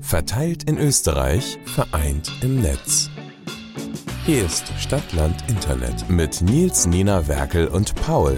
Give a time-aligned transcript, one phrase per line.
[0.00, 3.10] Verteilt in Österreich, vereint im Netz.
[4.24, 8.36] Hier ist Stadtland Internet mit Nils, Nina, Werkel und Paul.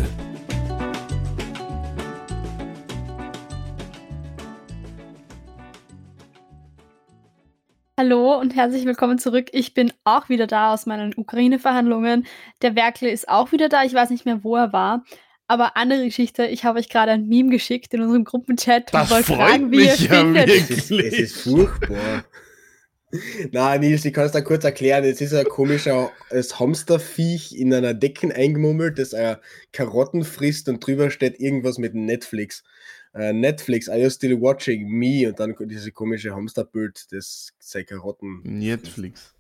[7.96, 9.50] Hallo und herzlich willkommen zurück.
[9.52, 12.27] Ich bin auch wieder da aus meinen Ukraine-Verhandlungen.
[12.62, 13.84] Der Werkel ist auch wieder da.
[13.84, 15.04] Ich weiß nicht mehr, wo er war.
[15.51, 19.17] Aber andere Geschichte, ich habe euch gerade ein Meme geschickt in unserem Gruppenchat Das und
[19.17, 20.46] wollte fragen, wie mich ihr ja findet.
[20.46, 20.71] wirklich.
[20.71, 22.25] Es ist, es ist furchtbar.
[23.50, 25.03] Na, Nils, ich kann es da kurz erklären.
[25.03, 29.39] Es ist ein komischer das Hamsterviech in einer Decken eingemummelt, das äh,
[29.72, 32.62] Karotten frisst und drüber steht irgendwas mit Netflix.
[33.12, 35.27] Äh, Netflix, are you still watching me?
[35.27, 38.42] Und dann diese komische Hamsterbild, das sei Karotten.
[38.44, 39.34] Netflix.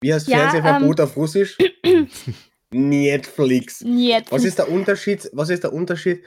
[0.00, 1.58] Wie heißt Ja, Fernsehverbot auf Russisch?
[2.74, 3.82] Netflix.
[3.86, 4.30] Jetzt.
[4.32, 5.28] Was ist der Unterschied?
[5.32, 6.24] Was ist der Unterschied?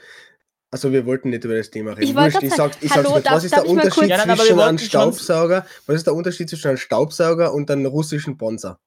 [0.70, 2.02] Also wir wollten nicht über das Thema reden.
[2.10, 3.24] Ich wollte Wurscht, ich sag's, ich sag's hallo, kurz.
[3.24, 4.78] darf- Was ist der ich mal Unterschied kurz- Ja, nein, aber wir zwischen einem wollten
[4.78, 5.66] schon- Staubsauger?
[5.86, 8.78] Was ist der Unterschied zwischen einem Staubsauger und einem russischen Bonzer?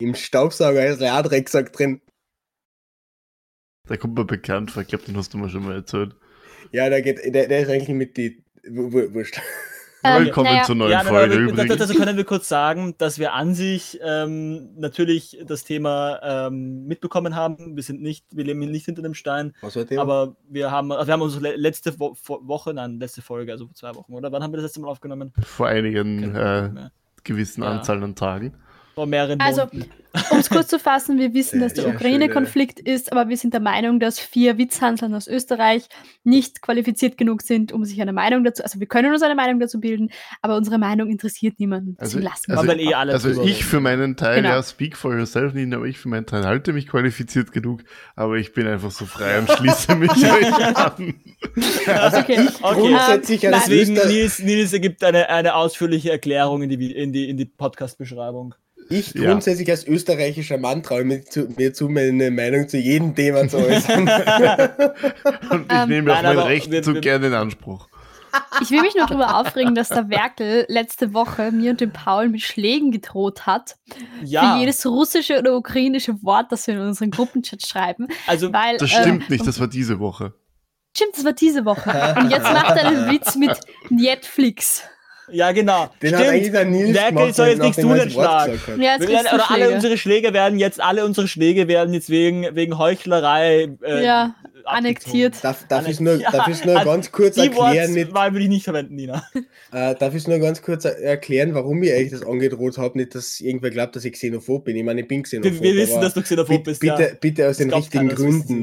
[0.00, 2.00] Im Staubsauger ist ein Drecksack drin.
[3.88, 6.16] Der kommt mir bekannt vor, ich glaube, den hast du mir schon mal erzählt.
[6.72, 8.42] Ja, der geht, der, der ist eigentlich mit die.
[8.68, 9.40] wu- wu- Wurscht.
[10.04, 11.76] Willkommen naja, zur neuen Ja, nein, Folge wir- übrigens.
[11.78, 17.34] dazu können wir kurz sagen, dass wir an sich ähm, natürlich das Thema ähm, mitbekommen
[17.34, 17.74] haben.
[17.76, 20.00] Wir sind nicht, wir leben nicht hinter dem Stein, Was war der?
[20.00, 23.52] aber wir haben, also wir haben unsere le- letzte Wo Wo- Woche, nein, letzte Folge,
[23.52, 24.30] also vor zwei Wochen, oder?
[24.30, 25.32] Wann haben wir das letzte Mal aufgenommen?
[25.42, 26.70] Vor einigen äh,
[27.22, 27.70] gewissen Ja.
[27.70, 28.54] Anzahlen an Tagen.
[28.94, 29.90] Vor mehreren Also, Monaten.
[30.30, 33.52] um es kurz zu fassen, wir wissen, dass der Ja, Ukraine-Konflikt ist, aber wir sind
[33.52, 35.88] der Meinung, dass vier Witzhanseln aus Österreich
[36.22, 39.58] nicht qualifiziert genug sind, um sich eine Meinung dazu, also wir können uns eine Meinung
[39.58, 41.96] dazu bilden, aber unsere Meinung interessiert niemanden.
[41.98, 44.50] Also, Deswegen lassen wir also, wir eh alle also ich für meinen Teil, Genau.
[44.54, 47.82] ja, speak for yourself, Nina, aber ich für meinen Teil halte mich qualifiziert genug,
[48.14, 51.14] aber ich bin einfach so frei und schließe mich euch an.
[51.86, 52.40] also okay.
[52.48, 52.80] ich Okay.
[52.80, 57.12] grundsätzlich Ähm, als Deswegen, Öster Nils, Nils ergibt eine, eine ausführliche Erklärung in die, in
[57.12, 58.54] die, in die Podcast-Beschreibung.
[58.88, 59.30] Ich Ja.
[59.30, 63.58] grundsätzlich als österreichischer Mann traue mir zu, mir zu, meine Meinung zu jedem Thema zu
[63.58, 64.08] äußern.
[65.50, 67.88] Und ich Ähm, nehme auch mein Recht zu gerne in Anspruch.
[68.60, 72.28] Ich will mich nur darüber aufregen, dass der Werkel letzte Woche mir und dem Paul
[72.28, 73.76] mit Schlägen gedroht hat.
[74.24, 78.08] Ja, Für jedes russische oder ukrainische Wort, das wir in unseren Gruppenchat schreiben.
[78.26, 80.34] also Weil, Das ähm, stimmt nicht, das war diese Woche.
[80.96, 82.14] Stimmt, das war diese Woche.
[82.18, 83.56] Und jetzt macht er einen Witz mit
[83.90, 84.82] Netflix.
[85.30, 85.90] Ja genau.
[86.02, 88.50] Den hat eigentlich der Nils Werkel gemacht, soll jetzt nachdem nicht du das den Schlag.
[88.50, 88.78] hat.
[88.78, 92.78] Ja, werden, oder alle unsere Schläge werden jetzt, alle unsere Schläge werden jetzt wegen, wegen
[92.78, 95.36] Heuchlerei äh, Ja, annektiert.
[95.42, 98.32] Darf, darf ich nur, Ja, darf ich's nur also ganz kurz Die erklären, nicht, Wortwahl
[98.32, 99.24] würde ich nicht verwenden, Nina.
[99.72, 103.14] äh, darf ich nur ganz kurz er- erklären, warum ich euch das angedroht habe, nicht,
[103.14, 104.76] dass irgendwer glaubt, dass ich xenophob bin.
[104.76, 105.52] Ich meine, ich bin xenophob.
[105.60, 107.08] Wir, wir wissen, dass du xenophob bist, bitte, ja.
[107.20, 108.62] bitte aus den glaubt richtigen keiner, das Gründen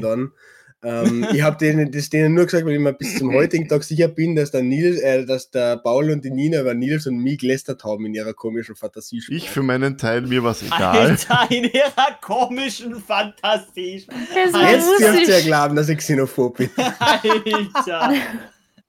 [0.84, 3.84] Ähm, ich habe denen, das denen nur gesagt, weil ich mir bis zum heutigen Tag
[3.84, 7.18] sicher bin, dass der Nils, äh, dass der Paul und die Nina über Nils und
[7.18, 9.22] mich gelästert haben in ihrer komischen Fantasie.
[9.28, 11.10] Ich für meinen Teil, mir war es egal.
[11.10, 14.06] Alter, in ihrer komischen Fantasie.
[14.34, 16.70] Jetzt dürft ihr ja glauben, dass ich xenophob bin.
[16.98, 18.14] Alter.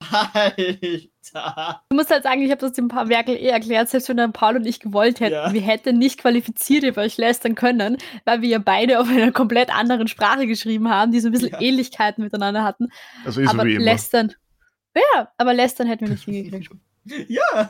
[0.34, 1.13] Alter.
[1.32, 4.32] Du musst halt sagen, ich habe das dem Pa- Werkel eh erklärt, selbst wenn dann
[4.32, 5.52] Paul und ich gewollt hätten, Ja.
[5.52, 9.74] wir hätten nicht qualifiziert über euch lästern können, weil wir ja beide auf einer komplett
[9.74, 11.60] anderen Sprache geschrieben haben, die so ein bisschen Ja.
[11.60, 12.88] Ähnlichkeiten miteinander hatten.
[13.24, 13.84] Also ist aber wie immer.
[13.84, 14.32] lästern.
[14.96, 16.70] Ja, aber lästern hätten wir nicht hingekriegt.
[17.28, 17.68] Ja.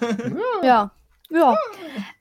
[0.62, 0.92] Ja.
[1.30, 1.56] Ja,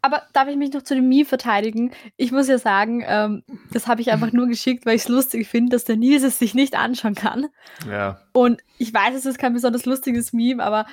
[0.02, 1.92] aber darf ich mich noch zu dem Meme verteidigen?
[2.16, 5.46] Ich muss ja sagen, ähm, das habe ich einfach nur geschickt, weil ich es lustig
[5.48, 7.48] finde, dass der Nils es sich nicht anschauen kann.
[7.88, 8.22] Ja.
[8.32, 10.86] Und ich weiß, es ist kein besonders lustiges Meme, aber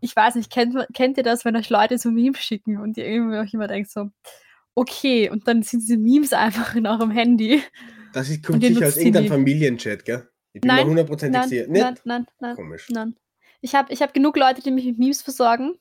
[0.00, 3.06] ich weiß nicht, kennt, kennt ihr das, wenn euch Leute so Memes schicken und ihr
[3.06, 4.10] irgendwie auch immer denkt so,
[4.74, 7.62] okay, und dann sind diese Memes einfach in eurem Handy.
[8.12, 9.28] Das ist, kommt sicher aus irgendeinem.
[9.28, 10.28] Familienchat, gell?
[10.52, 11.66] Ich bin Nein, mir hundertprozentig Nein, sicher.
[11.68, 12.86] nein, nein, nein, Komisch.
[12.90, 13.16] nein.
[13.60, 15.74] Ich habe ich hab genug Leute, die mich mit Memes versorgen.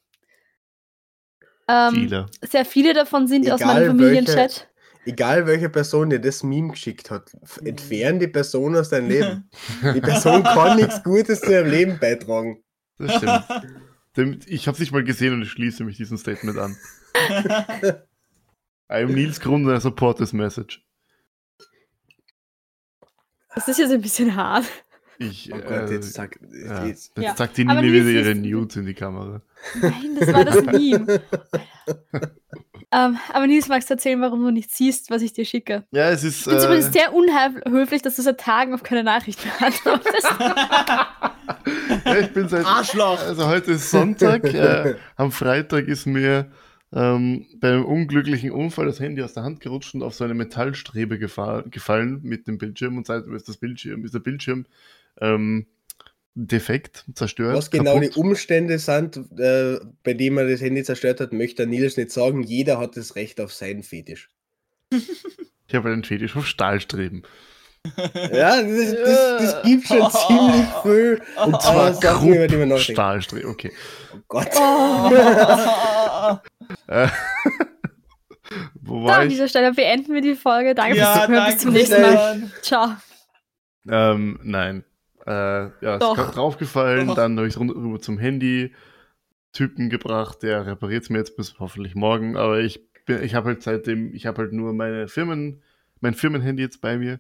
[1.69, 2.25] Ähm, Viele.
[2.41, 4.69] sehr viele davon sind aus Egal meinem Familienchat.
[5.05, 9.49] Egal welche Person dir das Meme geschickt hat, f- entfern die Person aus deinem Leben.
[9.95, 12.61] Die Person kann nichts Gutes zu ihrem Leben beitragen.
[12.97, 13.43] Das stimmt.
[14.47, 16.75] Ich habe es nicht mal gesehen und ich schließe mich diesem Statement an.
[18.89, 20.81] I am Nils Grund and I support this message.
[23.55, 24.65] Das ist jetzt ein bisschen hart.
[25.19, 26.39] Ich, Oh Gott, äh, jetzt sag.
[26.41, 27.11] ja, Jetzt.
[27.17, 27.35] jetzt Ja.
[27.35, 29.41] sagt die Nils wieder ihre Nudes in die Kamera.
[29.81, 31.21] Nein, das war das Meme.
[32.91, 35.83] ähm, aber Nils, magst du erzählen, warum du nicht siehst, was ich dir schicke?
[35.91, 36.39] Ja, es ist.
[36.39, 39.67] Ich finde es Äh, übrigens sehr unhöflich, dass du seit Tagen auf keine Nachricht mehr
[39.67, 40.27] antwortest.
[42.05, 42.65] ja, ich bin seit.
[42.65, 43.19] Arschloch.
[43.21, 44.43] Also heute ist Sonntag.
[44.45, 46.49] äh, am Freitag ist mir
[46.93, 51.19] ähm, beim unglücklichen Unfall das Handy aus der Hand gerutscht und auf so eine Metallstrebe
[51.19, 54.65] gefa gefallen mit dem Bildschirm und seitdem ist das Bildschirm, ist der Bildschirm
[55.19, 55.67] ähm,
[56.37, 57.55] defekt, zerstört.
[57.55, 58.15] Was genau kaputt.
[58.15, 62.43] die Umstände sind, äh, bei denen er das Handy zerstört hat, möchte Nils nicht sagen.
[62.43, 64.29] Jeder hat das Recht auf seinen Fetisch.
[64.91, 67.23] Ich habe einen Fetisch auf Stahlstreben.
[68.31, 71.21] Ja, das, das, das gibt schon ziemlich viel.
[71.43, 72.97] Und zwar Sachen, über die man Krupp nachdenkt.
[72.97, 73.71] Stahlstreben, okay.
[74.13, 74.47] Oh Gott.
[76.87, 77.07] Äh,
[78.81, 79.33] wo Da war an ich?
[79.33, 80.75] dieser Stelle beenden wir die Folge.
[80.75, 81.33] Danke fürs ja, Zuhören.
[81.33, 81.51] danke.
[81.53, 82.13] Bis zum nächsten Mal.
[82.13, 82.51] Mal.
[82.61, 82.95] Ciao.
[83.89, 84.83] Ähm, nein.
[85.27, 85.31] Äh,
[85.81, 86.15] ja, ist Doch.
[86.15, 87.15] gerade draufgefallen, Doch.
[87.15, 88.73] dann habe ich es rüber zum Handy.
[89.53, 93.47] Typen gebracht, der repariert es mir jetzt bis hoffentlich morgen, aber ich bin, ich habe
[93.47, 95.63] halt seitdem, ich habe halt nur meine Firmen,
[95.99, 97.19] mein Firmenhandy jetzt bei mir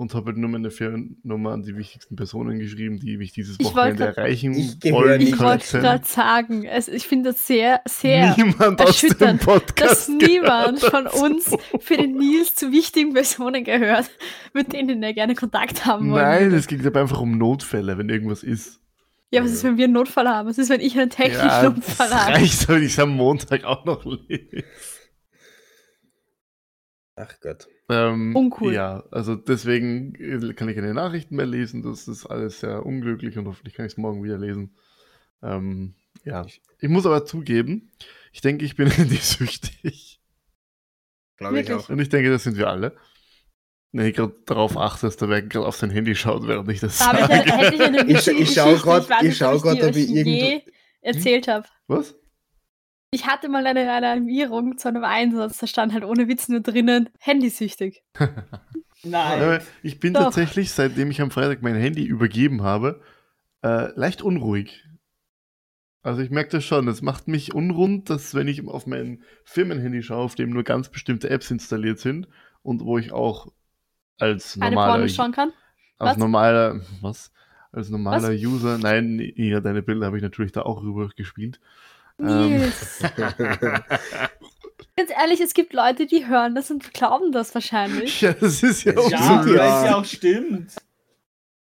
[0.00, 3.74] und habe halt nur meine Firmennummer an die wichtigsten Personen geschrieben, die mich dieses wollte
[3.76, 4.54] Wochenende grad- erreichen
[4.84, 9.40] wollen Ich wollte gerade sagen, es, ich finde das sehr, sehr Niemand aus dem erschütternd,
[9.42, 14.10] Podcast dass niemand von uns für den Nils zu wichtigen Personen gehört,
[14.54, 18.08] mit denen er gerne Kontakt haben wollen Nein, es ging dabei einfach um Notfälle, wenn
[18.08, 18.80] irgendwas ist.
[19.32, 20.48] Ja, was ist, wenn wir einen Notfall haben?
[20.48, 22.32] Was ist, wenn ich einen technischen Ja, das Notfall habe?
[22.34, 24.64] reicht, wenn ich es am Montag auch noch lese.
[27.16, 27.66] Ach Gott.
[27.88, 28.72] Ähm, Uncool.
[28.72, 31.82] Ja, also deswegen äh, kann ich keine Nachrichten mehr lesen.
[31.82, 34.74] Das ist alles sehr unglücklich und hoffentlich kann ich es morgen wieder lesen.
[35.42, 36.46] Ähm, ja,
[36.78, 37.90] ich muss aber zugeben,
[38.32, 40.20] ich denke, ich bin handysüchtig.
[41.36, 41.88] Glaube ich auch.
[41.88, 42.96] Und ich denke, das sind wir alle.
[43.92, 46.80] Wenn ich gerade darauf achte, dass der Werk gerade auf sein Handy schaut, während ich
[46.80, 47.44] das Da sage.
[48.06, 48.82] ich Ich- ich schau Geschichte.
[48.82, 50.62] grad- weiß ich nicht, schau ob ich irgendwo-
[51.02, 51.66] erzählt habe.
[51.88, 52.14] Was?
[53.12, 57.08] Ich hatte mal eine Alarmierung zu einem Einsatz, da stand halt ohne Witz nur drinnen,
[57.18, 58.04] handysüchtig.
[59.02, 59.60] Nein.
[59.82, 60.24] Ich bin Doch.
[60.24, 63.02] tatsächlich, seitdem ich am Freitag mein Handy übergeben habe,
[63.62, 64.86] äh, leicht unruhig.
[66.02, 70.02] Also ich merke das schon, es macht mich unrund, dass wenn ich auf mein Firmenhandy
[70.02, 72.28] schaue, auf dem nur ganz bestimmte Apps installiert sind
[72.62, 73.48] und wo ich auch
[74.18, 75.52] als Eine normaler, Porno schauen kann.
[75.98, 76.16] als Was?
[76.16, 77.32] normaler, was?
[77.72, 81.60] Als normaler User, nein, ja, deine Bilder habe ich natürlich da auch rüber gespielt.
[82.20, 82.98] Ähm, Nils.
[84.96, 88.20] Ganz ehrlich, es gibt Leute, die hören das und glauben das wahrscheinlich.
[88.20, 89.50] ja, das ist ja auch Ja, so.
[89.50, 90.72] Es ja auch stimmt.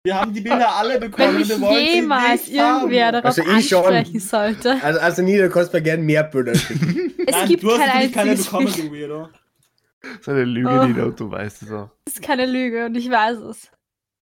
[0.05, 1.29] Wir haben die Bilder alle bekommen.
[1.33, 2.77] Wenn mich wir wollen sie jemals nicht haben.
[2.83, 3.79] irgendwer darauf Also ich schon.
[3.85, 4.79] ansprechen sollte.
[4.83, 7.13] Also, also nie, du kannst mir gerne mehr Bilder schicken.
[7.29, 9.29] Es Nein, gibt du hast keine bekommen, du Weirdo.
[10.01, 10.85] Das ist eine Lüge, Oh.
[10.85, 11.91] Nina, und du weißt es auch.
[12.05, 13.69] Das ist keine Lüge und ich weiß es.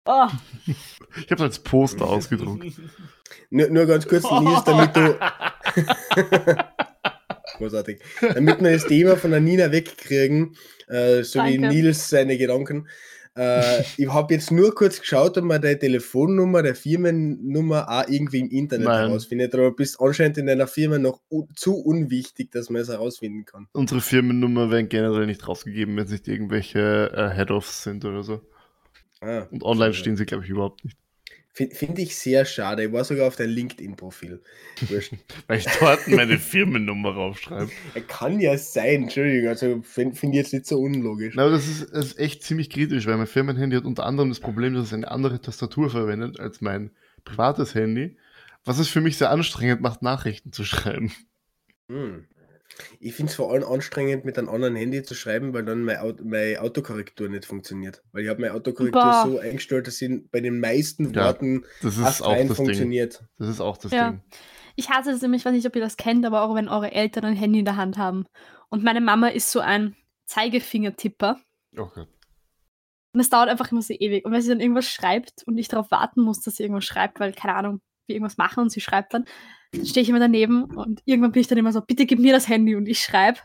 [0.06, 0.28] Oh,
[0.68, 2.66] Ich habe es als Poster ausgedruckt.
[3.50, 5.16] Nur, nur ganz kurz, Nils, damit du.
[7.58, 8.00] Großartig.
[8.34, 10.56] Damit wir das Thema von der Nina wegkriegen,
[10.88, 11.76] äh, so wie Danke.
[11.76, 12.88] Nils seine Gedanken.
[13.36, 18.40] Äh, ich habe jetzt nur kurz geschaut, ob man deine Telefonnummer, der Firmennummer auch irgendwie
[18.40, 19.08] im Internet Nein.
[19.08, 19.54] herausfindet.
[19.56, 21.22] Aber du bist anscheinend in deiner Firma noch
[21.56, 23.68] zu unwichtig, dass man es herausfinden kann.
[23.74, 28.42] Unsere Firmennummer werden generell nicht rausgegeben, wenn es nicht irgendwelche äh, Head-Offs sind oder so.
[29.24, 30.98] Ah, Und online stehen sie, glaube ich, überhaupt nicht.
[31.56, 32.84] Fin- Finde ich sehr schade.
[32.86, 34.42] Ich war sogar auf dein LinkedIn-Profil.
[35.48, 37.70] Weil ich dort meine Firmennummer raufschreibe.
[37.94, 41.36] Er kann ja sein, Entschuldigung, also finde find ich jetzt nicht so unlogisch.
[41.36, 44.30] Na, aber das ist, das ist echt ziemlich kritisch, weil mein Firmenhandy hat unter anderem
[44.30, 46.90] das Problem, dass es eine andere Tastatur verwendet als mein
[47.24, 48.18] privates Handy.
[48.66, 51.12] Was es für mich sehr anstrengend macht, Nachrichten zu schreiben.
[51.88, 52.26] Hm.
[53.00, 56.02] Ich finde es vor allem anstrengend, mit einem anderen Handy zu schreiben, weil dann meine,
[56.02, 58.04] Aut meine Autokorrektur nicht funktioniert.
[58.12, 59.24] Weil ich habe meine Autokorrektur Boah.
[59.28, 62.66] so eingestellt, dass sie bei den meisten Ja, Worten Das ist auch rein das Ding.
[62.66, 63.24] funktioniert.
[63.38, 64.12] Das ist auch das Ja.
[64.12, 64.22] Ding.
[64.76, 66.92] ich hasse das nämlich, ich weiß nicht, ob ihr das kennt, aber auch wenn eure
[66.92, 68.26] Eltern ein Handy in der Hand haben.
[68.70, 69.96] Und meine Mama ist so ein
[70.26, 71.40] Zeigefingertipper.
[71.78, 72.08] Oh Gott.
[73.14, 74.26] Und es dauert einfach immer so ewig.
[74.26, 77.20] Und wenn sie dann irgendwas schreibt und ich darauf warten muss, dass sie irgendwas schreibt,
[77.20, 79.26] weil, keine Ahnung, wir irgendwas machen und sie schreibt dann,
[79.72, 82.34] dann stehe ich immer daneben und irgendwann bin ich dann immer so, bitte gib mir
[82.34, 83.40] das Handy und ich schreibe.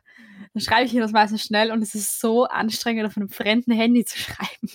[0.54, 3.72] Dann schreibe ich ihr das meistens schnell und es ist so anstrengend, auf einem fremden
[3.72, 4.70] Handy zu schreiben.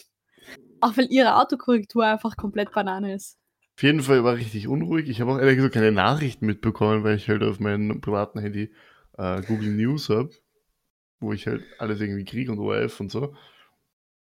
[0.81, 3.37] Auch weil ihre Autokorrektur einfach komplett Banane ist.
[3.75, 5.09] Auf jeden Fall war ich richtig unruhig.
[5.09, 8.71] Ich habe auch ehrlich gesagt keine Nachrichten mitbekommen, weil ich halt auf meinem privaten Handy
[9.17, 10.29] äh, Google News habe,
[11.19, 13.33] wo ich halt alles irgendwie kriege und ORF und so.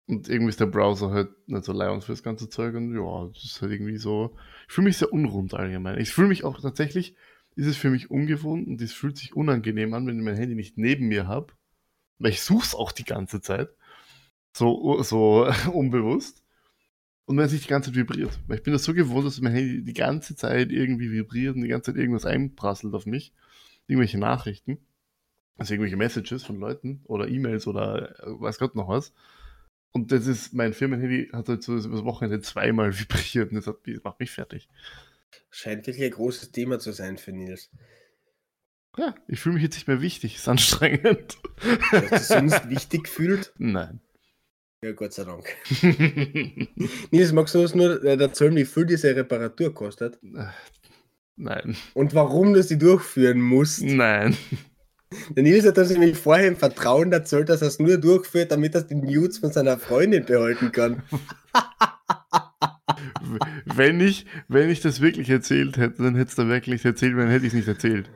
[0.07, 3.27] Und irgendwie ist der Browser halt nicht so leid für das ganze Zeug und ja,
[3.33, 4.35] das ist halt irgendwie so.
[4.71, 5.99] Ich fühle mich sehr unrund allgemein.
[5.99, 7.13] Ich fühle mich auch tatsächlich,
[7.57, 10.55] ist es für mich ungewohnt und es fühlt sich unangenehm an, wenn ich mein Handy
[10.55, 11.51] nicht neben mir habe.
[12.19, 13.67] Weil ich suche es auch die ganze Zeit.
[14.55, 16.41] So, so unbewusst.
[17.25, 18.39] Und wenn es nicht die ganze Zeit vibriert.
[18.47, 21.63] Weil ich bin das so gewohnt, dass mein Handy die ganze Zeit irgendwie vibriert und
[21.63, 23.33] die ganze Zeit irgendwas einprasselt auf mich.
[23.87, 24.77] Irgendwelche Nachrichten.
[25.57, 29.11] Also irgendwelche Messages von Leuten oder E-Mails oder äh, weiß Gott noch was.
[29.93, 33.77] Und das ist, mein Firmenhandy hat halt so das Wochenende zweimal vibriert und das, hat,
[33.85, 34.69] das macht mich fertig.
[35.49, 37.69] Scheint wirklich ein großes Thema zu sein für Nils.
[38.97, 41.37] Ja, ich fühle mich jetzt nicht mehr wichtig, ist anstrengend.
[41.91, 43.53] Dass du sonst wichtig fühlt.
[43.57, 44.01] Nein.
[44.83, 45.45] Ja, Gott sei Dank.
[47.11, 50.19] Nils, magst du uns nur äh, erzählen, wie viel diese Reparatur kostet?
[51.35, 51.77] Nein.
[51.93, 53.81] Und warum du sie durchführen musst?
[53.81, 54.35] Nein.
[55.35, 58.75] Der Nils hat uns nämlich vorher im Vertrauen erzählt, dass er es nur durchführt, damit
[58.75, 61.03] er die Nudes von seiner Freundin behalten kann.
[63.65, 67.29] wenn ich, wenn ich das wirklich erzählt hätte, dann hätte es da wirklich erzählt, dann
[67.29, 68.09] hätte ich es nicht erzählt.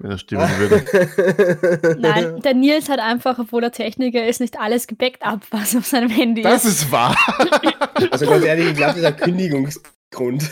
[0.00, 1.98] Wenn das stimmen würde.
[2.00, 5.86] Nein, der Nils hat einfach, obwohl er Techniker ist, nicht alles gebackt ab, was auf
[5.86, 6.82] seinem Handy Das ist.
[6.82, 7.16] ist wahr.
[8.10, 9.34] Also ganz ehrlich, ich glaube, das ist ein
[10.10, 10.50] Kündigungsgrund.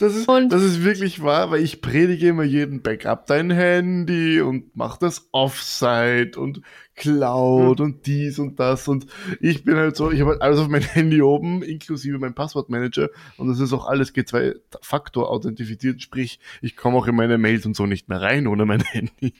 [0.00, 4.40] Das ist, Und- das ist wirklich wahr, weil ich predige immer jeden Backup dein Handy
[4.40, 6.60] und mach das Offside und
[6.94, 9.06] Cloud und dies und das und
[9.40, 13.08] ich bin halt so, ich habe halt alles auf mein Handy oben, inklusive mein Passwortmanager
[13.36, 17.76] und das ist auch alles G2-Faktor authentifiziert, sprich, ich komme auch in meine Mails und
[17.76, 19.32] so nicht mehr rein ohne mein Handy.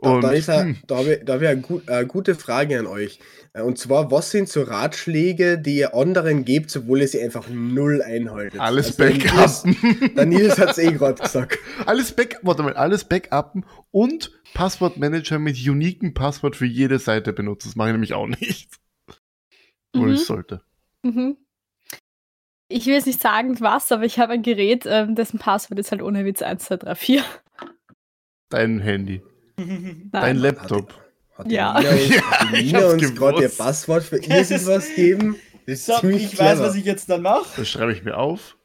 [0.00, 2.78] Da, da, ist hm, da habe ich, da hab ich eine, gut, eine gute Frage
[2.78, 3.18] an euch.
[3.52, 7.48] Äh, Und zwar, was sind so Ratschläge, die ihr anderen gebt, obwohl ihr sie einfach
[7.48, 8.60] null einhaltet?
[8.60, 10.14] alles Also, Nils- backuppen.
[10.14, 11.58] Der Nils hat es eh gerade gesagt.
[11.86, 17.68] Alles Back, warte mal, alles Backuppen und Passwortmanager mit uniken Passwort für jede Seite benutzen.
[17.68, 18.70] Das mache ich nämlich auch nicht.
[19.94, 20.14] Obwohl Mhm.
[20.14, 20.62] ich sollte.
[21.02, 21.36] Mhm.
[22.70, 25.90] Ich will jetzt nicht sagen, was, aber ich habe ein Gerät, ähm, dessen Passwort ist
[25.90, 27.22] halt ohne Witz 1234.
[28.50, 29.22] Dein Handy.
[29.58, 30.10] Nein.
[30.12, 30.94] Dein Laptop.
[31.36, 31.80] Hat Ja.
[31.80, 33.48] die Nina uns, Ja, hat Nina uns gerade ihr.
[33.48, 35.36] Passwort für Das ihr ist- was geben?
[35.66, 36.68] Das ist So, ziemlich ich weiß, clever.
[36.68, 37.44] was ich jetzt dann mache.
[37.60, 38.56] Das schreibe ich mir auf.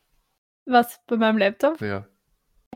[0.66, 1.82] Was bei meinem Laptop?
[1.82, 2.08] Ja.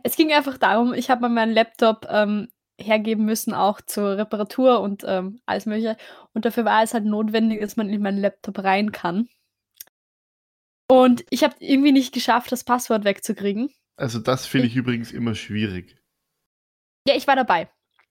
[0.04, 4.82] Es ging einfach darum, ich habe mal meinen Laptop ähm, hergeben müssen, auch zur Reparatur
[4.82, 5.98] und ähm, alles Mögliche.
[6.34, 9.30] Und dafür war es halt notwendig, dass man in meinen Laptop rein kann.
[10.90, 13.70] Und ich habe irgendwie nicht geschafft, das Passwort wegzukriegen.
[13.96, 15.98] Also das finde ich übrigens immer schwierig.
[17.08, 17.70] Ja, ich war dabei.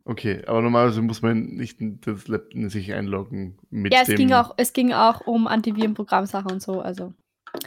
[0.09, 4.17] Okay, aber normalerweise muss man nicht das Laptop sich einloggen mit ja, es dem.
[4.17, 6.81] ging, auch, es ging auch um Antivirenprogrammsachen und so.
[6.81, 7.13] Also,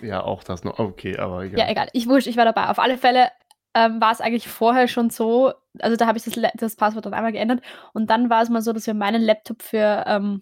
[0.02, 0.80] Ja, auch das noch.
[0.80, 1.60] Okay, aber egal.
[1.60, 1.90] ja, egal.
[1.92, 2.70] Ich wurscht, ich war dabei.
[2.70, 3.30] Auf alle Fälle
[3.76, 7.14] ähm, war es eigentlich vorher schon so, also da habe ich das, das Passwort dann
[7.14, 7.62] einmal geändert.
[7.94, 10.42] Und dann war es mal so, dass wir meinen Laptop für ähm,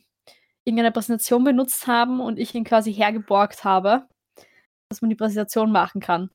[0.65, 4.07] irgendeine Präsentation benutzt haben und ich ihn quasi hergeborgt habe,
[4.89, 6.29] dass man die Präsentation machen kann.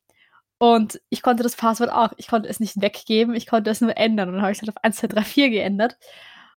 [0.63, 3.97] Und ich konnte das Passwort auch, ich konnte es nicht weggeben, ich konnte es nur
[3.97, 4.29] ändern.
[4.29, 5.97] Und dann habe ich es halt auf 1, 2, 3, 4 geändert.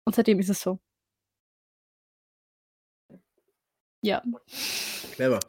[0.04, 0.80] Und seitdem ist es so.
[4.02, 4.22] Ja.
[5.14, 5.40] Clever.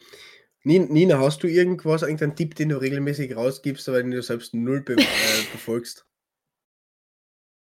[0.64, 4.54] Nin- Nina, hast du irgendwas, irgendeinen Tipp, den du regelmäßig rausgibst, aber den du selbst
[4.54, 4.96] null be äh,
[5.52, 6.06] befolgst?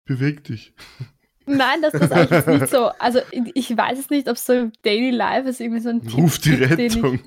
[0.04, 0.74] Beweg dich.
[1.46, 2.86] Nein, das ist eigentlich jetzt nicht so.
[2.98, 5.90] Also ich ich weiß es nicht, ob es so im Daily Life ist, irgendwie so
[5.90, 7.20] ein Tipp, Ruf die Tipp, den ich- Rettung.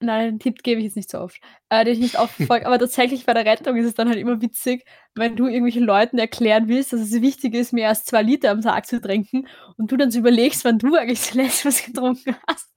[0.00, 2.66] Nein, den Tipp gebe ich jetzt nicht so oft, äh, den ich nicht oft verfolge.
[2.66, 6.18] Aber tatsächlich bei der Rettung ist es dann halt immer witzig, wenn du irgendwelchen Leuten
[6.18, 9.92] erklären willst, dass es wichtig ist, mehr als zwei Liter am Tag zu trinken und
[9.92, 12.70] du dann so überlegst, wann du eigentlich zuletzt was getrunken hast.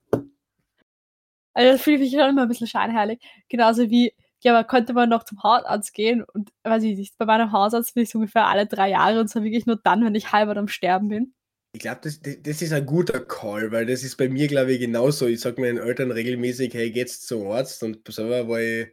[1.54, 3.22] Also das fühle ich mich schon immer ein bisschen scheinheilig.
[3.50, 7.26] Genauso wie, ja, aber könnte man noch zum Hausarzt gehen und weiß ich nicht, bei
[7.26, 10.16] meinem Hausarzt bin ich so ungefähr alle drei Jahre und zwar wirklich nur dann, wenn
[10.16, 11.34] ich halber am Sterben bin.
[11.72, 14.80] Ich glaube, das, das ist ein guter Call, weil das ist bei mir, glaube ich,
[14.80, 15.28] genauso.
[15.28, 18.88] Ich sage meinen Eltern regelmäßig, hey, geht's zum Arzt und selber war ich,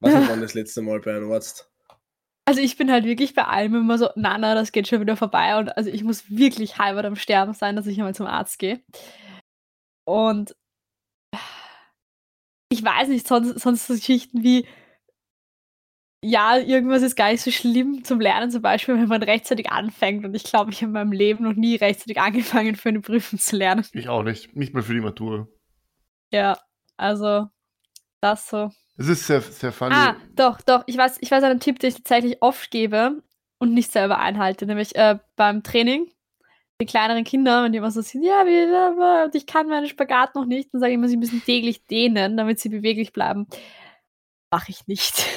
[0.00, 1.70] weiß nicht wann das letzte Mal bei einem Arzt.
[2.44, 5.16] Also ich bin halt wirklich bei allem immer so, na, na, das geht schon wieder
[5.16, 5.58] vorbei.
[5.58, 8.80] Und also ich muss wirklich halber am Sterben sein, dass ich einmal zum Arzt gehe.
[10.06, 10.56] Und
[12.70, 14.66] ich weiß nicht, sonst, sonst so Geschichten wie,
[16.22, 20.24] ja, irgendwas ist gar nicht so schlimm zum Lernen, zum Beispiel, wenn man rechtzeitig anfängt.
[20.24, 23.38] Und ich glaube, ich habe in meinem Leben noch nie rechtzeitig angefangen, für eine Prüfung
[23.38, 23.84] zu lernen.
[23.92, 24.56] Ich auch nicht.
[24.56, 25.46] Nicht mal für die Matura.
[26.32, 26.58] Ja,
[26.96, 27.46] also
[28.20, 28.70] das so.
[28.96, 29.94] Es ist sehr, sehr funny.
[29.94, 30.82] Ah, doch, doch.
[30.86, 33.22] Ich weiß, ich weiß einen Tipp, den ich tatsächlich oft gebe
[33.58, 34.66] und nicht selber einhalte.
[34.66, 36.10] Nämlich äh, beim Training.
[36.80, 38.44] Die kleineren Kinder, wenn die immer so sind, ja,
[39.32, 42.60] ich kann meinen Spagat noch nicht, dann sage ich immer, sie müssen täglich dehnen, damit
[42.60, 43.48] sie beweglich bleiben.
[44.50, 45.24] Mache ich nicht.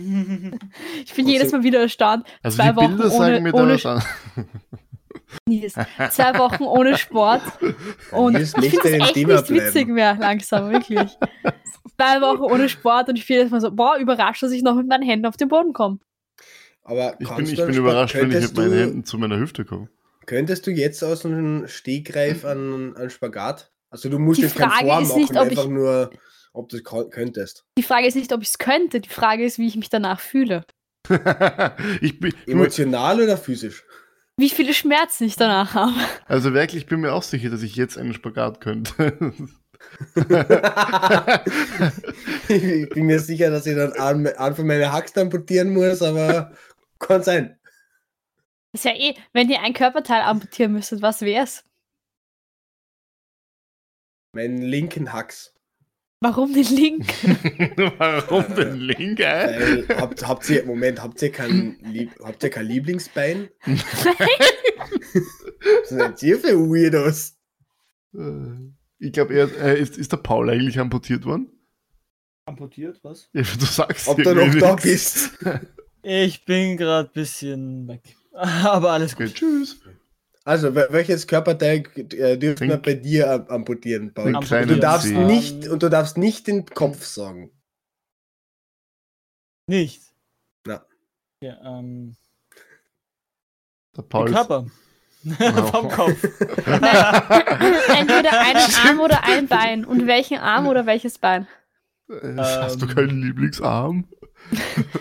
[1.04, 2.26] Ich bin jedes Mal wieder erstaunt.
[2.42, 3.78] also zwei die Wochen Bilder ohne- sagen mir da ohne.
[6.10, 7.42] Zwei Wochen ohne Sport.
[8.12, 9.94] Und ich finde es echt Thema nicht witzig bleiben.
[9.94, 11.10] mehr, langsam, wirklich.
[11.96, 14.74] Zwei Wochen ohne Sport und ich fühle jetzt mal so, boah, überrascht, dass ich noch
[14.76, 15.98] mit meinen Händen auf den Boden komme.
[16.82, 19.88] Aber Ich bin, ich bin überrascht, wenn ich mit meinen Händen zu meiner Hüfte komme.
[20.26, 23.70] Könntest du jetzt aus einem Stegreif an, an Spagat?
[23.90, 26.10] Also du musst Die jetzt Frage Form ist machen, nicht, ob einfach ich- nur,
[26.52, 27.64] ob du es könntest.
[27.78, 30.20] Die Frage ist nicht, ob ich es könnte, die Frage ist, wie ich mich danach
[30.20, 30.64] fühle.
[32.00, 33.84] ich bin, Emotional oder physisch?
[34.36, 35.92] Wie viele Schmerzen ich danach habe.
[36.26, 39.12] also wirklich, ich bin mir auch sicher, dass ich jetzt einen Spagat könnte.
[42.48, 46.52] ich bin mir sicher, dass ich dann an, an von meine Haxt amputieren muss, aber
[46.98, 47.58] kann sein.
[48.72, 51.64] Das ist ja eh, wenn ihr ein Körperteil amputieren müsstet, was wär's?
[54.32, 55.54] Meinen linken Hax.
[56.22, 57.06] Warum den Link?
[57.98, 59.88] Warum den Link, ey?
[59.88, 63.48] Weil, habt, habt ihr, Moment, habt ihr kein, Lieb, habt ihr kein Lieblingsbein?
[63.64, 67.38] Was seid ihr für Weirdos?
[68.14, 71.48] Äh, Ich glaube, er äh, ist, ist der Paul eigentlich amputiert worden?
[72.44, 73.30] Amputiert, was?
[73.32, 75.38] Ja, du sagst Ob du noch da bist?
[76.02, 78.16] Ich bin gerade ein bisschen weg.
[78.32, 79.34] Aber alles Okay, gut.
[79.34, 79.82] tschüss.
[80.44, 84.34] Also, wel- welches Körperteil äh, dürfen wir bei dir am- amputieren, Paul?
[84.34, 87.50] Und du darfst nicht und du darfst nicht den Kopf sagen.
[89.68, 90.02] Nicht.
[90.66, 90.84] Ja.
[91.42, 92.16] Ja, ähm,
[93.96, 94.66] Der Paul ist, Körper.
[95.22, 95.70] Wow.
[95.70, 96.24] Vom Kopf.
[96.24, 99.84] Entweder einen Arm oder ein Bein.
[99.84, 101.46] Und welchen Arm oder welches Bein?
[102.08, 104.08] äh, hast du keinen Lieblingsarm?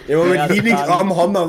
[0.08, 1.48] Ja, Moment, Ja, Lieblingsarm haben wir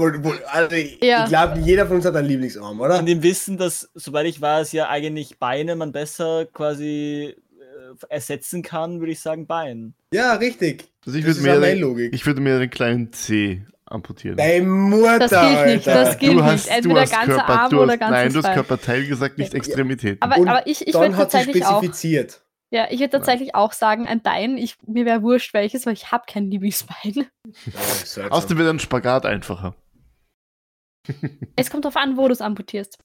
[0.52, 1.26] Also, ich, Ja.
[1.26, 2.98] glaube, jeder von uns hat einen Lieblingsarm, oder?
[2.98, 8.62] Und im Wissen, dass, soweit ich weiß, ja eigentlich Beine man besser quasi äh, ersetzen
[8.62, 9.94] kann, würde ich sagen Bein.
[10.12, 10.84] Ja, richtig.
[11.06, 12.14] Also ich Das würde ist mir, den- Logik.
[12.14, 14.36] ich würde mir den kleinen C amputieren.
[14.36, 16.76] Deine Mutter, Das gilt nicht, das gilt du hast, nicht.
[16.76, 18.54] Entweder du hast ganzer Körper, Arm du hast, oder ganzes Nein, du hast.
[18.54, 19.58] Körperteil gesagt, nicht Ja.
[19.58, 20.22] Extremitäten.
[20.22, 21.82] Aber, aber ich, ich Dann würde hat sie tatsächlich auch.
[22.72, 24.56] Ja, ich würde tatsächlich auch sagen, ein Bein.
[24.56, 27.26] Ich, mir wäre wurscht welches, weil ich habe kein Lieblingsbein.
[27.52, 28.30] Seltsam.
[28.30, 29.74] Außerdem wird ein Spagat einfacher.
[31.56, 32.98] Es kommt darauf an, wo du es amputierst.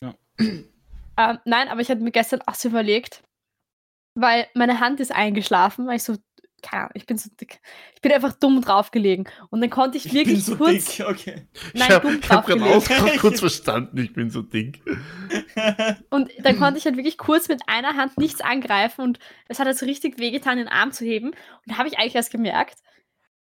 [0.00, 0.14] Ja.
[0.38, 3.22] Ähm, nein, aber ich hatte mir gestern auch so überlegt,
[4.18, 6.16] weil meine Hand ist eingeschlafen, weil ich so,
[6.62, 7.60] keine Ahnung, ich bin so dick.
[7.94, 9.28] Ich bin einfach dumm draufgelegen.
[9.50, 10.96] Und dann konnte ich wirklich kurz.
[10.96, 11.46] dick, okay.
[11.74, 13.02] Nein, ich habe dumm hab gerade draufgelegt.
[13.02, 14.82] Ausdruck kurz verstanden, ich bin so dick.
[16.10, 19.66] Und dann konnte ich halt wirklich kurz mit einer Hand nichts angreifen und es hat
[19.66, 21.28] halt so richtig wehgetan, den Arm zu heben.
[21.28, 21.36] Und
[21.66, 22.78] da habe ich eigentlich erst gemerkt,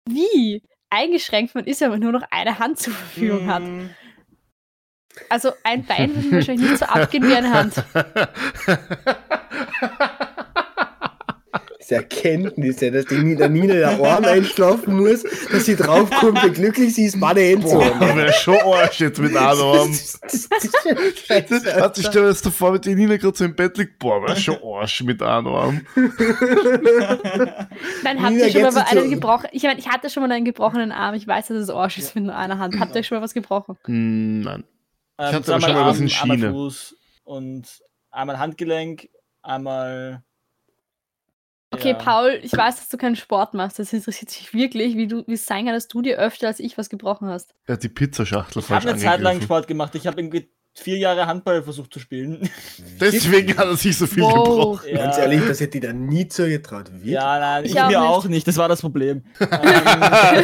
[0.06, 3.64] wie eingeschränkt man ist, wenn man nur noch eine Hand zur Verfügung hat.
[3.64, 3.90] Mm,
[5.30, 7.84] Also ein Bein würde mir wahrscheinlich nicht so abgehen wie eine Hand.
[11.80, 16.50] Das Erkenntnis, ja, dass die, der Nina der Arm einschlafen muss, dass sie draufkommt, wie
[16.50, 19.90] glücklich sie ist, meine Hände zu Boah, wäre schon Arsch jetzt mit einem Arm.
[20.22, 20.50] Das ist
[21.26, 22.22] scheiße, Hat sich Alter.
[22.22, 25.04] da jetzt davor mit der Nina gerade so im Bett liegt, boah, wäre schon Arsch
[25.04, 25.82] mit einem Arm.
[25.96, 26.12] Nein,
[28.22, 29.48] habt Nina, ihr schon mal so- gebrochen?
[29.52, 31.16] Ich meine, ich hatte schon mal einen gebrochenen Arm.
[31.16, 32.80] Ich weiß, dass es Arsch ist mit nur einer Hand.
[32.80, 33.78] Habt ihr schon mal was gebrochen?
[33.86, 34.64] Hm, Nein.
[35.20, 36.52] Ich Ähm, hatte aber zweimal schon mal was in Arm, einmal Schiene.
[36.52, 37.64] Fuß und
[38.12, 39.10] einmal Handgelenk,
[39.42, 40.24] einmal.
[41.72, 41.94] Okay, ja.
[41.96, 43.78] Paul, ich weiß, dass du keinen Sport machst.
[43.78, 46.60] Das interessiert mich wirklich, wie du, wie es sein kann, dass du dir öfter als
[46.60, 47.54] ich was gebrochen hast.
[47.68, 49.40] Er hat die Pizzaschachtel Ich falsch habe eine Zeit lang.
[49.42, 49.94] Sport gemacht.
[49.94, 52.50] Ich habe irgendwie vier Jahre Handball versucht zu spielen.
[53.00, 54.34] Deswegen hat er sich so viel Wow.
[54.82, 54.94] gebrochen.
[54.96, 55.24] Ganz Ja.
[55.24, 56.92] ehrlich, das hätte ich da nie zugetraut.
[56.92, 57.12] Wirklich?
[57.14, 58.10] Ja, nein, Ich ich, auch mir nicht.
[58.10, 58.48] auch nicht.
[58.48, 59.24] Das war das Problem.
[59.40, 60.44] ähm,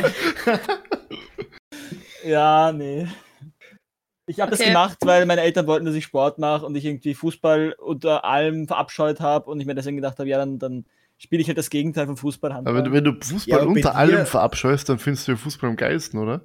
[2.24, 3.08] ja, nee.
[4.28, 4.70] Ich habe das Okay.
[4.70, 8.68] gemacht, weil meine Eltern wollten, dass ich Sport mache und ich irgendwie Fußball unter allem
[8.68, 10.86] verabscheut habe und ich mir deswegen gedacht habe, ja, dann, dann
[11.18, 12.52] spiele ich halt das Gegenteil von Fußball.
[12.52, 15.76] Aber wenn, du- Fußball Ja, unter dir- allem verabscheust, dann findest du ja Fußball am
[15.76, 16.42] geilsten, oder?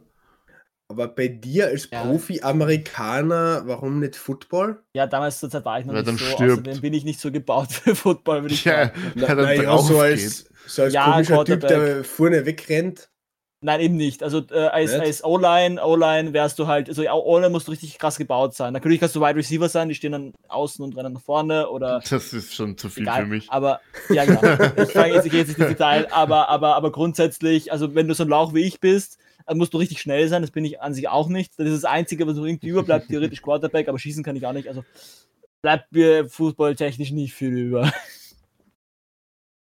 [0.89, 2.03] Aber bei dir als Ja.
[2.03, 4.83] Profi-Amerikaner, warum nicht Football?
[4.95, 6.35] Ja, damals zur Zeit war ich noch Weil nicht dann so.
[6.35, 6.53] stirbt.
[6.53, 9.13] Außerdem bin ich nicht so gebaut für Football, würde ich Ja, sagen.
[9.15, 13.09] Ja, dann na ja, drauf so als, so als Ja, komischer Typ, der vorne wegrennt.
[13.63, 14.23] Nein, eben nicht.
[14.23, 18.17] Also äh, als, als O-Line, O-Line wärst du halt, also O-Line musst du richtig krass
[18.17, 18.73] gebaut sein.
[18.73, 22.01] Natürlich kannst du Wide Receiver sein, die stehen dann außen und rennen nach vorne oder
[22.11, 23.23] Das ist schon zu viel egal.
[23.23, 23.51] für mich.
[23.51, 24.41] Aber ja, genau.
[24.83, 28.09] Ich fange jetzt, ich gehe jetzt nicht ins Detail, aber, aber, aber grundsätzlich, also wenn
[28.09, 30.41] du so ein Lauch wie ich bist, dann musst du richtig schnell sein.
[30.41, 31.59] Das bin ich an sich auch nicht.
[31.59, 34.53] Das ist das Einzige, was noch irgendwie überbleibt, theoretisch Quarterback, aber schießen kann ich auch
[34.55, 34.69] nicht.
[34.69, 34.85] Also
[35.61, 37.93] bleibt mir fußballtechnisch nicht viel über.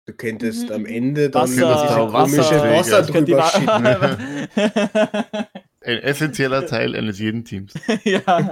[0.08, 0.74] Du könntest Mhm.
[0.74, 4.48] am Ende dann Wasser- dieses Wasser- komische Wasser die drüber schütten.
[5.82, 7.74] Ein essentieller Teil eines jeden Teams.
[8.04, 8.50] ja.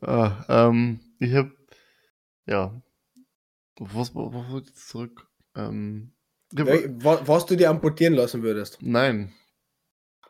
[0.00, 1.52] Ah, ähm, ich habe,
[2.46, 2.80] ja,
[3.78, 5.26] was, was, was wollte ich jetzt zurück?
[5.54, 6.14] Ähm,
[6.50, 8.78] ich hab, Ey, wa- Was du dir amputieren lassen würdest.
[8.80, 9.34] nein,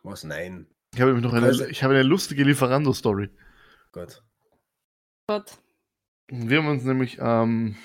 [0.02, 0.24] Was?
[0.24, 0.66] Nein.
[0.94, 3.30] ich habe nämlich noch eine, Also- ich habe eine lustige Lieferando-Story.
[3.92, 4.24] Gott.
[5.28, 5.58] Gott.
[6.28, 7.76] Wir haben uns nämlich ähm,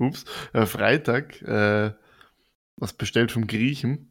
[0.00, 1.92] ups, äh, Freitag äh,
[2.76, 4.06] was bestellt vom Griechen.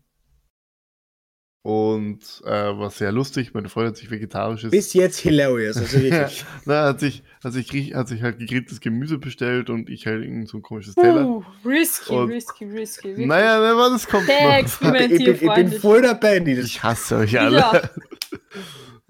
[1.61, 3.53] Und äh, war sehr lustig.
[3.53, 4.71] Meine Freundin hat sich vegetarisches.
[4.71, 5.75] Bis jetzt hilarious.
[5.75, 6.45] Also wirklich.
[6.65, 10.23] Na, hat sich, hat sich, Griech, hat sich halt gegrilltes Gemüse bestellt und ich halt
[10.23, 11.27] irgend so ein komisches Teller.
[11.27, 13.09] Uh, risky, Und- risky, risky.
[13.09, 13.27] wirklich.
[13.27, 14.65] naja, na, was, das kommt Sehr noch.
[14.65, 16.65] ich, bin, ich bin voll dabei, das.
[16.65, 17.89] Ich hasse euch alle.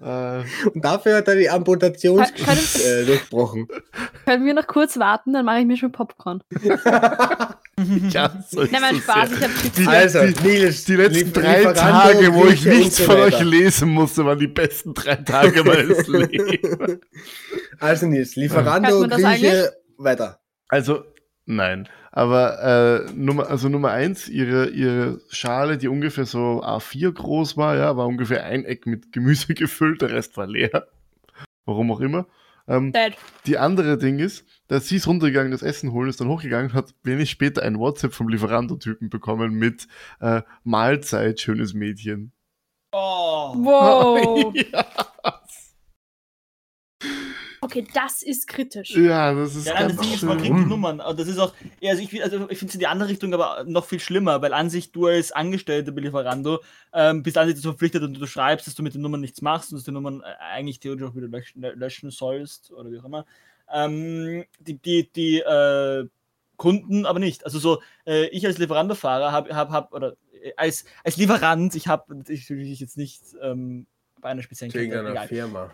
[0.00, 3.68] äh, Und dafür hat er die Amputationsgeschichte äh, durchbrochen.
[4.30, 6.40] Können wir noch kurz warten, dann mache ich mir schon Popcorn.
[8.10, 11.64] Ja, so ist Nein, mein Spaß, ich hab Die, Also, die, Nils, die letzten drei
[11.72, 17.00] Tage, wo ich nichts von euch lesen musste, waren die besten drei Tage meines Lebens.
[17.80, 20.40] Also Nils, Lieferando, Grieche, weiter.
[20.68, 21.04] Also,
[21.46, 21.88] nein.
[22.12, 27.76] Aber äh, Nummer, also Nummer eins, ihre, ihre Schale, die ungefähr so A4 groß war,
[27.76, 30.86] ja, war ungefähr ein Eck mit Gemüse gefüllt, der Rest war leer.
[31.64, 32.26] Warum auch immer.
[32.70, 33.14] Ähm, Dead.
[33.46, 36.94] die andere Ding ist, dass sie ist runtergegangen, das Essen holen, ist dann hochgegangen, hat
[37.02, 39.88] wenig später ein WhatsApp vom Lieferando-Typen bekommen mit
[40.20, 42.32] äh, Mahlzeit, schönes Mädchen.
[42.92, 43.54] Oh.
[43.56, 44.54] Wow.
[44.72, 44.86] ja.
[47.62, 48.96] Okay, das ist kritisch.
[48.96, 51.00] ja, das ist Ja, das ganz ist, man kriegt die Nummern.
[51.00, 51.52] Und das ist auch,
[51.84, 54.40] also ich, find- also ich finde es in die andere Richtung aber noch viel schlimmer,
[54.40, 56.60] weil an sich du als Angestellter bei Lieferando
[56.94, 59.42] ähm, bist an sich dazu verpflichtet und du schreibst, dass du mit den Nummern nichts
[59.42, 62.90] machst und dass du die Nummern äh, eigentlich theoretisch auch wieder löschen, löschen sollst oder
[62.90, 63.26] wie auch immer.
[63.72, 66.06] Ähm, die die, die äh,
[66.56, 67.44] Kunden aber nicht.
[67.44, 71.88] Also so, äh, ich als Lieferando-Fahrer habe, hab, hab, oder äh, als, als Lieferant, ich
[71.88, 73.86] habe, ich will dich jetzt nicht ähm,
[74.20, 75.26] bei einer speziellen Kette, irgendeiner.
[75.26, 75.70] Firma.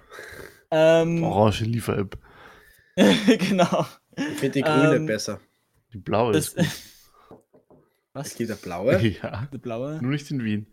[0.71, 2.19] Ähm, Orange Liefer-App.
[2.97, 3.87] genau.
[4.17, 5.41] Ich finde die grüne Ähm, besser.
[5.93, 6.67] Die blaue Das, ist gut.
[8.13, 8.35] Was?
[8.35, 8.99] gibt eine blaue.
[9.23, 9.99] Ja, Die blaue?
[10.01, 10.67] nur nicht in Wien.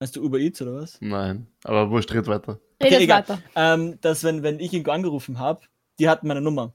[0.00, 0.98] Meinst du Uber Eats oder was?
[1.00, 2.60] Nein, aber wurscht, red weiter.
[2.82, 3.20] Redet egal.
[3.20, 3.40] weiter.
[3.54, 5.62] Ähm, dass, wenn, wenn ich irgendwo angerufen habe,
[5.98, 6.74] die hatten meine Nummer.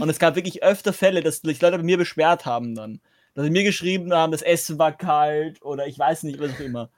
[0.00, 3.00] Und es gab wirklich öfter Fälle, dass sich Leute bei mir beschwert haben dann.
[3.34, 6.60] Dass sie mir geschrieben haben, das Essen war kalt oder ich weiß nicht, was auch
[6.60, 6.90] immer.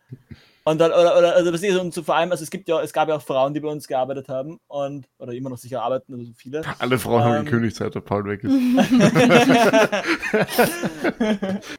[0.66, 2.81] Und dann, oder, oder, also das ist und so vor allem, also es gibt ja,
[2.81, 5.83] es gab ja auch Frauen, die bei uns gearbeitet haben und, oder immer noch sicher
[5.83, 6.62] arbeiten, also so viele.
[6.79, 7.44] Alle Frauen haben Ähm.
[7.44, 8.55] gekündigt, seit der Paul weg ist.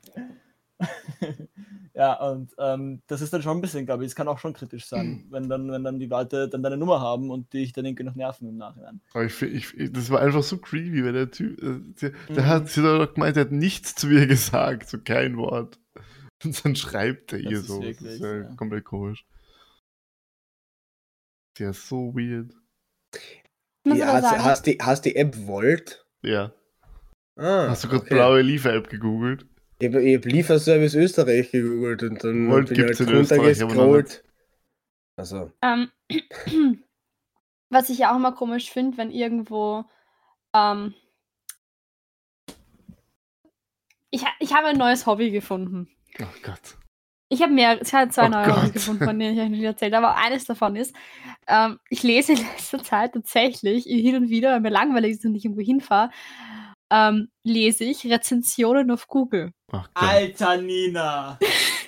[1.93, 4.54] ja, und ähm, das ist dann schon ein bisschen, glaube ich, es kann auch schon
[4.54, 7.86] kritisch sein, wenn dann, wenn dann die Leute dann deine Nummer haben und dich dann
[7.86, 9.02] irgendwie noch nerven im Nachhinein.
[9.13, 12.43] Aber ich, ich, ich, das war einfach so creepy, weil der Typ, äh, der, der
[12.43, 12.48] Mhm.
[12.48, 15.80] hat, sie hat gemeint, der hat nichts zu mir gesagt, so kein Wort.
[16.45, 17.81] Und dann schreibt er ihr so.
[17.81, 18.55] wirklich, das ist ja, ja.
[18.55, 19.25] komplett komisch.
[21.60, 22.53] Der ist so weird.
[23.86, 26.05] Aber hast, hast, die, hast die App Volt?
[26.21, 26.51] Ja.
[27.38, 28.15] Ah, Hast du gerade okay.
[28.15, 29.45] blaue Liefer-App gegoogelt?
[29.79, 33.62] Ich habe hab Lieferservice Österreich gegoogelt und dann Volt bin ich gibt's halt in Österreich,
[33.62, 34.23] aber noch runtergescrollt.
[35.17, 35.91] Also, ähm,
[37.69, 39.86] was ich ja auch immer komisch finde, wenn irgendwo
[40.53, 40.93] ähm,
[44.15, 45.89] ich, ich habe ein neues Hobby gefunden.
[46.21, 46.78] Oh Gott.
[47.30, 48.58] Ich habe mehr, ich habe zwei Oh neue Gott.
[48.58, 50.08] Hobbys gefunden, von denen ich euch nicht erzählt habe.
[50.08, 50.95] Aber eines davon ist,
[51.47, 55.36] ähm, ich lese in letzter Zeit tatsächlich hin und wieder, weil mir langweilig ist und
[55.36, 56.12] ich irgendwo hinfahre,
[56.91, 59.51] ähm, lese ich Rezensionen auf Google.
[59.73, 59.82] Oh.
[59.95, 61.39] Alter Nina!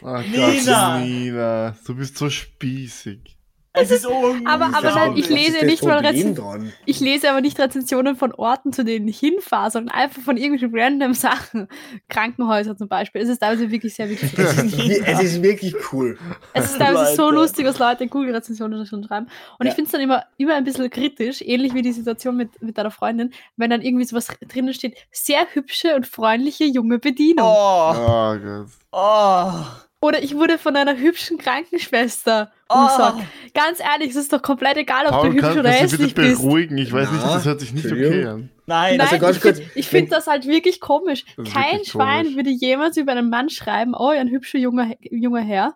[0.02, 1.00] Oh Gott, Nina!
[1.00, 1.78] Nina.
[1.86, 3.37] Du bist so spießig.
[3.82, 4.06] Es ist.
[4.06, 6.74] Aber- aber nein, ich lese nicht mal Problem Rezen- dran?
[6.86, 10.78] Ich lese aber nicht Rezensionen von Orten, zu denen ich hinfahre, sondern einfach von irgendwelchen
[10.78, 11.68] random Sachen.
[12.10, 13.22] Krankenhäuser zum Beispiel.
[13.22, 14.38] Es ist teilweise wirklich sehr witzig.
[14.38, 16.18] Es ist, es ist wirklich cool.
[16.54, 19.28] Es ist teilweise so lustig, was Leute in Google-Rezensionen schon schreiben.
[19.60, 19.70] Und Ja.
[19.72, 22.78] ich finde es dann immer, immer ein bisschen kritisch, ähnlich wie die Situation mit, mit
[22.78, 27.46] deiner Freundin, wenn dann irgendwie sowas drinnen steht, sehr hübsche und freundliche junge Bedienung.
[27.48, 28.68] Oh, Oh Gott.
[28.92, 29.52] oh,
[30.00, 32.76] Oder ich wurde von einer hübschen Krankenschwester oh.
[32.76, 33.24] umgesagt.
[33.56, 36.42] Ganz ehrlich, es ist doch komplett egal, ob Paul, du hübsch oder hässlich bitte bist.
[36.42, 36.78] beruhigen?
[36.78, 38.50] Ich weiß nicht, Na, das hört sich nicht okay an.
[38.68, 39.38] Nein, Nein, Also ganz
[39.74, 41.26] ich finde find das halt wirklich komisch.
[41.36, 42.36] Kein wirklich Schwein komisch.
[42.36, 45.76] würde jemals über einen Mann schreiben, oh, ein hübscher junger, junger Herr.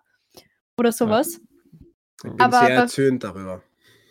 [0.78, 1.40] Oder sowas.
[2.24, 3.62] Ich bin Aber- sehr erzürnt darüber.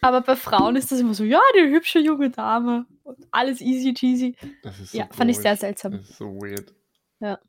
[0.01, 2.85] Aber bei Frauen ist das immer so, ja, die hübsche junge Dame.
[3.03, 4.35] Und alles easy cheesy.
[4.63, 5.59] Das ist so Ja, fand ich sehr komisch.
[5.59, 5.91] seltsam.
[5.93, 6.73] Das ist so weird.
[7.19, 7.39] Da-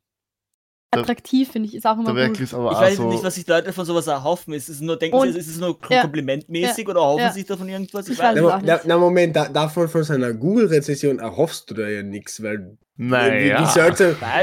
[1.01, 2.39] Attraktiv, finde ich, ist auch immer Werk gut.
[2.41, 3.09] ist aber Ich weiß so.
[3.09, 4.53] nicht, was sich Leute von sowas erhoffen.
[4.53, 6.01] Ist es nur, denken Und- sie, ist es nur Ja.
[6.01, 7.31] komplimentmäßig oder erhoffen Ja.
[7.31, 8.07] sich davon irgendwas?
[8.07, 8.85] Ich weiß Na, es auch Mo- na, nicht.
[8.85, 13.59] na Moment, da, davon von seiner Google-Rezession erhoffst du da ja nichts, weil naja.
[13.59, 13.63] wie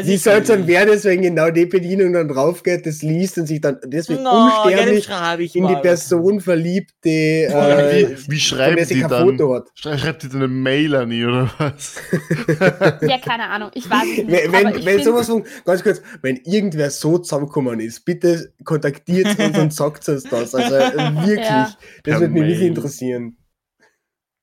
[0.08, 0.68] wie ich seltsam nicht.
[0.68, 4.24] wäre das, wenn genau die Bedienung dann drauf geht, das liest und sich dann deswegen
[4.24, 5.76] No, ja, dann unsterblich ich in die.
[5.76, 9.24] Person verliebt, die äh, wie, wie schreibt sie die dann?
[9.24, 9.68] Foto hat.
[9.74, 11.94] Schrei- Schreibt die dann eine Mail an ihn oder was?
[13.02, 14.30] Ja, keine Ahnung, ich weiß es nicht.
[14.30, 19.38] Wenn, wenn, ich wenn sowas von, ganz kurz, wenn irgendwer so zusammengekommen ist, bitte kontaktiert
[19.38, 20.54] uns und sagt uns das.
[20.54, 20.92] Also äh,
[21.26, 21.70] wirklich, Ja.
[22.04, 23.36] das würde mich wirklich interessieren.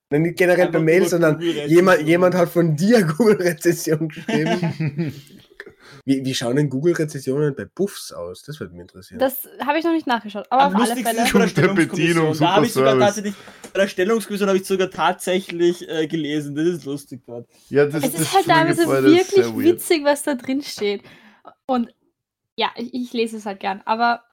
[0.10, 5.14] Nein, Nicht generell per Mail, sondern jemand, jemand hat von dir Google-Rezession geschrieben.
[6.06, 8.42] wie, wie schauen denn Google-Rezessionen bei Buffs aus?
[8.44, 9.20] Das würde mich interessieren.
[9.20, 10.46] Das habe ich noch nicht nachgeschaut.
[10.50, 11.24] Aber Am auf alle Fälle.
[11.24, 12.38] ist bei der Stellungskommission.
[12.40, 13.36] Da habe ich sogar tatsächlich,
[13.74, 16.56] bei der Stellungskommission habe ich sogar tatsächlich äh, gelesen.
[16.56, 17.50] Das ist lustig dort.
[17.70, 21.02] ja, das, Es das ist halt teilweise wirklich witzig, was da drin steht.
[21.66, 21.94] Und
[22.56, 23.82] ja, ich, ich lese es halt gern.
[23.84, 24.24] Aber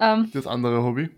[0.00, 1.10] ähm, Das andere Hobby?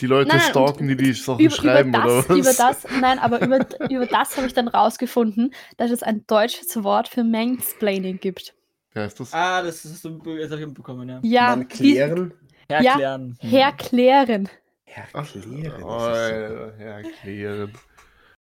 [0.00, 2.38] Die Leute Nein, nein, stalken, die die Sachen über, schreiben, über, das, oder was?
[2.38, 3.58] über das, nein, aber über,
[3.90, 8.54] über das habe ich dann rausgefunden, dass es ein deutsches Wort für Mansplaining gibt.
[8.92, 9.32] Wer ist das?
[9.32, 11.20] Ah, das hast du jetzt hab ich mitbekommen, ja.
[11.22, 12.34] Ja, Man klären.
[12.66, 13.38] Erklären.
[13.42, 14.48] Die, erklären.
[14.86, 15.02] Erklären.
[15.14, 17.72] Oh, das ist so- Alter, ja, erklären.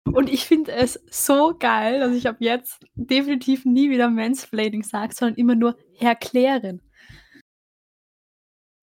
[0.04, 5.14] Und ich finde es so geil, dass ich ab jetzt definitiv nie wieder Mansplaining sage,
[5.14, 6.80] sondern immer nur erklären.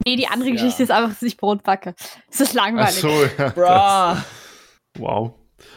[0.08, 0.56] Nee, die andere Ja.
[0.56, 1.96] Geschichte ist einfach, dass ich Brot backe.
[2.30, 2.96] Das ist Ach langweilig.
[3.02, 4.24] so, ja.
[4.98, 5.34] Wow.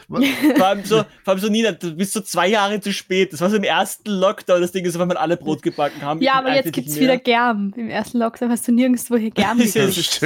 [0.07, 3.33] Vor allem, so, vor allem so, Nina, du bist so zwei Jahre zu spät.
[3.33, 6.21] Das war so im ersten Lockdown, das Ding ist, wenn man alle Brot gebacken haben.
[6.21, 7.17] Ja, aber jetzt gibt es wieder.
[7.17, 7.73] Germ.
[7.75, 10.21] Im ersten Lockdown hast du nirgendwo hier Germ Das ist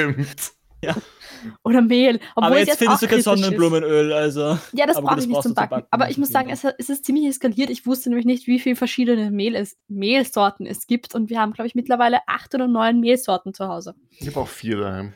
[0.91, 1.05] stimmt.
[1.63, 2.19] Oder Mehl.
[2.35, 3.21] Obwohl Aber jetzt jetzt findest auch du kein.
[3.21, 4.57] Sonnenblumenöl, also.
[4.71, 5.69] Ja, das brauche ich nicht zum du zum Backen.
[5.69, 7.69] Backen, Aber ich muss sagen, es, es ist ziemlich eskaliert.
[7.69, 11.15] Ich wusste nämlich nicht, wie viele verschiedene Mehl es, Mehlsorten es gibt.
[11.15, 13.95] Und wir haben, glaube ich, mittlerweile acht oder neun Mehlsorten zu Hause.
[14.11, 15.13] Ich habe auch vier daheim.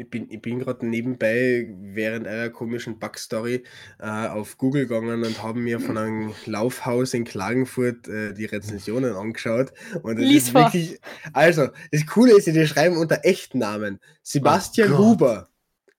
[0.00, 3.62] Ich bin, ich bin gerade nebenbei während einer komischen Backstory
[4.00, 9.14] äh, auf Google gegangen und haben mir von einem Laufhaus in Klagenfurt äh, die Rezensionen
[9.14, 9.72] angeschaut.
[10.02, 10.62] Und das Lies ist vor.
[10.62, 10.98] wirklich.
[11.32, 14.00] Also, das Coole ist, die schreiben unter Echtnamen.
[14.22, 14.98] Sebastian Oh.
[14.98, 15.46] Huber.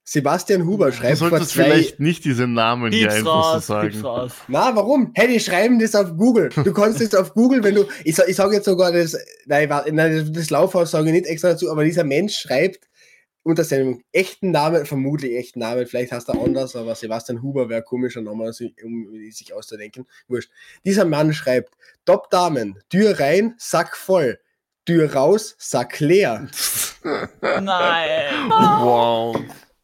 [0.04, 1.62] Sebastian Huber Du schreibt vor solltest zwei.
[1.64, 4.00] vielleicht nicht diese Namen hier Piep's einfach raus, so sagen.
[4.00, 4.32] raus.
[4.48, 5.12] Na, warum?
[5.14, 6.48] Hey, die schreiben das auf Google.
[6.48, 7.84] Du kannst das auf Google, wenn du.
[8.04, 9.16] Ich, ich sage jetzt sogar das.
[9.46, 12.80] Nein, warte, nein, das- das Laufhaus sage ich nicht extra dazu, aber dieser Mensch schreibt
[13.42, 17.82] unter seinem echten Namen, vermutlich echten Namen, vielleicht heißt er anders, aber Sebastian Huber wäre
[17.82, 18.52] komischer Name,
[18.84, 20.06] um sich auszudenken.
[20.28, 20.50] Wurscht.
[20.84, 21.74] Dieser Mann schreibt:
[22.04, 24.38] Top Damen, Tür rein, Sack voll.
[24.84, 26.48] Tür raus, Sack leer.
[27.42, 28.48] Nein.
[28.48, 29.36] wow.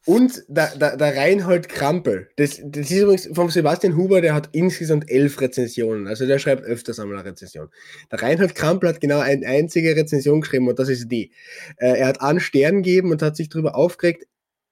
[0.09, 4.49] Und der, der, der Reinhold Krampel, das, das ist übrigens vom Sebastian Huber, der hat
[4.53, 7.69] insgesamt elf Rezensionen, also der schreibt öfters einmal eine Rezension.
[8.11, 11.31] Der Reinhold Krampel hat genau eine einzige Rezension geschrieben und das ist die.
[11.77, 14.25] Äh, er hat einen Stern gegeben und hat sich darüber aufgeregt,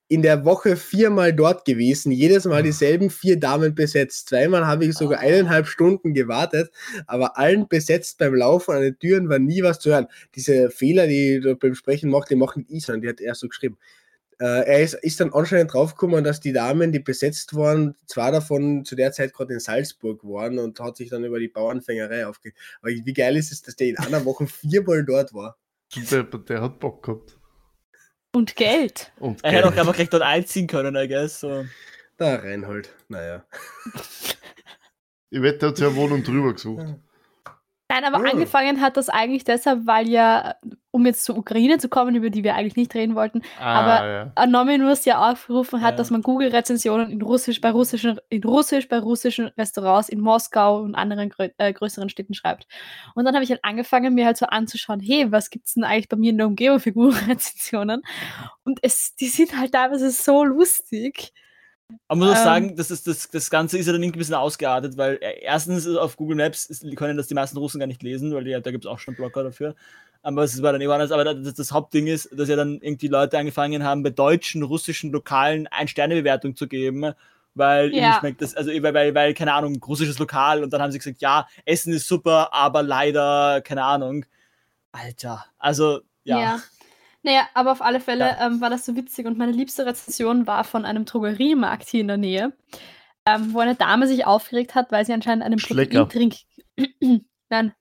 [0.09, 4.31] in der Woche viermal dort gewesen, jedes Mal dieselben vier Damen besetzt.
[4.31, 6.71] Zweimal habe ich sogar eineinhalb Stunden gewartet,
[7.07, 10.07] aber allen besetzt beim Laufen an den Türen war nie was zu hören.
[10.35, 13.35] Diese Fehler, die da beim Sprechen macht, die macht nicht ich, sondern die hat er
[13.35, 13.77] so geschrieben.
[14.39, 18.85] Äh, er ist, ist dann anscheinend draufgekommen, dass die Damen, die besetzt waren, zwei davon
[18.85, 22.53] zu der Zeit gerade in Salzburg waren und hat sich dann über die Bauernfängerei aufge...
[22.83, 25.57] Aber wie geil ist es, dass der in einer Woche viermal dort war?
[26.11, 27.39] Der, der hat Bock gehabt.
[28.33, 29.13] Und Geld.
[29.19, 29.81] Und Er hätte auch Geld.
[29.81, 31.41] einfach gleich dort einziehen können, I guess.
[31.41, 31.65] So.
[32.19, 33.47] Da Reinhold, naja.
[35.31, 36.85] Ich wette, der hat sich eine Wohnung drüber gesucht.
[37.89, 38.33] Nein, aber Ja.
[38.33, 40.57] angefangen hat das eigentlich deshalb, weil ja,
[40.91, 44.33] um jetzt zur Ukraine zu kommen, über die wir eigentlich nicht reden wollten, Aber- ja.
[44.35, 45.97] Anonymous ja aufgerufen hat, Ja.
[45.99, 50.97] dass man Google-Rezensionen in Russisch bei russischen, in Russisch bei russischen Restaurants in Moskau und
[50.97, 52.67] anderen grö äh, größeren Städten schreibt.
[53.15, 56.09] Und dann habe ich halt angefangen, mir halt so anzuschauen, hey, was gibt's denn eigentlich
[56.09, 58.03] bei mir in der Umgebung für Google-Rezensionen?
[58.65, 61.33] Und es, die sind halt teilweise so lustig.
[62.09, 62.45] Aber man muss auch Ähm.
[62.45, 65.41] sagen, das, ist, das, das Ganze ist ja dann irgendwie ein bisschen ausgeartet, weil äh,
[65.43, 68.53] erstens auf Google Maps ist, können das die meisten Russen gar nicht lesen, weil die,
[68.53, 69.75] da gibt es auch schon Blocker dafür.
[70.23, 71.13] Aber es war dann eh anders.
[71.13, 75.13] Aber das, das Hauptding ist, dass ja dann irgendwie Leute angefangen haben, bei deutschen, russischen
[75.13, 77.13] Lokalen Ein-Sterne-Bewertung zu geben,
[77.55, 78.19] weil ihnen Ja.
[78.19, 81.21] schmeckt das, also weil, weil, weil, keine Ahnung, russisches Lokal und dann haben sie gesagt,
[81.21, 84.27] ja, Essen ist super, aber leider, keine Ahnung.
[84.93, 86.61] Alter, also, ja.
[87.27, 90.63] Naja, aber auf alle Fälle ähm, war das so witzig und meine liebste Rezension war
[90.63, 92.53] von einem Drogeriemarkt hier in der Nähe,
[93.27, 96.05] ähm, wo eine Dame sich aufgeregt hat, weil sie anscheinend einen Schlecker.
[96.07, 96.37] Proteintrink.
[97.51, 97.73] Nein,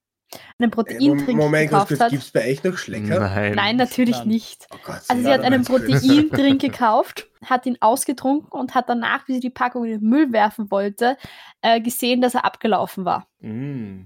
[0.58, 2.10] einen Äh, Proteintrink Moment, gekauft hat.
[2.10, 3.20] gibt es bei euch noch Schlecker?
[3.20, 3.54] Nein.
[3.54, 4.30] Nein, natürlich Nein.
[4.30, 4.66] nicht.
[4.74, 5.64] Oh Gott, Also sie ja, hat einen.
[5.64, 10.32] Proteindrink gekauft, hat ihn ausgetrunken und hat danach, wie sie die Packung in den Müll
[10.34, 11.18] werfen wollte,
[11.62, 13.28] äh, gesehen, dass er abgelaufen war.
[13.42, 14.06] Mm.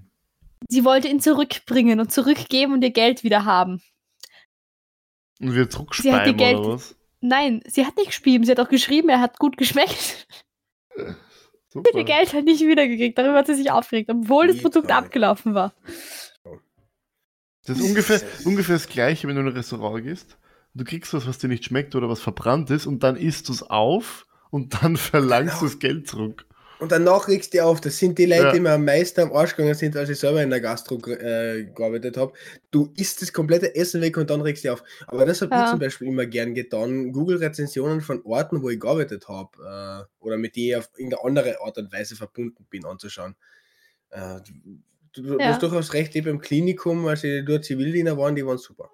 [0.68, 3.80] Sie wollte ihn zurückbringen und zurückgeben und ihr Geld wieder haben.
[5.40, 6.96] Und wir Sie hat die zurückspeimen Geld- oder was?
[7.22, 10.26] Nein, sie hat nicht gespielt, sie hat auch geschrieben, er hat gut geschmeckt.
[10.96, 11.10] Super.
[11.68, 14.90] Sie hat ihr Geld halt nicht wiedergekriegt, darüber hat sie sich aufgeregt, obwohl das Produkt
[14.90, 15.74] abgelaufen war.
[17.66, 20.38] Das ist ungefähr, ungefähr das gleiche, wenn du in ein Restaurant gehst.
[20.74, 23.52] Du kriegst was, was dir nicht schmeckt oder was verbrannt ist und dann isst du
[23.52, 25.60] es auf und dann verlangst Genau.
[25.60, 26.46] du das Geld zurück.
[26.80, 28.52] Und danach regst du dich auf, das sind die Leute, Ja.
[28.52, 31.64] die mir am meisten am Arsch gegangen sind, als ich selber in der Gastro äh,
[31.74, 32.32] gearbeitet habe.
[32.70, 34.82] Du isst das komplette Essen weg und dann regst du dich auf.
[35.06, 35.64] Aber das habe Ja.
[35.64, 37.12] ich zum Beispiel immer gern getan.
[37.12, 39.50] Google-Rezensionen von Orten, wo ich gearbeitet habe
[40.10, 43.36] äh, oder mit denen ich auf irgendeine andere Art und Weise verbunden bin, anzuschauen.
[44.10, 44.40] Äh,
[45.12, 45.46] du du Ja.
[45.48, 48.90] hast durchaus recht, eben im Klinikum, als ich dort Zivildiener waren, die waren super.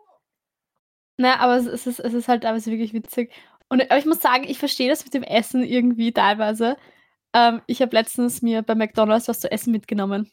[1.18, 3.30] Na, aber es es ist, es ist halt teilweise wirklich witzig.
[3.68, 6.76] Und aber ich muss sagen, ich verstehe das mit dem Essen irgendwie teilweise.
[7.36, 10.30] Ähm, ich habe letztens mir bei McDonalds was zu essen mitgenommen,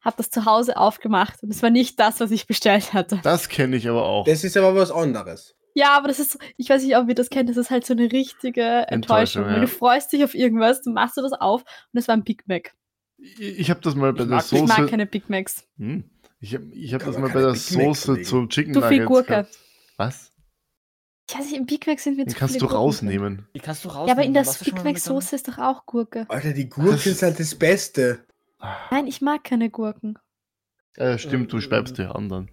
[0.00, 3.20] habe das zu Hause aufgemacht und es war nicht das, was ich bestellt hatte.
[3.22, 4.24] Das kenne ich aber auch.
[4.24, 5.54] Das ist aber was anderes.
[5.74, 7.84] Ja, aber das ist, so- ich weiß nicht, ob ihr das kennt, das ist halt
[7.84, 9.42] so eine richtige Enttäuschung.
[9.42, 9.60] Enttäuschung, ja.
[9.60, 12.44] du freust dich auf irgendwas, du machst du das auf und es war ein Big
[12.48, 12.72] Mac.
[13.18, 14.86] ich ich habe das mal bei Ich der mag- Ich mag Soße.
[14.90, 15.64] keine Big Macs.
[15.78, 16.04] Hm.
[16.40, 19.26] Ich habe ich hab das mal bei der Soße zum Chicken Zu viel Nuggets Gurke.
[19.28, 19.58] gehabt.
[19.98, 20.25] Was?
[21.28, 23.48] Ich weiß nicht, im Big Mac sind wir Den zu kannst viele du Gurken rausnehmen.
[23.54, 24.06] Die kannst du raus.
[24.08, 26.24] Ja, aber in der Big Mac Soße ist doch auch Gurke.
[26.28, 28.24] Alter, die Gurken Das- sind das Beste.
[28.90, 30.18] Nein, ich mag keine Gurken.
[30.94, 32.50] Äh, stimmt, du schreibst die anderen.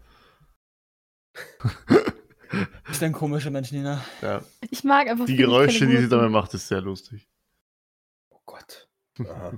[2.53, 4.03] Du bist ein komischer Mensch, Nina.
[4.21, 4.43] Ja.
[4.69, 6.09] Ich mag einfach Die keine Geräusche, die sie Gurken.
[6.11, 7.27] dabei macht, ist sehr lustig.
[8.29, 8.87] Oh Gott.
[9.19, 9.53] Aha.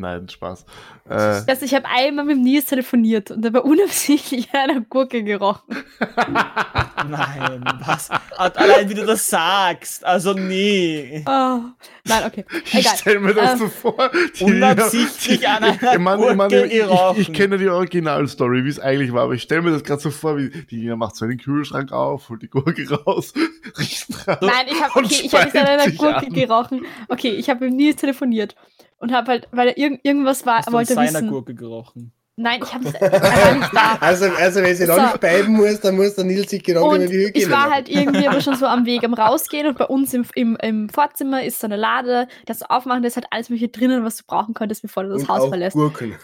[0.00, 0.64] Nein, Spaß.
[1.08, 5.76] Äh, Also ich habe einmal mit dem Nils telefoniert und dabei unabsichtlich eine Gurke gerochen.
[7.08, 8.10] Nein, was?
[8.36, 10.04] Allein wie du das sagst.
[10.04, 11.24] Also nee.
[11.26, 11.60] Oh.
[12.04, 12.44] Nein, okay.
[12.64, 12.96] ich Egal.
[12.96, 14.10] stelle mir das Ähm, so vor.
[14.38, 17.20] die- unabsichtlich an einer ich ich, Gurke ich, ich, gerochen.
[17.20, 20.10] ich kenne die Originalstory, wie es eigentlich war, aber ich stelle mir das gerade so
[20.10, 23.32] vor, wie die Nina macht so einen Kühlschrank auf, holt die Gurke raus,
[23.78, 24.38] riecht dran.
[24.42, 26.32] Nein, ich habe okay, ich habe nicht an einer Gurke an.
[26.32, 26.84] gerochen.
[27.08, 28.54] Okay, ich habe mit dem Nils telefoniert
[28.98, 31.30] und habe halt, weil er irg irgendwas war, Hast wollte seiner wissen.
[31.30, 32.12] Gurke gerochen.
[32.40, 33.98] Nein, ich habe es nicht da.
[34.00, 35.02] Also, also wenn sie noch So.
[35.02, 37.88] nicht bleiben muss, dann muss der Nils sich Und über die Hygiene ich war halt
[37.88, 41.42] irgendwie aber schon so am Weg am Rausgehen und bei uns im, im, im Vorzimmer
[41.42, 44.22] ist so eine Lade, das du aufmachen, da ist halt alles mögliche drinnen, was du
[44.24, 45.74] brauchen könntest, bevor du das Und Haus auch verlässt.
[45.74, 46.14] Gurken.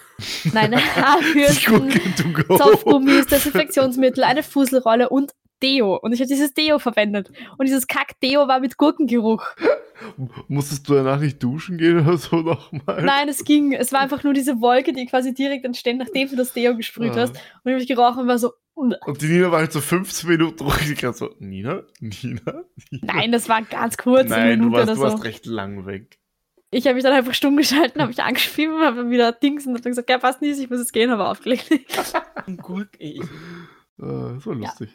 [0.53, 0.71] Nein,
[2.47, 2.57] go.
[2.59, 5.97] Softgummis, Desinfektionsmittel, eine Fusselrolle und Deo.
[5.97, 7.31] Und ich habe dieses Deo verwendet.
[7.59, 9.45] Und dieses Kack-Deo war mit Gurkengeruch.
[10.49, 13.03] Musstest du danach nicht duschen gehen oder so nochmal?
[13.03, 13.73] Nein, es ging.
[13.73, 17.13] Es war einfach nur diese Wolke, die quasi direkt entsteht, nachdem du das Deo gesprüht
[17.13, 17.21] Ah.
[17.23, 17.37] hast.
[17.63, 20.29] Und ich habe gerochen und war so, "Ugh." Und die Nina war halt so 15
[20.29, 21.83] Minuten ruhig, gerade so, Nina?
[22.01, 22.13] Nina?
[22.23, 22.65] Nina?
[23.03, 25.03] nein, das war ganz kurz, eine Nein, du Minute warst, oder du so.
[25.15, 26.19] warst recht lang weg.
[26.71, 29.75] Ich habe mich dann einfach stumm geschalten, habe mich angeschrieben, habe dann wieder Dings und
[29.75, 31.71] habe dann gesagt, ja, passt nicht, ich muss jetzt gehen, habe aufgelegt.
[32.63, 32.99] Gurke.
[32.99, 33.21] Ich,
[34.01, 34.89] Äh, so lustig.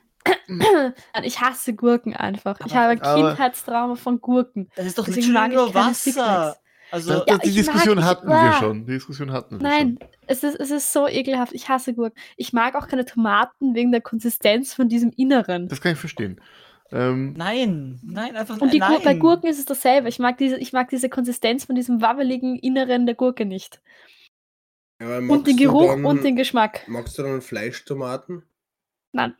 [1.24, 2.60] Ich hasse Gurken einfach.
[2.66, 4.70] Ich habe ein Kindheitstrauma von Gurken.
[4.76, 6.58] das ist doch Deswegen mag nur Wasser.
[6.92, 8.86] Also, Ja, die Diskussion mag- hatten wir schon.
[8.88, 10.10] Die Diskussion hatten wir Nein, schon.
[10.26, 11.54] es ist, es ist so ekelhaft.
[11.54, 12.20] Ich hasse Gurken.
[12.36, 15.68] Ich mag auch keine Tomaten wegen der Konsistenz von diesem Inneren.
[15.68, 16.42] Das kann ich verstehen.
[16.92, 18.90] Ähm, nein, nein, einfach Und die nein.
[18.94, 20.10] Gur bei Gurken ist es dasselbe.
[20.10, 23.80] Ich mag, diese, ich mag diese Konsistenz von diesem wabbeligen Inneren der Gurke nicht.
[25.00, 26.82] Aber Und den Geruch dann, und den Geschmack.
[26.88, 28.42] Magst du dann Fleischtomaten?
[29.12, 29.36] Nein.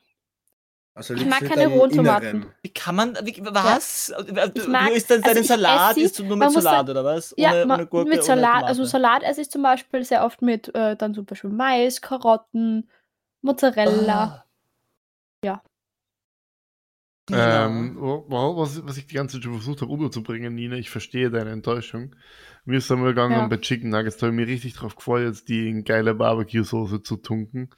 [0.96, 2.28] Also Ich mag keine Rohtomaten.
[2.30, 2.54] Inneren?
[2.62, 4.14] Wie kann man, wie, was?
[4.34, 7.34] Mag- du isst dann also deinen ich Salat, isst du nur mit Salat, oder was?
[7.38, 8.64] Ja, ma- Gurke, mit ohne Salat.
[8.66, 12.90] Also Salat esse ich zum Beispiel sehr oft mit äh, dann zum Beispiel Mais, Karotten,
[13.42, 14.24] Mozzarella.
[14.24, 14.46] Ah.
[15.46, 15.64] Ja.
[17.32, 20.90] Ähm, wa- wa- was, was ich die ganze Zeit schon versucht habe, unterzubringen, Nina, ich
[20.90, 22.16] verstehe deine Enttäuschung.
[22.66, 23.48] Mir ist einmal gegangen Ja.
[23.48, 27.04] bei Chicken Nuggets, da habe ich mich richtig drauf gefreut, jetzt die in geile Barbecue-Soße
[27.04, 27.70] zu tunken.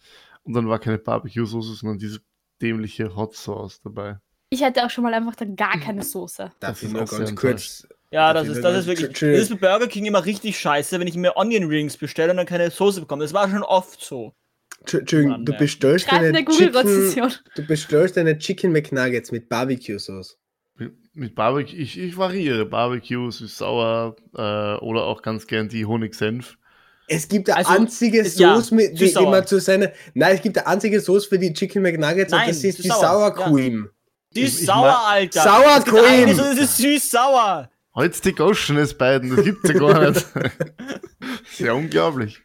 [0.43, 2.21] Und dann war keine Barbecue-Soße, sondern diese
[2.61, 4.17] dämliche Hot Sauce dabei.
[4.49, 6.51] Ich hätte auch schon mal einfach dann gar keine Soße.
[6.59, 7.87] Darf Das ich ist nur ganz kurz.
[8.11, 9.17] Ja, das ist, das ist wirklich.
[9.17, 12.37] Das ist bei Burger King immer richtig scheiße, wenn ich mir Onion Rings bestelle und
[12.37, 13.23] dann keine Soße bekomme.
[13.23, 14.33] Das war schon oft so.
[14.85, 20.37] Tsch- Entschuldigung, du bestellst deine eine Chicken, du bestellst deine Chicken McNuggets mit Barbecue-Sauce.
[20.75, 22.65] Mit, mit Barbecue, ich, ich variiere.
[22.65, 24.39] Barbecue, süß sauer äh,
[24.83, 26.57] oder auch ganz gern die Honigsenf.
[27.13, 29.27] Es gibt eine Also, einzige ist- ja, Sauce, mit, die süß-sauer.
[29.27, 29.91] immer zu seiner.
[30.13, 32.81] Nein, es gibt eine einzige Sauce für die Chicken McNuggets Nein, und das ist die
[32.83, 33.89] süß-sauer, Sour Cream.
[34.33, 35.41] Die ist Ich- ich sauer, Alter.
[35.43, 36.37] Sour Cream.
[36.37, 37.69] Das ist süß-sauer.
[37.93, 40.25] Heute die Goschenes beiden, das gibt's ja gar nicht.
[41.51, 42.41] ist ja unglaublich.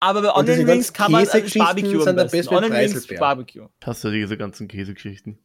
[0.00, 2.54] Aber bei Onion Rings kann man also Barbecue am sind der besten.
[2.54, 3.06] Onion Rings.
[3.18, 3.68] Barbecue.
[3.82, 5.38] Hast du diese ganzen Käsegeschichten?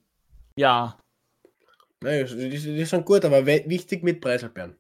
[0.58, 0.98] Ja.
[2.02, 4.76] Naja, die, die sind gut, aber wichtig mit Preiselbeeren.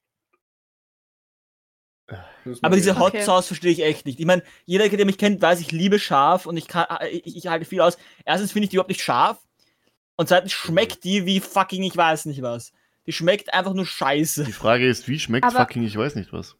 [2.61, 2.97] Aber diese.
[2.99, 3.23] Hot Okay.
[3.23, 4.19] Sauce verstehe ich echt nicht.
[4.19, 7.47] Ich meine, jeder, der mich kennt, weiß, ich liebe scharf und ich, kann, ich, ich
[7.47, 7.97] halte viel aus.
[8.25, 9.37] Erstens finde ich die überhaupt nicht scharf
[10.15, 12.71] und zweitens schmeckt die wie fucking ich weiß nicht was.
[13.05, 14.43] Die schmeckt einfach nur scheiße.
[14.43, 16.55] Die Frage ist, wie schmeckt Aber- fucking, ich weiß nicht was.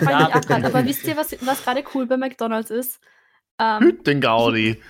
[0.00, 0.28] Ja.
[0.28, 0.64] ich auch grad.
[0.64, 2.98] Aber wisst ihr, was, was gerade cool bei McDonalds ist?
[3.58, 4.82] Ähm, Hüt den Gaudi.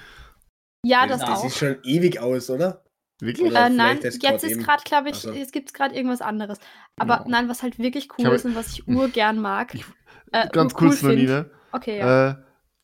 [0.85, 1.45] ja, das Das Das auch.
[1.47, 2.83] ist schon ewig aus, oder?
[3.21, 3.55] Wirklich?
[3.55, 6.59] Äh, nein, jetzt grad ist gerade, glaube ich, Also- jetzt gibt es gerade irgendwas anderes.
[6.99, 7.25] Aber Ja.
[7.29, 9.75] nein, was halt wirklich cool ist und was ich urgern mag.
[9.75, 9.85] Ich-
[10.33, 11.47] äh, Ganz kurz find- Nina.
[11.73, 12.31] Okay, ja.
[12.31, 12.35] Äh,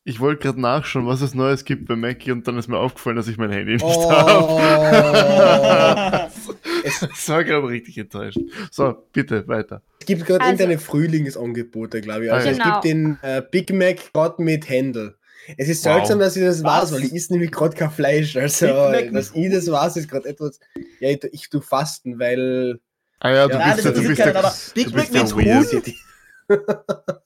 [0.05, 3.15] ich wollte gerade nachschauen, was es Neues gibt bei Mackie und dann ist mir aufgefallen,
[3.15, 4.11] dass ich mein Handy nicht Oh.
[4.11, 6.29] habe.
[6.83, 8.39] es das war gerade richtig enttäuscht.
[8.71, 9.81] So, bitte, weiter.
[10.05, 12.31] gibt gerade Also- irgendeine Frühlingsangebote, glaube ich.
[12.33, 12.53] Also ja.
[12.53, 15.15] es gibt den äh, Big Mac gerade mit Händel.
[15.57, 15.95] Es ist Wow.
[15.95, 16.91] seltsam, dass ich das Was?
[16.91, 18.35] weiß, weil ich esse nämlich gerade kein Fleisch.
[18.37, 20.59] Also, dass ich das weiß, ist gerade etwas.
[20.99, 22.79] Ja, ich, tu- ich tu fasten, weil.
[23.19, 24.25] Ah ja, du Ja, bist ja, du ist bist ja,
[24.73, 25.95] Big bist Mac ja mit weird.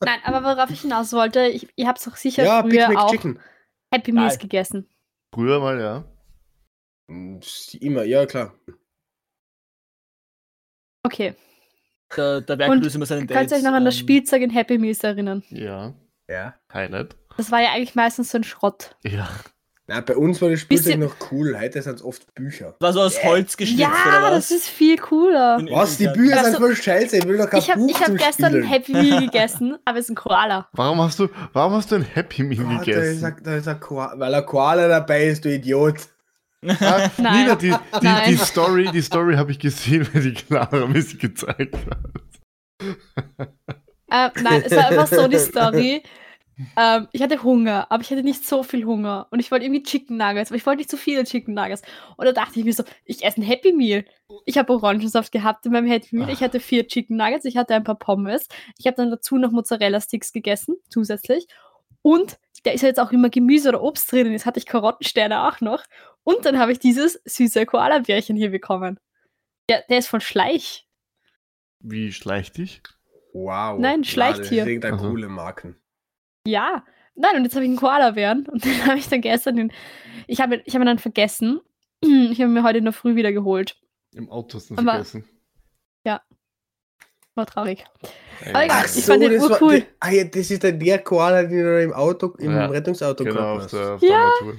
[0.06, 2.98] Nein, aber worauf ich hinaus wollte, ich, ihr habt doch sicher Ja, Big früher Mac
[2.98, 3.40] auch Chicken.
[3.94, 4.42] Happy Meals Geil.
[4.44, 4.88] gegessen.
[5.34, 6.06] Früher mal, ja.
[7.08, 7.40] Mm,
[7.80, 8.54] Immer, ja klar.
[11.04, 11.36] Okay.
[12.16, 14.50] Der Werk Und löst immer seinen Könnt ihr euch noch an das ähm, Spielzeug in
[14.50, 15.44] Happy Meals erinnern?
[15.50, 15.94] Ja,
[16.30, 16.56] Ja.
[16.74, 17.16] Highlight.
[17.38, 18.96] Das war ja eigentlich meistens so ein Schrott.
[19.04, 19.30] Ja.
[19.90, 22.76] Na, bei uns war das Spielzeug Bisschen- noch cool, heute sind es oft Bücher.
[22.82, 23.88] War so aus Holz geschnitzt Ja,
[24.20, 24.50] oder was?
[24.50, 25.60] das ist viel cooler.
[25.60, 25.98] In- Was?
[25.98, 28.18] Die Bücher Also, sind voll scheiße, ich will doch kein Ich habe Buch ich hab
[28.18, 28.64] gestern ein.
[28.64, 30.68] Happy Meal gegessen, aber es ist ein Koala.
[30.74, 33.26] Warum hast du, warum hast du ein Happy Meal Gott, da ist, gegessen?
[33.26, 35.96] ein- da ist ein Koala, weil ein Koala dabei ist, du Idiot.
[36.66, 37.44] Ah, Nein.
[37.44, 37.70] Nina, die,
[38.02, 38.30] die, Nein.
[38.32, 41.98] die Story, die Story habe ich gesehen, weil die Clara mir sie gezeigt hat.
[44.10, 46.04] Äh, nein, es war einfach so die Story.
[46.76, 49.28] Ähm, ich hatte Hunger, aber ich hatte nicht so viel Hunger.
[49.32, 51.84] Und ich wollte irgendwie Chicken Nuggets, aber ich wollte nicht zu viele Chicken Nuggets.
[52.18, 54.06] Und da dachte ich mir so, ich esse ein Happy Meal.
[54.46, 56.30] Ich habe Orangensaft gehabt in meinem Happy Meal.
[56.30, 58.48] Ich hatte vier Chicken Nuggets, ich hatte ein paar Pommes.
[58.78, 61.48] Ich habe dann dazu noch Mozzarella-Sticks gegessen, zusätzlich.
[62.02, 64.32] Und da ist ja jetzt auch immer Gemüse oder Obst drin.
[64.32, 65.84] Jetzt hatte ich Karottensterne auch noch.
[66.24, 69.00] Und dann habe ich dieses süße Koala-Bärchen hier bekommen.
[69.70, 70.88] Der, der ist von Schleich.
[71.80, 72.82] Wie schleicht dich?
[73.34, 73.80] Wow.
[73.80, 75.10] Nein, schleicht Ja, das Aha.
[75.10, 75.78] coole Marken.
[76.48, 76.84] Ja.
[77.16, 78.46] Nein, und jetzt habe ich einen Koala-Bären.
[78.48, 79.72] Und den habe ich dann gestern den.
[80.28, 81.60] Ich habe ich hab ihn dann vergessen.
[82.04, 83.76] Ich habe ihn mir heute in der Früh wieder geholt.
[84.14, 85.26] Im Auto hast du ihn vergessen.
[87.36, 87.86] War traurig.
[88.44, 89.82] Ja, Aber egal, Ach ich so, fand den das war, urcool.
[89.82, 93.24] die- ah, ja, das ist dann der Koala, den du im Auto, im Ja, Rettungsauto
[93.24, 93.74] Genau, hast.
[93.74, 94.08] der, auf Ja.
[94.08, 94.56] der Armatur.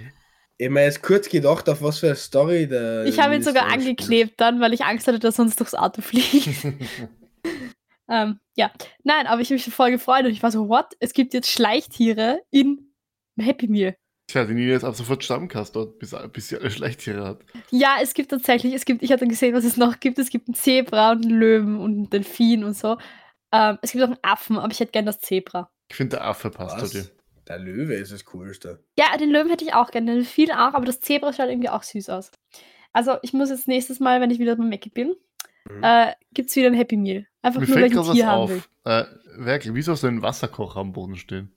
[0.59, 3.05] Ich habe mir jetzt kurz gedacht, auf was für eine Story der.
[3.07, 3.81] Ich habe ihn sogar da spielt.
[3.89, 6.49] angeklebt dann, weil ich Angst hatte, dass er sonst durchs Auto fliegt.
[8.09, 8.73] ähm, ja.
[9.05, 10.87] Nein, aber ich habe mich voll gefreut und ich war so, what?
[10.99, 12.93] Es gibt jetzt Schleichtiere in
[13.39, 13.97] Happy Meal.
[14.27, 17.41] Tja, die Nina ist ab sofort Stammgast dort, bis, bis sie alle Schleichtiere hat.
[17.71, 20.19] Ja, es gibt tatsächlich, es gibt, ich hatte gesehen, was es noch gibt.
[20.19, 22.99] Es gibt einen Zebra und einen Löwen und einen Delfin und so.
[23.53, 25.71] Ähm, es gibt auch einen Affen, aber ich hätte gern das Zebra.
[25.89, 27.05] Ich finde, der Affe passt zu dir.
[27.05, 27.13] Was?
[27.47, 28.85] Der Löwe ist das Coolste.
[28.99, 31.71] Ja, den Löwen hätte ich auch gerne, den Delfin auch, aber das Zebra schaut irgendwie
[31.71, 32.31] auch süß aus.
[32.93, 35.15] Also ich muss jetzt nächstes Mal, wenn ich wieder beim Mackie bin,
[35.71, 35.83] Mhm.
[35.83, 37.27] äh, gibt es wieder ein Happy Meal.
[37.43, 38.57] Einfach Mir nur, weil fällt ich ein Tier haben will.
[38.59, 38.69] auf.
[38.85, 39.05] Äh,
[39.45, 41.53] Werkel, wieso hast du einen Wasserkocher am Boden stehen?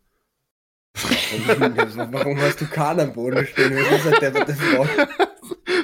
[0.94, 3.76] Warum hast du keinen am Boden stehen?
[3.76, 4.86] Was ist denn der, der Frau?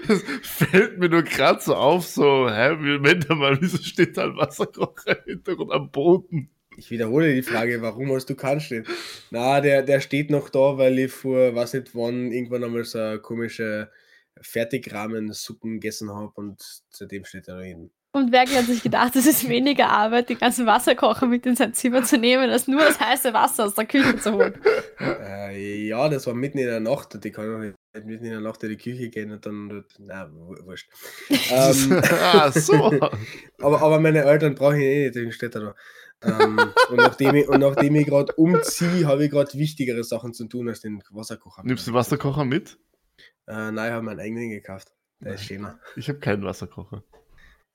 [0.07, 4.37] Das fällt mir nur gerade so auf, so, hä, Moment mal, wieso steht da ein
[4.37, 6.49] Wasserkocher im Hintergrund am Boden?
[6.77, 8.85] Ich wiederhole die Frage, warum hast du keinen stehen?
[9.31, 13.17] Na, der, der steht noch da, weil ich vor, weiß nicht wann, irgendwann einmal so
[13.19, 13.89] komische
[14.39, 17.91] Fertigrahmensuppen gegessen habe und seitdem steht er da hinten.
[18.17, 21.73] Und Werkel hat sich gedacht, es ist weniger Arbeit, den ganzen Wasserkocher mit in sein
[21.73, 24.53] Zimmer zu nehmen, als nur das heiße Wasser aus der Küche zu holen.
[24.99, 28.31] Äh, ja, das war mitten in der Nacht und ich kann doch nicht mitten in
[28.31, 29.69] der Nacht in die Küche gehen und dann.
[29.69, 30.89] dort- Na, wu- wurscht.
[31.29, 32.73] ähm, ah, so.
[33.61, 35.73] aber, aber meine Eltern brauche ich eh nicht, deswegen steht da.
[36.23, 36.59] ähm,
[36.89, 40.67] und nachdem ich, und nachdem ich gerade umziehe, habe ich gerade wichtigere Sachen zu tun
[40.69, 41.61] als den Wasserkocher.
[41.63, 42.77] Nimmst du den Wasserkocher mit?
[43.47, 44.91] Äh, nein, ich habe meinen eigenen gekauft.
[45.19, 45.79] Der ist schöner.
[45.95, 47.03] Ich habe keinen Wasserkocher.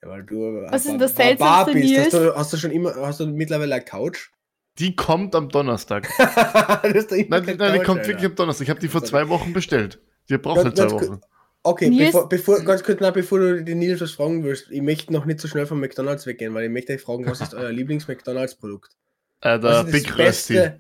[0.02, 1.96] Ja, weil du Was ist das Seltsamste, bist.
[1.96, 4.30] Hast du, hast du schon immer, hast du mittlerweile eine Couch?
[4.78, 6.08] Die kommt am Donnerstag.
[6.18, 8.08] das ist doch immer Nein, keine nein, die Couch, kommt Alter.
[8.08, 8.64] wirklich am Donnerstag.
[8.64, 10.00] Ich habe die vor zwei Wochen bestellt.
[10.28, 11.20] Die braucht halt zwei Wochen.
[11.64, 14.82] Okay, Nils- bevor, bevor, ganz kurz, nein, bevor du den Nils was fragen willst, ich
[14.82, 17.54] möchte noch nicht so schnell von McDonalds weggehen, weil ich möchte euch fragen, was ist
[17.54, 18.96] euer Lieblings-McDonalds-Produkt?
[19.42, 20.72] Äh, der Big das Rösti.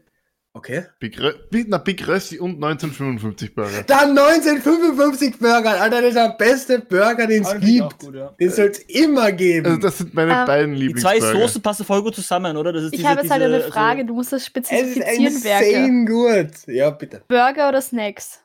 [0.54, 0.84] Okay.
[1.00, 3.82] Big, Rö Big, na, Big Rösti und 1955 Burger.
[3.84, 7.98] Der 1955 Burger, Alter, das ist der beste Burger, den es Ah, gibt.
[8.00, 8.28] gut, ja.
[8.38, 9.64] Den soll es immer geben.
[9.66, 11.40] Also das sind meine Ähm, beiden Die zwei Lieblingsburger.
[11.48, 12.70] Soßen passen voll gut zusammen, oder?
[12.72, 14.48] Das ist Ich diese- habe jetzt halt eine Frage, also- du musst das es ist
[14.50, 16.66] spezifizieren, insane gut.
[16.66, 17.22] Ja, bitte.
[17.28, 18.40] Burger oder Snacks?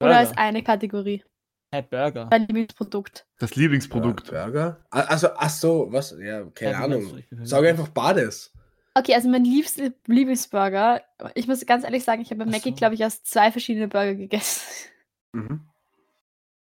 [0.00, 0.18] Oder Burger.
[0.18, 1.22] als eine Kategorie?
[1.74, 2.26] Hey, Burger.
[2.30, 3.26] Dein Lieblingsprodukt.
[3.38, 4.30] Das Lieblingsprodukt.
[4.30, 4.78] Burger?
[4.90, 6.14] Ah, Also, ach so, was?
[6.18, 7.22] Ja, keine Ja, Ahnung.
[7.42, 8.50] Sag einfach Bades.
[8.96, 11.02] Okay, also mein liebster Lieblingsburger,
[11.34, 12.76] ich muss ganz ehrlich sagen, ich habe bei Mackie, so.
[12.76, 14.62] glaube ich, erst zwei verschiedene Burger gegessen.
[15.32, 15.68] Mhm.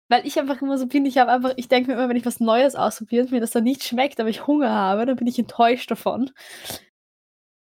[0.10, 2.26] Weil ich einfach immer so bin, ich habe einfach, ich denke mir immer, wenn ich
[2.26, 5.28] was Neues ausprobiere und mir das dann nicht schmeckt, aber ich Hunger habe, dann bin
[5.28, 6.32] ich enttäuscht davon.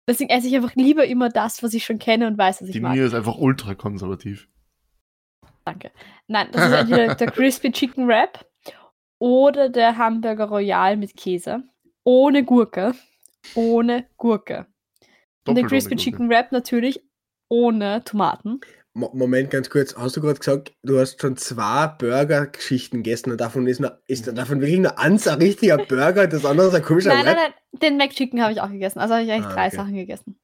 [0.08, 2.74] Deswegen esse ich einfach lieber immer das, was ich schon kenne und weiß, was ich
[2.74, 2.92] Die mag.
[2.92, 4.48] Nina ist einfach ultra konservativ.
[5.64, 5.90] Danke.
[6.28, 8.46] Nein, das ist entweder der Crispy Chicken Wrap
[9.18, 11.64] oder der Hamburger Royal mit Käse.
[12.04, 12.94] Ohne Gurke.
[13.54, 14.66] Ohne Gurke.
[15.46, 15.96] Und den Doppelt Crispy.
[15.96, 17.02] Chicken Wrap natürlich
[17.48, 18.60] ohne Tomaten.
[18.94, 19.94] Mo- Moment, ganz kurz.
[19.96, 24.26] Hast du gerade gesagt, du hast schon zwei Burger-Geschichten gegessen und davon ist, nur, ist
[24.36, 27.52] davon wirklich nur eins ein richtiger Burger, das andere ist ein komischer Nein, nein, Wrap?
[27.72, 28.98] nein, den McChicken habe ich auch gegessen.
[28.98, 29.76] Also habe ich eigentlich Ah, drei okay.
[29.76, 30.38] Sachen gegessen.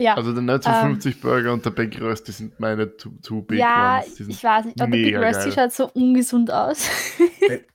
[0.00, 0.50] Ja, Also der Ähm.
[0.50, 4.18] 1950 Burger und der Big Rösti sind meine two, two Big ja Ones.
[4.18, 4.80] Ich weiß nicht.
[4.80, 5.52] Aber Big mega Rusty geil.
[5.70, 6.88] schaut so ungesund aus.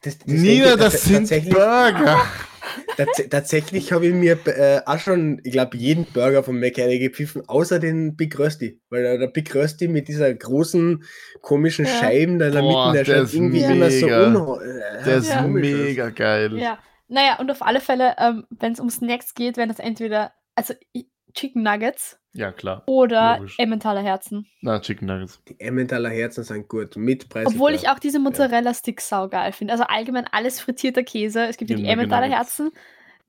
[0.01, 2.21] Das, das Nina, das sind tatsächlich, Burger.
[2.97, 7.43] tats tatsächlich habe ich mir äh, auch schon, ich glaube, jeden Burger von McCann gepfiffen,
[7.47, 8.81] außer den Big Rösti.
[8.89, 11.03] Weil der, der Big Rösti mit dieser großen,
[11.41, 11.91] komischen Ja.
[11.91, 13.73] Scheiben da in der Boah, Mitte, der, der schaut ist irgendwie mega.
[13.73, 15.41] immer so unho äh, Der ist Ja.
[15.47, 16.57] mega geil.
[16.57, 16.79] ja.
[17.09, 20.33] Naja, und auf alle Fälle, ähm, wenn es um Snacks geht, wenn das entweder.
[20.55, 21.05] Also, ich,
[21.37, 22.83] Chicken Nuggets Ja, klar.
[22.87, 23.55] oder Logisch.
[23.59, 24.47] Emmentaler Herzen.
[24.61, 25.39] Na, Chicken Nuggets.
[25.47, 26.95] Die Emmentaler Herzen sind gut.
[26.95, 27.45] Mit Preis.
[27.47, 29.73] Obwohl ich auch diese Mozzarella-Sticks saugeil finde.
[29.73, 31.45] Also allgemein alles frittierter Käse.
[31.45, 32.57] Es gibt ja Die die Emmentaler Nuggets.
[32.59, 32.71] Herzen,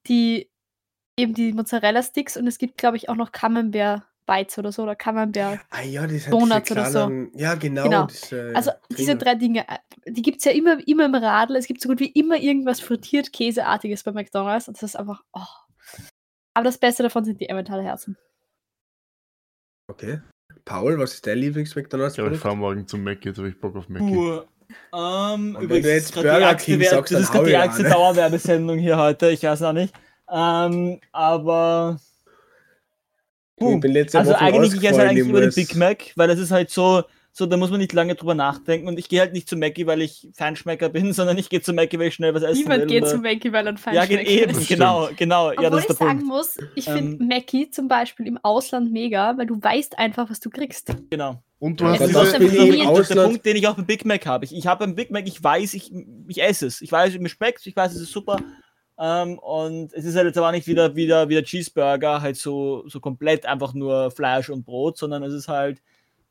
[0.06, 0.48] die
[1.16, 5.58] eben die Mozzarella-Sticks und es gibt, glaube ich, auch noch Camembert-Bites oder so oder Camembert.
[5.70, 7.10] Ah ja, Donuts oder so.
[7.34, 7.82] Ja, genau.
[7.84, 8.06] Genau.
[8.06, 11.56] Diese, Also diese drei Dinge, äh, die gibt es ja immer, immer im Radl.
[11.56, 15.22] Es gibt so gut wie immer irgendwas frittiert Käseartiges bei McDonalds und das ist einfach,
[15.32, 15.40] oh.
[16.58, 18.16] Aber das Beste davon sind die Emmentaler Herzen.
[19.86, 20.20] Okay.
[20.64, 22.16] Paul, was ist dein Ich Lieblings-McDonalds?
[22.16, 24.02] glaube, ich fahre morgen zum Mac, jetzt habe ich Bock auf Mac.
[24.02, 24.40] Puh.
[24.92, 27.44] Ähm, übrigens, wenn du jetzt das ist grad die Burger King sagst, das ist gerade
[27.44, 27.90] die ich ärgste ne?
[27.90, 29.94] Dauerwerbesendung hier heute, ich weiß noch nicht.
[30.28, 32.00] Ähm, aber
[33.54, 36.40] Ich bin letzte also Woche eigentlich, ich esse eigentlich über den Big Mac, weil das
[36.40, 37.04] ist halt so,
[37.38, 39.86] so, da muss man nicht lange drüber nachdenken und ich gehe halt nicht zu Mackie,
[39.86, 42.80] weil ich Feinschmecker bin, sondern ich gehe zu Mackie, weil ich schnell was essen Niemand
[42.82, 42.86] will.
[42.88, 45.52] geht oder- zu Mackie, weil er ein Ja, geht eben, Das genau, genau.
[45.52, 46.34] Ja, Obwohl das ich ist der sagen Punkt.
[46.34, 50.40] muss, ich Ähm, finde Mackie zum Beispiel im Ausland mega, weil du weißt einfach, was
[50.40, 50.92] du kriegst.
[51.10, 51.42] Genau.
[51.60, 54.04] Und du Ja, hast das ist Das ist der, Punkt, den ich auch beim Big
[54.04, 54.44] Mac habe.
[54.44, 55.92] Ich, ich habe beim Big Mac, ich weiß, ich,
[56.28, 56.80] ich esse es.
[56.80, 58.38] Ich weiß, mir schmeckt ich weiß, es ist super.
[59.00, 62.98] Ähm, und es ist halt jetzt aber nicht wieder, wieder, wieder Cheeseburger, halt so, so
[63.00, 65.80] komplett einfach nur Fleisch und Brot, sondern es ist halt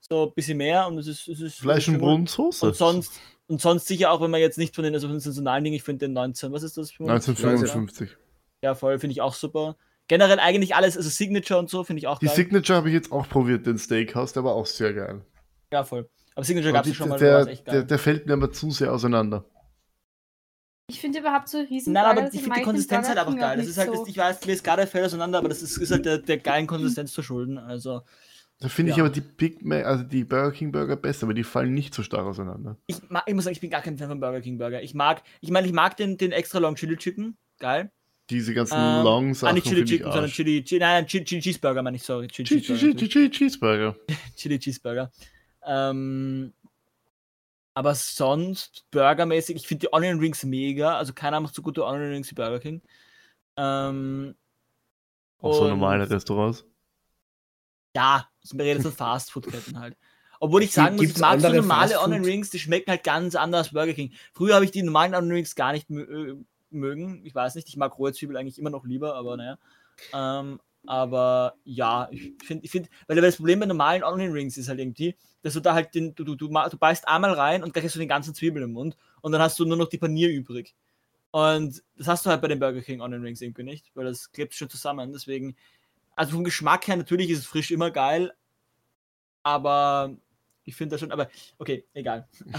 [0.09, 1.27] so ein bisschen mehr und es ist.
[1.27, 4.75] Es ist Fleisch und Brot und sonst, und sonst sicher auch, wenn man jetzt nicht
[4.75, 6.91] von den, also von den saisonalen Dingen, ich finde den 19, was ist das?
[6.91, 8.17] 1955.
[8.61, 9.75] Ja, voll, finde ich auch super.
[10.07, 12.35] Generell eigentlich alles, also Signature und so, finde ich auch Die geil.
[12.35, 15.21] Signature habe ich jetzt auch probiert, den Steakhouse, der war auch sehr geil.
[15.71, 16.09] ja, voll.
[16.33, 17.83] Aber Signature gab es schon mal, der, der, geil.
[17.85, 19.43] der fällt mir aber zu sehr auseinander.
[20.89, 23.57] Ich finde überhaupt so riesen Nein, aber ich finde die Konsistenz halt einfach geil.
[23.57, 24.05] Das ist halt, so.
[24.07, 26.65] ich weiß, mir ist gerade fällt auseinander, aber das ist, ist halt der, der geilen
[26.65, 27.57] Konsistenz zu schulden.
[27.57, 28.03] Also,
[28.59, 29.03] Da finde ich Ja.
[29.03, 32.01] aber die Big Mac, also die Burger King Burger besser, aber die fallen nicht so
[32.01, 32.75] stark auseinander.
[32.87, 34.81] ich, mag, ich muss sagen, ich bin gar kein Fan von Burger King Burger.
[34.81, 37.37] Ich mag, ich meine, ich mag den, den extra Long Chili Chicken.
[37.59, 37.91] Geil.
[38.29, 40.31] Diese ganzen Ähm, Long Ah, Sachen nicht Chili ich Chicken, sondern.
[40.31, 42.27] Chili, Chili, nein, Chili, Chili Cheeseburger, meine ich, sorry.
[42.27, 42.97] Chili Chili, Cheeseburger.
[42.97, 43.95] Chili, Chili Cheeseburger.
[44.35, 45.11] Chili Cheeseburger.
[45.65, 46.53] Ähm,
[47.73, 50.97] aber sonst burgermäßig, ich finde die Onion Rings mega.
[50.97, 52.81] Also keiner macht so gute Onion Rings wie Burger King.
[53.55, 54.35] Ähm,
[55.39, 56.65] Auch so normale Restaurants.
[57.97, 59.97] Ja, ich rede von Fastfood-Ketten halt.
[60.39, 61.99] Obwohl ich sagen muss, ich mag so normale?
[61.99, 64.13] Onion Rings, die schmecken halt ganz anders als Burger King.
[64.33, 66.35] Früher habe ich die normalen Onion Rings gar nicht äh,
[66.69, 67.25] mögen.
[67.25, 69.57] Ich weiß nicht, ich mag rohe Zwiebel eigentlich immer noch lieber, aber naja.
[70.13, 74.69] Ähm, aber ja, ich finde, ich find, weil das Problem bei normalen Onion Rings ist
[74.69, 77.73] halt irgendwie, dass du da halt den, du, du, du, du beißt einmal rein und
[77.73, 79.97] gleich hast du den ganzen Zwiebel im Mund und dann hast du nur noch die
[79.97, 80.75] Panier übrig.
[81.31, 84.31] Und das hast du halt bei den Burger King Onion Rings irgendwie nicht, weil das
[84.31, 85.11] klebt schon zusammen.
[85.11, 85.55] Deswegen,
[86.17, 88.33] also vom Geschmack her, natürlich ist es frisch immer geil,
[89.43, 90.17] aber
[90.65, 92.27] ich finde das schon, aber okay, egal.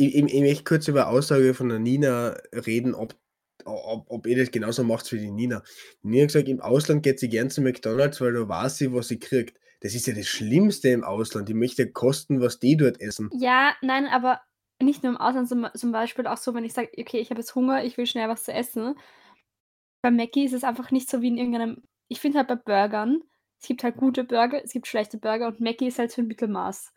[0.00, 3.16] Ich, ich, ich möchte kurz über Aussage von der Nina reden, ob,
[3.64, 5.64] ob, ob ihr das genauso macht wie die Nina.
[6.04, 8.92] Die Nina hat gesagt, im Ausland geht sie gern zu McDonalds, weil da weiß sie,
[8.92, 9.58] was sie kriegt.
[9.80, 11.48] Das ist ja das Schlimmste im Ausland.
[11.48, 13.28] Die möchte kosten, was die dort essen.
[13.32, 14.40] Ja, nein, aber
[14.80, 17.40] nicht nur im Ausland, zum, zum Beispiel auch so, wenn ich sage, okay, ich habe
[17.40, 18.94] jetzt Hunger, ich will schnell was zu essen.
[20.02, 21.82] Bei Mackie ist es einfach nicht so wie in irgendeinem.
[22.08, 23.22] Ich finde halt bei Burgern,
[23.60, 26.28] es gibt halt gute Burger, es gibt schlechte Burger und Mackie ist halt so ein
[26.28, 26.92] Mittelmaß.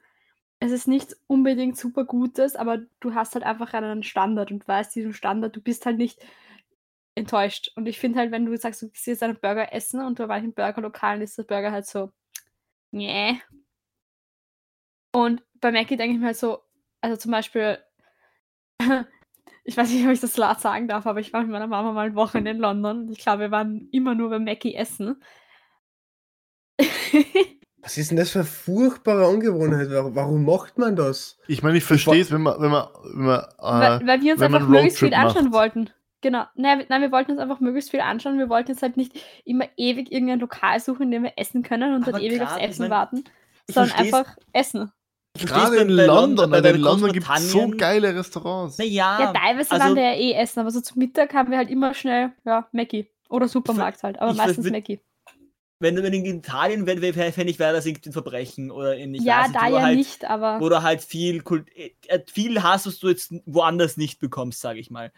[0.60, 4.96] Es ist nichts unbedingt super Gutes, aber du hast halt einfach einen Standard und weißt
[4.96, 6.20] diesen Standard, du bist halt nicht
[7.16, 7.72] enttäuscht.
[7.76, 10.28] Und ich finde halt, wenn du sagst, du gehst jetzt einen Burger essen und bei
[10.28, 12.12] manchen Burgerlokalen ist der Burger halt so,
[12.92, 13.42] nee.
[15.14, 16.60] Und bei Mackie denke ich mir halt so,
[17.02, 17.80] also zum Beispiel,
[19.64, 21.92] ich weiß nicht, ob ich das laut sagen darf, aber ich war mit meiner Mama
[21.92, 23.10] mal ein Wochenende in London.
[23.12, 25.22] Ich glaube, wir waren immer nur bei Mackie essen.
[27.84, 29.88] Was ist denn das für eine furchtbare Angewohnheit?
[29.90, 31.40] Warum, macht man das?
[31.48, 34.34] Ich meine, ich verstehe es, wenn man, wenn man, wenn man, weil, äh, weil wir
[34.34, 35.54] uns einfach möglichst viel anschauen macht.
[35.54, 35.90] wollten.
[36.22, 36.44] Genau.
[36.54, 38.38] Nein, wir- nein, wir wollten uns einfach möglichst viel anschauen.
[38.38, 41.96] Wir wollten jetzt halt nicht immer ewig irgendein Lokal suchen, in dem wir essen können
[41.96, 43.24] und Aber dann ewig aufs grad, ich Essen mein, warten,
[43.68, 44.92] sondern einfach essen.
[45.40, 48.78] Gerade in London, bei- Alter, in London gibt es so geile Restaurants.
[48.78, 51.58] Naja, Ja, teilweise also- waren wir ja eh essen, aber so zum Mittag haben wir
[51.58, 53.08] halt immer schnell, ja, Mackie.
[53.30, 55.00] Oder Supermarkt halt, aber meistens würd- Mackie.
[55.80, 58.96] wenn du wenn in Italien wäre, wär, fände ich, wäre das irgendwie ein Verbrechen oder
[58.98, 60.60] in ich Ja, weiß nicht, da wo ja halt, nicht, aber.
[60.60, 64.60] Wo du halt viel, Kult, äh, äh, viel hast, was du jetzt woanders nicht bekommst,
[64.60, 65.12] sage ich mal.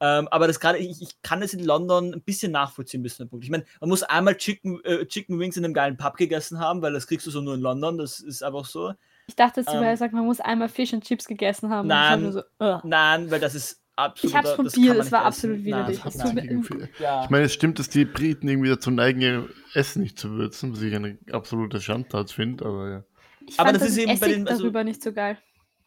[0.00, 3.22] Ähm, aber das gerade, ich, ich kann es in London ein bisschen nachvollziehen, bis zu
[3.22, 3.44] einem Punkt.
[3.44, 6.80] Ich meine, man muss einmal Chicken, äh, Chicken Wings in einem geilen Pub gegessen haben,
[6.82, 8.94] weil das kriegst du so nur in London, das ist einfach so.
[9.28, 11.82] Ich dachte jetzt, Ähm, sagt, man muss einmal Fish and Chips gegessen haben.
[11.82, 12.22] und Nein.
[12.22, 12.80] nur so, ugh.
[12.82, 14.30] Nein, weil das ist absolut.
[14.32, 15.64] Ich hab's das probiert, es war nicht absolut essen.
[15.66, 16.00] widerlich.
[16.02, 17.24] Das Ja.
[17.24, 20.72] Ich meine, es stimmt, dass die Briten irgendwie dazu neigen, ihr Essen nicht zu würzen,
[20.72, 23.04] was ich eine absolute Schandtat finde, aber ja.
[23.46, 25.38] Ich aber fand das ist eben bei Essig den- also- darüber nicht so geil.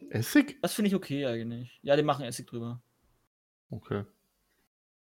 [0.10, 0.58] Essig?
[0.62, 1.80] Das finde ich okay eigentlich.
[1.84, 2.82] Ja, die machen Essig drüber.
[3.70, 4.04] Okay.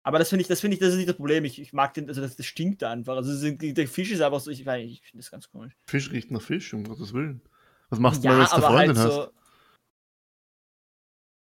[0.03, 1.45] Aber das finde ich, das finde ich, das ist nicht das Problem.
[1.45, 3.15] Ich, ich mag den, also das, das stinkt einfach.
[3.17, 5.73] Also das ist- der Fisch ist einfach so, ich, ich finde das ganz komisch.
[5.85, 7.41] Fisch riecht nach Fisch, um Gottes Willen.
[7.89, 9.13] Was machst du, Ja, wenn du eine aber halt Freundin hast?
[9.13, 9.31] so,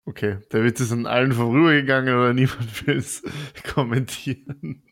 [0.05, 3.23] Okay, der Witz ist an allen vorübergegangen oder niemand will es
[3.73, 4.83] kommentieren.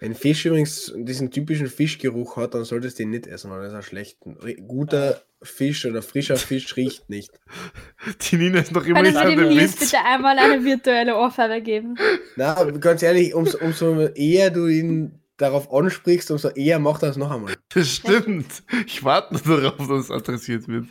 [0.00, 3.68] Wenn Fisch übrigens diesen typischen Fischgeruch hat, dann solltest du ihn nicht essen, weil das
[3.70, 4.34] ist ein schlechter.
[4.66, 7.30] Guter Fisch oder frischer Fisch riecht nicht.
[8.22, 9.78] Die Nina ist noch immer Können nicht an dem Witz.
[9.78, 11.94] bitte einmal eine virtuelle Ohrfeige geben?
[12.36, 17.16] Na, ganz ehrlich, umso, umso eher du ihn darauf ansprichst, umso eher macht er es
[17.16, 17.54] noch einmal.
[17.74, 18.62] Das stimmt.
[18.86, 20.86] Ich warte nur darauf, dass es adressiert wird.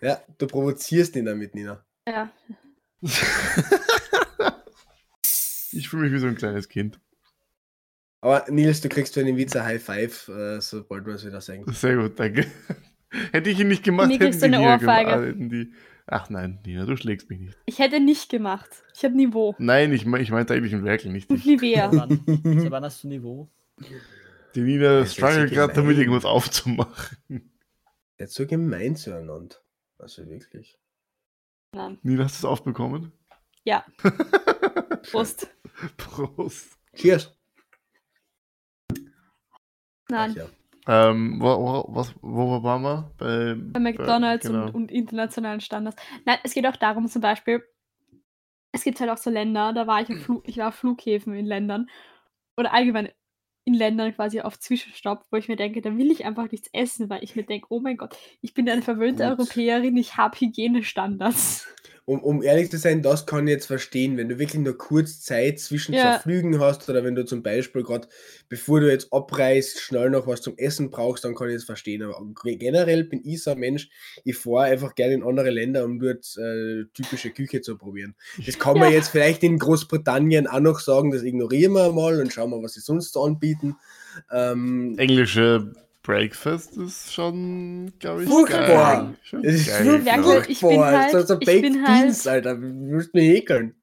[0.00, 1.84] Ja, du provozierst ihn damit, Nina.
[2.06, 2.30] Ja.
[5.72, 6.98] Ich fühle mich wie so ein kleines Kind.
[8.22, 11.40] Aber Nils, du kriegst für den Witz ein High Five, äh, sobald wir es wieder
[11.40, 11.64] sagen.
[11.72, 12.46] Sehr gut, danke.
[13.32, 15.10] Hätte ich ihn nicht gemacht, die, du eine Ohrfeige.
[15.10, 15.72] gemacht, hätten die.
[16.06, 17.58] Ach nein, Nina, du schlägst mich nicht.
[17.66, 18.68] Ich hätte nicht gemacht.
[18.94, 19.54] Ich habe Niveau.
[19.58, 21.44] Nein, ich, ich meinte eigentlich ein Werkel, nicht Und.
[21.44, 21.90] Nivea.
[21.92, 22.20] wann,
[22.70, 23.50] wann hast du Niveau?
[24.54, 27.52] Die Nina ist struggelt so gerade damit, irgendwas aufzumachen.
[28.18, 29.56] Jetzt so gemein zueinander.
[29.98, 30.78] Also wirklich.
[31.72, 31.98] Nein.
[32.02, 33.12] Nina, hast du es aufbekommen?
[33.64, 33.84] Ja.
[35.10, 35.48] Prost.
[35.96, 36.78] Prost.
[36.94, 37.36] Cheers.
[40.08, 40.30] Nein.
[40.32, 40.48] Ach ja.
[40.88, 43.12] Ähm, wo, wo, was, wo waren wir?
[43.18, 44.66] Bei, Bei McDonalds genau.
[44.66, 46.00] und, und internationalen Standards.
[46.24, 47.64] Nein, es geht auch darum, zum Beispiel,
[48.70, 51.34] es gibt halt auch so Länder, da war ich auf Flug, ich war auf Flughäfen
[51.34, 51.90] in Ländern
[52.56, 53.10] oder allgemein
[53.66, 57.10] in Ländern quasi auf Zwischenstopp, wo ich mir denke, da will ich einfach nichts essen,
[57.10, 59.40] weil ich mir denke, oh mein Gott, ich bin eine verwöhnte Gut.
[59.40, 61.66] Europäerin, ich habe Hygienestandards.
[62.08, 65.22] Um, um ehrlich zu sein, das kann ich jetzt verstehen, wenn du wirklich nur kurz
[65.22, 66.02] Zeit zwischen Ja.
[66.02, 68.06] zwei Flügen hast oder wenn du zum Beispiel gerade,
[68.48, 72.02] bevor du jetzt abreist, schnell noch was zum Essen brauchst, dann kann ich das verstehen.
[72.04, 73.88] Aber generell bin ich so ein Mensch,
[74.22, 78.14] ich fahre einfach gerne in andere Länder, um dort äh, typische Küche zu probieren.
[78.46, 78.98] Das kann man Ja.
[78.98, 82.74] jetzt vielleicht in Großbritannien auch noch sagen, das ignorieren wir mal und schauen wir, was
[82.74, 83.74] sie sonst so anbieten.
[84.30, 85.72] Ähm, Englische
[86.06, 89.14] Breakfast ist schon, glaube ich, Furchtbar.
[89.32, 89.42] geil.
[89.42, 92.54] Ist geil, wirklich- ich bin Boah, halt- so, so ich Baked bin halt- Beans, Alter.
[92.54, 93.74] Du wirst mich häkeln.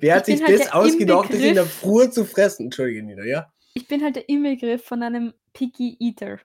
[0.00, 2.66] Wer hat Ich sich bin halt das der ausgedacht, das in der Früh zu fressen?
[2.66, 3.52] Entschuldige, Nina, ja?
[3.74, 6.38] Ich bin halt der Inbegriff von einem Picky Eater.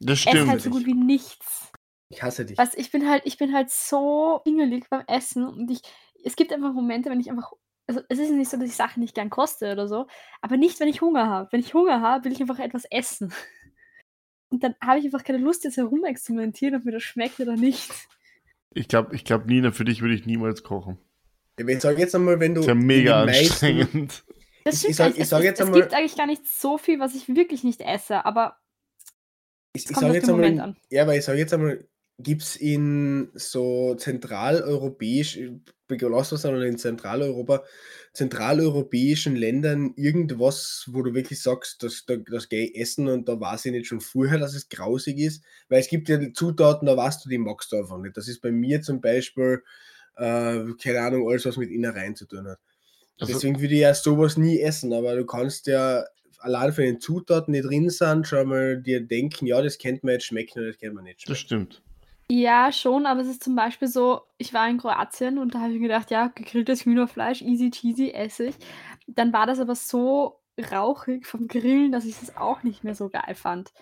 [0.00, 0.50] Das Ich esse stimmt.
[0.50, 1.72] halt so gut wie nichts.
[2.10, 2.58] Ich hasse dich.
[2.58, 5.80] Was, ich bin halt, ich bin halt so pingelig beim Essen und ich,
[6.24, 7.52] es gibt einfach Momente, wenn ich einfach,
[7.86, 10.06] also es ist nicht so, dass ich Sachen nicht gern koste oder so,
[10.42, 11.48] aber nicht, wenn ich Hunger habe.
[11.52, 13.32] Wenn ich Hunger habe, will ich einfach etwas essen.
[14.52, 17.90] Und dann habe ich einfach keine Lust, jetzt herumexperimentieren, ob mir das schmeckt oder nicht.
[18.74, 20.98] Ich glaube, ich glaub, Nina, für dich würde ich niemals kochen.
[21.58, 22.60] Ich sage jetzt einmal, wenn du.
[22.60, 24.24] Das ist ja mega in anstrengend.
[24.64, 26.26] Das stimmt, ich sag- es- ich es, sag es, jetzt es einmal- gibt eigentlich gar
[26.26, 28.56] nicht so viel, was ich wirklich nicht esse, aber
[29.74, 30.60] Ich, es ich sage jetzt einmal.
[30.60, 30.76] an.
[30.90, 31.86] Ja, aber ich sage jetzt einmal,
[32.18, 35.40] gibt es in so zentraleuropäisch,
[36.32, 37.64] uns einmal in Zentraleuropa,
[38.12, 43.40] zentraleuropäischen Ländern irgendwas, wo du wirklich sagst, dass da das gehe ich essen und da
[43.40, 46.96] weiß ich nicht schon vorher, dass es grausig ist, weil es gibt ja Zutaten, da
[46.96, 48.16] weißt du, die magst du einfach nicht.
[48.16, 49.62] Das ist bei mir zum Beispiel,
[50.16, 52.58] äh, keine Ahnung, alles, was mit Innereien zu tun hat.
[53.20, 56.04] Also, Deswegen würde ich ja sowas nie essen, aber du kannst ja
[56.42, 60.14] allein von den Zutaten, die drin sind, schon mal dir denken, ja, das könnte mir
[60.14, 61.38] jetzt schmecken oder das könnte mir nicht das schmecken.
[61.38, 61.82] stimmt.
[62.34, 65.72] Ja, schon, aber es ist zum Beispiel so, ich war in Kroatien und da habe
[65.72, 68.56] ich mir gedacht, ja, gegrilltes Hühnerfleisch, easy cheesy, esse ich.
[69.06, 73.10] Dann war das aber so rauchig vom Grillen, dass ich das auch nicht mehr so
[73.10, 73.74] geil fand.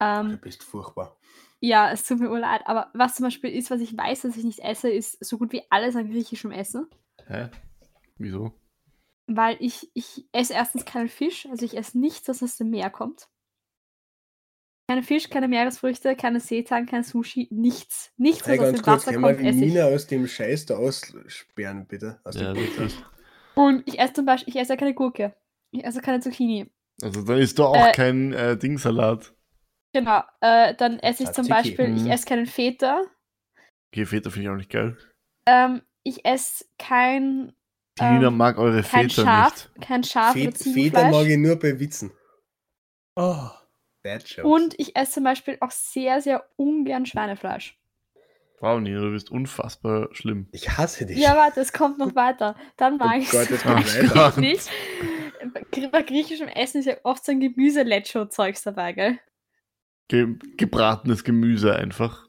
[0.00, 1.16] Du Ähm, bist furchtbar.
[1.60, 4.44] ja, es tut mir urleid, aber was zum Beispiel ist, was ich weiß, dass ich
[4.44, 6.88] nicht esse, ist so gut wie alles an griechischem Essen.
[7.26, 7.50] Hä?
[8.18, 8.52] Wieso?
[9.26, 12.90] Weil ich, ich esse erstens keinen Fisch, also ich esse nichts, was aus dem Meer
[12.90, 13.28] kommt.
[14.90, 18.12] Keine Fisch, keine Meeresfrüchte, keine Seetang, kein Sushi, nichts.
[18.18, 19.72] Nichts, Hey, was aus ganz dem kurz, Wasser wir kommt, die esse ich.
[19.72, 22.20] Nina aus dem Scheiß da aussperren, bitte?
[22.24, 22.52] Aus Ja.
[23.54, 25.34] Und ich esse zum Beispiel, ich esse ja keine Gurke.
[25.70, 26.70] Ich esse keine Zucchini.
[27.02, 29.34] Also dann ist da auch Äh, kein äh, Dingsalat.
[29.94, 30.22] Genau.
[30.40, 31.46] Äh, dann esse ich zum.
[31.48, 32.10] Beispiel, ich Mhm.
[32.10, 33.00] esse keinen Feta.
[33.92, 34.96] Okay, Feta finde ich auch nicht geil.
[35.48, 37.54] Ähm, ich esse kein,
[37.98, 39.86] Die Ähm, Nina mag eure kein Feta Schaf, nicht.
[39.88, 41.10] kein Schaf oder Feta, Feta Ziegenfleisch.
[41.12, 42.10] mag ich nur bei Witzen.
[43.16, 43.48] Oh.
[44.04, 44.44] Bad Jokes.
[44.44, 47.76] Und ich esse zum Beispiel auch sehr, sehr ungern Schweinefleisch.
[48.60, 50.46] Wow, Nina, du bist unfassbar schlimm.
[50.52, 51.18] ich hasse dich.
[51.18, 52.54] Ja, warte, es kommt noch weiter.
[52.76, 54.70] Dann mag Oh ich Gott, es nicht.
[55.52, 59.18] Bei- Bei griechischem Essen ist ja oft so ein Gemüse-Lecho-Zeugs dabei, gell?
[60.08, 62.23] Ge gebratenes Gemüse einfach.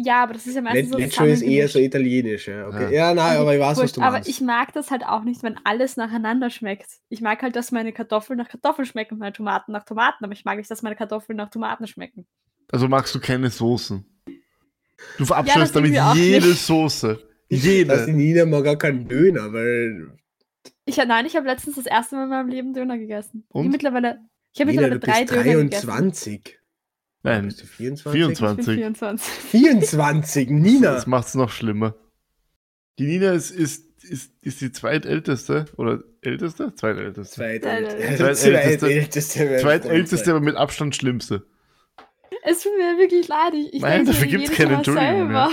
[0.00, 2.68] Ja, aber das ist ja meistens Let- so ist eher so italienisch, ja.
[2.68, 2.84] Okay.
[2.84, 2.90] Ja.
[3.08, 4.28] Ja, nein, aber ich weiß, was du aber meinst.
[4.28, 6.86] ich mag das halt auch nicht, wenn alles nacheinander schmeckt.
[7.08, 10.32] Ich mag halt, dass meine Kartoffeln nach Kartoffeln schmecken und meine Tomaten nach Tomaten, aber
[10.32, 12.26] ich mag nicht, dass meine Kartoffeln nach Tomaten schmecken.
[12.70, 14.04] Also magst du keine Soßen.
[14.24, 14.32] Du
[15.18, 16.60] das verabscheust damit irgendwie auch jede nicht.
[16.66, 17.24] Soße.
[17.50, 18.12] Dass die Jede.
[18.12, 20.12] Nina mag gar keinen Döner, weil
[20.84, 23.44] Ich, nein, ich habe letztens das erste Mal in meinem Leben Döner gegessen.
[23.48, 23.60] Ich Und?
[23.62, 24.18] habe mittlerweile,
[24.52, 25.86] ich habe mittlerweile du drei bist Döner gegessen.
[25.86, 26.58] 23.
[27.22, 28.12] Nein, Bist du 24?
[28.12, 28.58] 24.
[28.58, 29.28] Ich bin 24.
[29.50, 30.92] 24, Nina.
[30.92, 31.94] das macht es noch schlimmer.
[32.98, 36.74] Die Nina ist, ist, ist, ist die zweitälteste oder älteste?
[36.74, 37.34] Zweitälteste.
[37.34, 38.16] Zweitälteste.
[38.16, 38.50] Zweitälteste.
[38.50, 39.58] Zweitälteste.
[39.58, 41.46] Zweitälteste, aber mit Abstand schlimmste.
[42.44, 43.54] Es tut mir wirklich leid.
[43.54, 45.50] Ich, ich Nein, dafür gibt's jedes keine Entschuldigung mehr.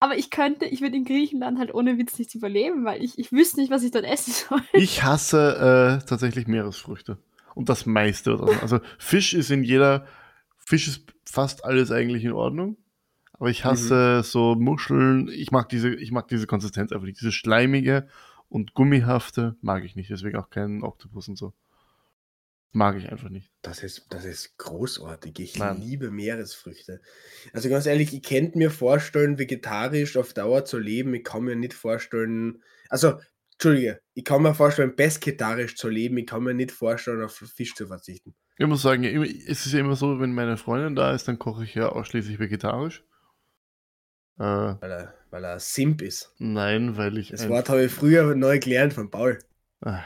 [0.00, 3.32] Aber ich könnte, ich würde in Griechenland halt ohne Witz nicht überleben, weil ich, ich
[3.32, 4.60] wüsste nicht, was ich dort essen soll.
[4.72, 7.18] Ich hasse äh, tatsächlich Meeresfrüchte.
[7.54, 8.38] Und das meiste.
[8.60, 10.06] Also Fisch ist in jeder,
[10.66, 12.76] Fisch ist fast alles eigentlich in Ordnung.
[13.34, 15.28] Aber ich hasse so Muscheln.
[15.28, 17.20] Ich mag diese, ich mag diese Konsistenz einfach nicht.
[17.20, 18.08] Diese schleimige
[18.48, 20.10] und gummihafte mag ich nicht.
[20.10, 21.54] Deswegen auch keinen Oktopus und so.
[22.72, 23.52] Mag ich einfach nicht.
[23.62, 25.38] Das ist, das ist großartig.
[25.38, 25.80] Ich Nein.
[25.80, 27.00] liebe Meeresfrüchte.
[27.52, 31.14] Also ganz ehrlich, ich könnte mir vorstellen, vegetarisch auf Dauer zu leben.
[31.14, 33.20] Ich kann mir nicht vorstellen, also,
[33.52, 36.18] Entschuldige, ich kann mir vorstellen, pesketarisch zu leben.
[36.18, 38.34] Ich kann mir nicht vorstellen, auf Fisch zu verzichten.
[38.58, 41.64] Ich muss sagen, es ist ja immer so, wenn meine Freundin da ist, dann koche
[41.64, 43.04] ich ja ausschließlich vegetarisch.
[44.38, 46.34] Äh, Weil er, weil er ein Simp ist.
[46.38, 47.30] nein, weil ich.
[47.30, 49.38] Das Wort habe ich früher neu gelernt von Paul.
[49.82, 50.00] Ah.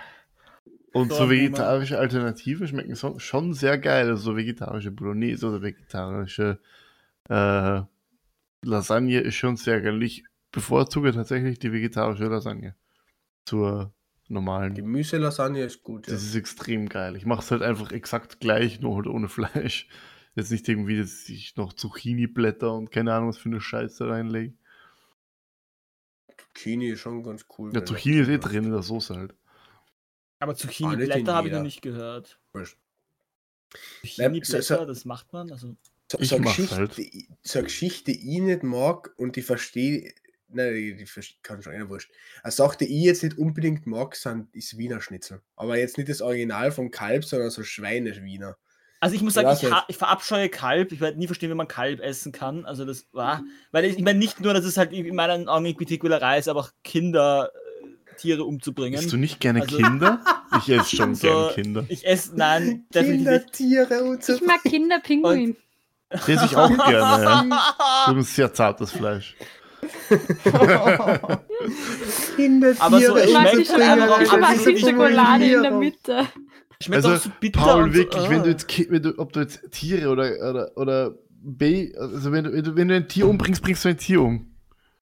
[0.92, 4.09] Und So, vegetarische Alternativen schmecken so, schon sehr geil.
[4.09, 6.59] Also so vegetarische Bolognese oder vegetarische
[7.28, 7.82] äh,
[8.64, 10.03] Lasagne ist schon sehr geil.
[10.03, 12.74] Ich bevorzuge tatsächlich die vegetarische Lasagne
[13.44, 13.92] zur
[14.31, 14.74] normalen.
[14.74, 16.07] Gemüselasagne ist gut.
[16.07, 16.14] Ja.
[16.14, 17.16] Das ist extrem geil.
[17.16, 19.89] Ich mache es halt einfach exakt gleich, nur halt ohne Fleisch.
[20.37, 24.55] Jetzt nicht irgendwie, dass ich noch Zucchini-Blätter und keine Ahnung, was für eine Scheiße reinlege.
[26.55, 27.72] Zucchini ist schon ganz cool.
[27.74, 29.35] Ja, Zucchini ist eh drin in der Soße halt.
[30.39, 32.39] Aber Zucchini-Blätter habe ich noch nicht gehört.
[34.03, 35.51] Zucchini-Blätter, so- so- das macht man.
[35.51, 35.76] Also,
[36.11, 37.01] So, Ich so, Geschichte, halt.
[37.43, 40.12] so eine Geschichte, die ich nicht mag und die verstehe,
[40.53, 41.07] nein, die, die
[41.42, 42.11] kann schon einer wurscht.
[42.42, 45.40] Eine Sache, die ich jetzt nicht unbedingt mag, sind, ist Wiener Schnitzel.
[45.57, 48.57] Aber jetzt nicht das Original vom Kalb, sondern so Schweine-Wiener.
[49.01, 50.92] also ich muss sagen, ich, ich verabscheue Kalb.
[50.92, 52.64] Ich werde nie verstehen, wie man Kalb essen kann.
[52.66, 53.42] Also das war,
[53.72, 56.61] weil ich, ich meine nicht nur, dass es halt in meinen Augen Tikulerei ist, aber
[56.61, 57.51] auch Kinder
[57.82, 58.98] äh, Tiere umzubringen.
[59.01, 60.20] Isst du nicht gerne Also- Kinder?
[60.59, 61.84] Ich esse schon So, gern Kinder.
[61.88, 63.53] Ich esse, nein, definitiv Kinder, nicht.
[63.53, 64.34] Tiere und so.
[64.34, 65.57] Ich mag Kinderpinguin.
[66.09, 68.05] Das esse ich auch gerne, ja.
[68.07, 69.36] So ein sehr zartes Fleisch.
[72.78, 76.26] Aber so, schmeckt sie schon einfach so die Schokolade in der Mitte.
[76.82, 78.53] Schmeckt Also, auch so bitter Paul, wirklich, so, wenn du ah.
[78.53, 82.53] jetzt, Ki- wenn du, ob du jetzt Tiere oder, oder, oder Ba- also wenn du,
[82.53, 84.49] wenn du, wenn du ein Tier umbringst, bringst du ein Tier um.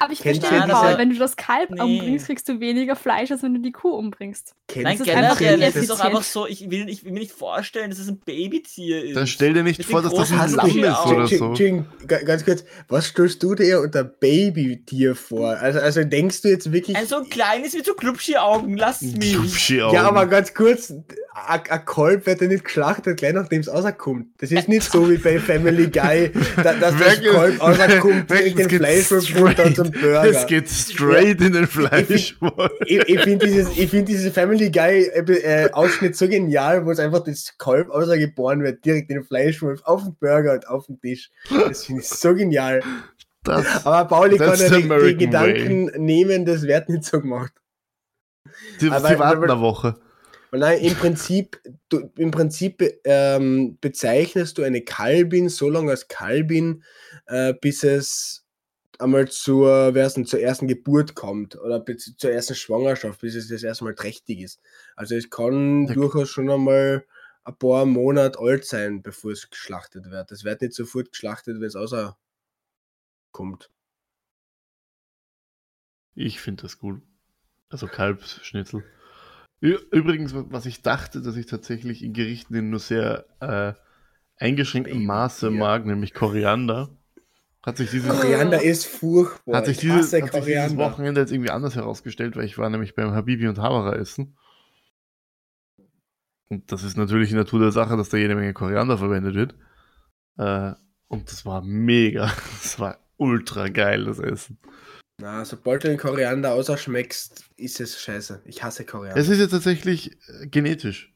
[0.00, 1.80] Aber ich Kennt verstehe Paul, wenn du das Kalb Nee.
[1.80, 4.54] umbringst, kriegst du weniger Fleisch, als wenn du die Kuh umbringst.
[4.68, 7.32] Kennst Nein, Das generell, es ist doch einfach so, ich will, ich will mir nicht
[7.32, 9.16] vorstellen, dass es ein Babytier ist.
[9.16, 11.52] Dann stell dir nicht Mit vor, dass das ein Lamm ist oder so.
[11.54, 15.56] tsching, ga- ganz kurz, was stellst du dir unter Babytier vor?
[15.56, 16.96] Also, also denkst du jetzt wirklich.
[16.96, 19.32] ein so ein kleines wie so Klubschi-Augen, lasst mich.
[19.34, 19.94] Klubschi-Augen.
[19.94, 24.26] ja, aber ganz kurz, ein Kalb wird ja nicht geschlachtet, gleich nachdem es rauskommt.
[24.38, 29.64] Das ist nicht so wie bei Family Guy, da, dass das Kalb rauskommt, den runter
[29.66, 30.24] und zum straight- Burger.
[30.30, 32.72] Es geht straight in den Fleischwolf.
[32.86, 35.68] ich, ich finde dieses, ich find dieses Family Guy äh,
[36.12, 40.16] so genial, wo es einfach das Kalb außergeboren wird, direkt in den Fleischwolf auf den
[40.16, 41.30] Burger und auf den Tisch.
[41.50, 42.82] Das finde ich so genial.
[43.44, 47.52] Das, Aber Pauli kann ja die, die Gedanken nehmen, das wird nicht so gemacht.
[48.80, 49.96] die, Aber- die warten eine Woche.
[50.50, 51.60] Nein, im Prinzip,
[51.90, 56.82] du, im Prinzip ähm, bezeichnest du eine Kalbin so lange als Kalbin,
[57.26, 58.46] äh, bis es
[58.98, 61.84] einmal zur, wer denn, zur ersten Geburt kommt oder
[62.16, 64.60] zur ersten Schwangerschaft, bis es das erste Mal trächtig ist.
[64.96, 65.94] Also es kann Ja.
[65.94, 67.06] durchaus schon einmal
[67.44, 70.32] ein paar Monate alt sein, bevor es geschlachtet wird.
[70.32, 72.18] Es wird nicht sofort geschlachtet, wenn es außer
[73.32, 73.70] kommt.
[76.14, 77.00] Ich finde das gut.
[77.70, 78.84] Also Kalbsschnitzel.
[79.60, 83.74] Übrigens, was ich dachte, dass ich tatsächlich in Gerichten in nur sehr äh,
[84.36, 85.52] eingeschränktem Maße ja.
[85.52, 86.96] mag, nämlich Koriander,
[87.62, 89.56] hat sich dieses, Koriander ist furchtbar.
[89.56, 92.70] hat sich Ich dieses, hat sich dieses Wochenende jetzt irgendwie anders herausgestellt, weil ich war
[92.70, 94.36] nämlich beim Habibi und Havara essen.
[96.48, 99.54] Und das ist natürlich die Natur der Sache, dass da jede Menge Koriander verwendet wird.
[100.38, 100.74] Äh,
[101.08, 102.32] und das war mega.
[102.62, 104.58] Das war ultra geil, das Essen.
[105.20, 108.42] Na, sobald du den Koriander außerschmeckst, ist es scheiße.
[108.44, 109.20] Ich hasse Koriander.
[109.20, 111.12] Es ist ja tatsächlich äh, genetisch.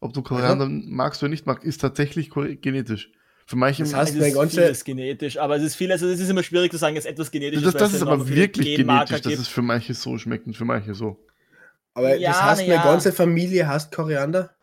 [0.00, 2.30] Ob du Koriander magst oder nicht magst, ist tatsächlich
[2.62, 3.12] genetisch.
[3.50, 3.82] Für manche.
[3.82, 6.28] Das Es heißt, ist meine ganze- vieles genetisch, aber es ist viel, also es ist
[6.28, 7.60] immer schwierig zu sagen, es ist etwas genetisch.
[7.60, 10.54] das, weil das es ist aber wirklich genetisch, dass es für manche so schmeckt und
[10.56, 11.18] für manche so.
[11.94, 12.84] Aber Ja, das heißt, meine ja.
[12.84, 14.54] ganze Familie hasst Koriander?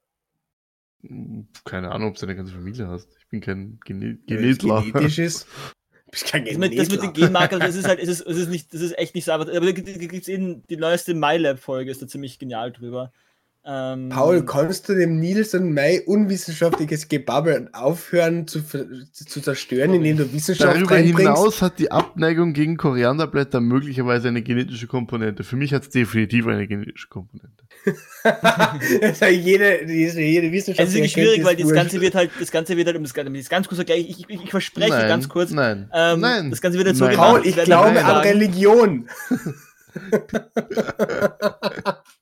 [1.01, 3.09] Hm, Keine Ahnung, ob du eine ganze Familie hast.
[3.19, 4.81] Ich bin kein Gene es Genetler.
[4.83, 5.47] genetisch ist.
[6.11, 7.11] bist kein Das mit, das mit den.
[7.11, 9.49] Genmarkern, das ist halt, es ist, es ist nicht, das ist echt nicht so einfach.
[9.53, 13.11] Aber da gibt es eben die neueste MyLab-Folge, ist da ziemlich genial drüber.
[13.69, 20.15] Ähm, Paul, kannst du dem Nils und Mai unwissenschaftliches Gebabbel aufhören zu, zu zerstören, indem
[20.15, 21.19] du Wissenschaft Darüber reinbringst?
[21.19, 25.43] hinaus hat die Abneigung gegen Korianderblätter möglicherweise eine genetische Komponente.
[25.43, 27.65] Für mich hat es definitiv eine genetische Komponente.
[29.01, 30.87] Also jede, diese, jede Wissenschaft.
[30.87, 33.13] Es ist wirklich schwierig, weil das Ganze wird halt, das Ganze wird halt, um das,
[33.13, 35.89] um das ganz kurz erklären, ich, ich, ich verspreche Nein, ganz kurz, Nein.
[35.93, 36.49] ähm, nein.
[36.49, 37.15] das Ganze wird halt so Nein.
[37.15, 37.31] gemacht.
[37.31, 39.07] Paul, ich glaube an Religion.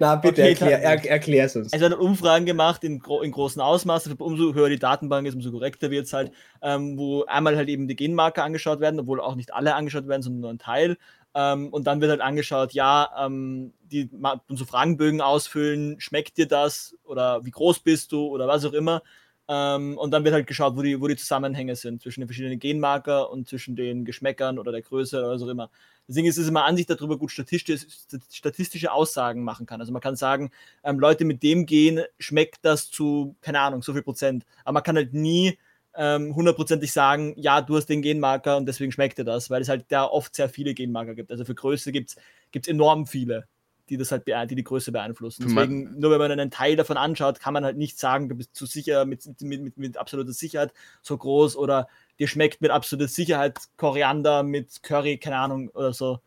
[0.00, 1.72] Na, bitte Okay, erklär, er, erklär's uns.
[1.72, 5.52] Es werden Umfragen gemacht in, gro in großen Ausmaßen, umso höher die Datenbank ist, umso
[5.52, 9.36] korrekter wird es halt, ähm, wo einmal halt eben die Genmarker angeschaut werden, obwohl auch
[9.36, 10.96] nicht alle angeschaut werden, sondern nur ein Teil.
[11.34, 14.10] Ähm, und dann wird halt angeschaut, ja, ähm, die
[14.48, 19.02] so Fragenbögen ausfüllen, schmeckt dir das oder wie groß bist du oder was auch immer.
[19.50, 22.60] Ähm, und dann wird halt geschaut, wo die, wo die Zusammenhänge sind zwischen den verschiedenen
[22.60, 25.70] Genmarker und zwischen den Geschmäckern oder der Größe oder was auch immer.
[26.06, 27.84] Deswegen ist es immer an sich darüber gut statistisch,
[28.30, 29.80] statistische Aussagen machen kann.
[29.80, 30.52] Also man kann sagen,
[30.84, 34.44] ähm, Leute mit dem Gen schmeckt das zu, keine Ahnung, so viel Prozent.
[34.64, 35.58] Aber man kann halt nie
[35.96, 39.68] ähm, hundertprozentig sagen, ja, du hast den Genmarker und deswegen schmeckt dir das, weil es
[39.68, 41.32] halt da oft sehr viele Genmarker gibt.
[41.32, 42.16] Also für Größe gibt
[42.54, 43.48] es enorm viele,
[43.90, 45.44] die das halt die, die Größe beeinflussen.
[45.46, 48.54] Deswegen, nur wenn man einen Teil davon anschaut, kann man halt nicht sagen, du bist
[48.54, 50.72] zu sicher, mit, mit, mit, mit absoluter Sicherheit
[51.02, 51.88] so groß oder
[52.18, 56.20] dir schmeckt mit absoluter Sicherheit Koriander mit Curry, keine Ahnung, oder so.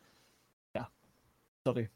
[0.76, 0.90] Ja.
[1.66, 1.90] Sorry.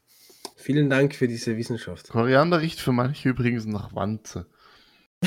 [0.56, 2.08] Vielen Dank für diese Wissenschaft.
[2.08, 4.46] Koriander riecht für manche übrigens nach Wanze.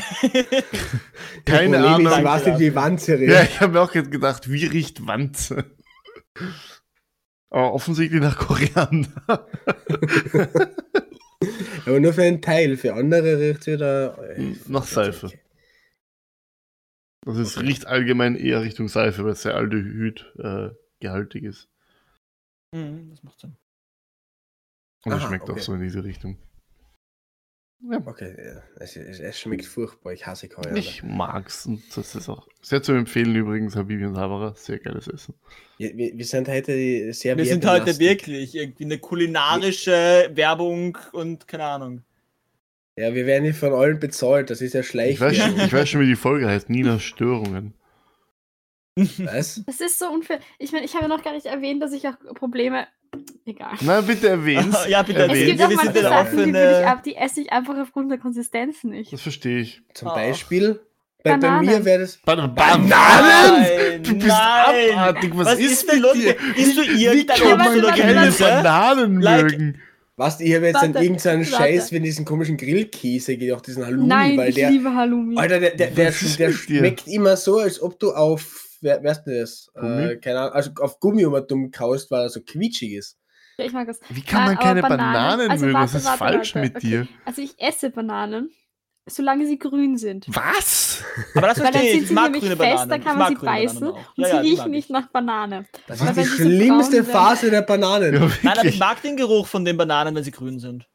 [1.45, 2.23] Keine Ahnung.
[2.23, 2.75] Was die dafür.
[2.75, 5.65] Wanze Ja, ich habe mir auch jetzt gedacht, wie riecht Wanze?
[7.51, 9.09] Aber offensichtlich nach Koriander.
[11.85, 12.77] Aber nur für einen Teil.
[12.77, 14.17] Für andere riecht wieder.
[14.37, 15.31] äh, Nach Seife.
[17.25, 21.69] Also es riecht allgemein eher Richtung Seife, weil es sehr aldehyd äh, gehaltig ist.
[22.73, 23.57] Mhm, das macht Sinn.
[25.03, 25.59] Und es schmeckt auch okay.
[25.61, 26.37] so in diese Richtung.
[27.89, 28.61] Ja, Okay, ja.
[28.79, 30.13] es, es, es schmeckt furchtbar.
[30.13, 30.79] Ich hasse Koriander.
[30.79, 34.53] ich mag's und das ist auch sehr zu empfehlen übrigens, Habibi und Havara.
[34.55, 35.34] Sehr geiles Essen.
[35.77, 41.47] Wir, wir, wir sind heute sehr Wir sind heute wirklich irgendwie eine kulinarische Werbung und
[41.47, 42.03] keine Ahnung.
[42.95, 44.49] Ja, wir werden nicht von allen bezahlt.
[44.49, 46.69] Das ist ja Ich weiß, schon, ich weiß schon, wie die Folge heißt.
[46.69, 47.73] Ninas Störungen.
[48.95, 49.63] Was?
[49.65, 50.39] Das ist so unfair.
[50.59, 52.88] Ich meine, ich habe ja noch gar nicht erwähnt, dass ich auch Probleme.
[53.45, 53.74] Egal.
[53.82, 54.78] Na, bitte erwähn's.
[54.88, 55.45] Ja, bitte Es erwähnt.
[55.47, 58.84] gibt Wir auch ja Sachen, offene- die, ab, die esse ich einfach aufgrund der Konsistenz
[58.84, 59.12] nicht.
[59.12, 59.82] Das verstehe ich.
[59.93, 60.14] Zum Oh.
[60.16, 60.80] Beispiel?
[61.24, 61.66] Bei, bei Bananen.
[61.68, 62.18] mir wäre das.
[62.18, 62.55] Bananen!
[62.88, 64.91] Nein, Du bist nein.
[64.97, 65.32] abartig.
[65.36, 66.14] Was, Was ist ist denn mit los?
[66.78, 68.32] du Wie irgendein kann Obst man oder keine?
[68.32, 69.82] Bananen Like- mögen?
[70.18, 71.55] Was, ich habe jetzt an Warte, irgendeinen warte.
[71.64, 74.70] Scheiß, wenn diesen komischen Grillkäse gedacht, diesen Halloumi, Nein, weil ich der.
[74.70, 75.36] liebe Halloumi.
[75.38, 76.53] Alter, der, der, der, der dir?
[76.53, 78.68] schmeckt immer so, als ob du auf.
[78.82, 79.71] Wer, wer ist denn das?
[79.73, 80.03] Gummi?
[80.03, 83.17] Äh, keine Ahnung, also auf Gummi um dumm kaust, weil er so quietschig ist.
[83.57, 83.99] Ja, ich mag das.
[84.09, 85.77] Wie kann Nein, man keine aber Bananen, Also mögen?
[85.79, 86.67] Was warte, ist warte, falsch warte.
[86.67, 86.88] mit Okay.
[86.88, 87.07] dir?
[87.25, 88.49] Also ich esse Bananen,
[89.07, 90.25] solange sie grün sind.
[90.29, 91.03] Was?
[91.36, 91.91] Aber das verstehe ich.
[91.91, 92.89] sind Ich sie mag nämlich grüne fest, Bananen.
[92.89, 94.65] dann kann Ich man sie mag beißen Bananen und Ja, sie ja, die riechen mag
[94.67, 94.71] ich.
[94.71, 95.65] nicht nach Banane.
[95.88, 98.13] Das Aber ist die sie schlimmste Phase der Bananen.
[98.15, 100.88] Ja, Nein, aber ich mag den Geruch von den Bananen, wenn sie grün sind.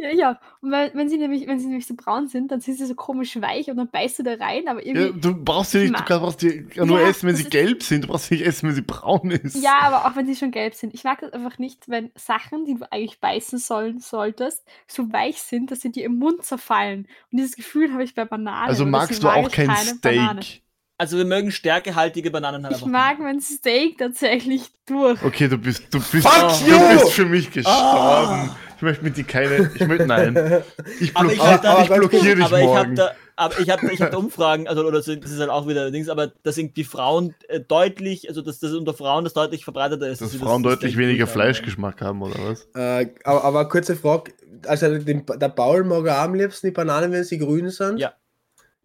[0.00, 0.40] Ja, ja.
[0.60, 2.94] Und weil, wenn sie nämlich, wenn sie nämlich so braun sind, dann sind sie so
[2.94, 5.20] komisch weich und dann beißt du da rein, aber Ja, irgendwie.
[5.20, 8.04] du brauchst sie nicht, du brauchst die nur Ja, essen, wenn sie ist- gelb sind.
[8.04, 9.60] Du brauchst sie nicht essen, wenn sie braun ist.
[9.60, 10.94] Ja, aber auch wenn sie schon gelb sind.
[10.94, 15.42] Ich mag das einfach nicht, wenn Sachen, die du eigentlich beißen sollen solltest, so weich
[15.42, 17.08] sind, dass sie dir im Mund zerfallen.
[17.32, 18.68] Und dieses Gefühl habe ich bei Bananen.
[18.68, 20.42] Also magst du auch kein keine Banane.
[20.42, 20.62] Steak.
[21.00, 25.22] Also wir mögen stärkehaltige Bananen halt Ich mag mein Steak tatsächlich durch.
[25.24, 26.88] Okay, du bist, du bist, Fuck du you!
[27.00, 28.50] bist für mich gestorben.
[28.78, 30.34] Ich möchte mit dir keine, ich möchte, nein.
[31.00, 32.94] Ich, Aber block, ich ich, hab da- ich blockiere dich aber ich habe morgen.
[32.94, 35.66] da, aber ich habe ich hab da Umfragen, also oder so, das ist halt auch
[35.68, 39.64] wieder Dings, aber dass irgendwie Frauen äh, deutlich, also dass das unter Frauen das deutlich
[39.64, 40.20] verbreiteter ist.
[40.22, 41.26] Dass sie Frauen das deutlich Steak weniger.
[41.26, 42.68] Fleischgeschmack haben, oder was?
[42.74, 44.32] Äh, aber, aber kurze Frage.
[44.66, 47.98] Also den, der Paul mag auch am liebsten die Bananen, wenn sie grün sind.
[47.98, 48.14] Ja.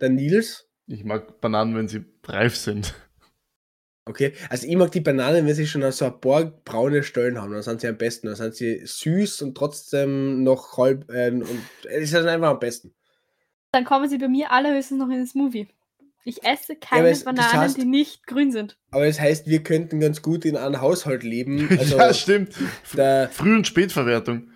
[0.01, 0.67] Der Nils.
[0.87, 2.93] Ich mag Bananen, wenn sie reif sind.
[4.05, 4.33] Okay.
[4.49, 7.53] Also ich mag die Bananen, wenn sie schon so ein paar braune Stellen haben.
[7.53, 8.27] Dann sind sie am besten.
[8.27, 11.09] Dann sind sie süß und trotzdem noch halb.
[11.09, 11.45] Äh, und
[11.89, 12.93] es ist dann einfach am besten.
[13.71, 15.67] Dann kommen sie bei mir allerhöchstens noch in den Smoothie.
[16.25, 18.77] Ich esse keine aber es- das Bananen, heißt- die nicht grün sind.
[18.91, 21.67] Aber das heißt, wir könnten ganz gut in einem Haushalt leben.
[21.79, 22.53] Also ja, stimmt.
[22.95, 24.49] der, Früh- und Spätverwertung.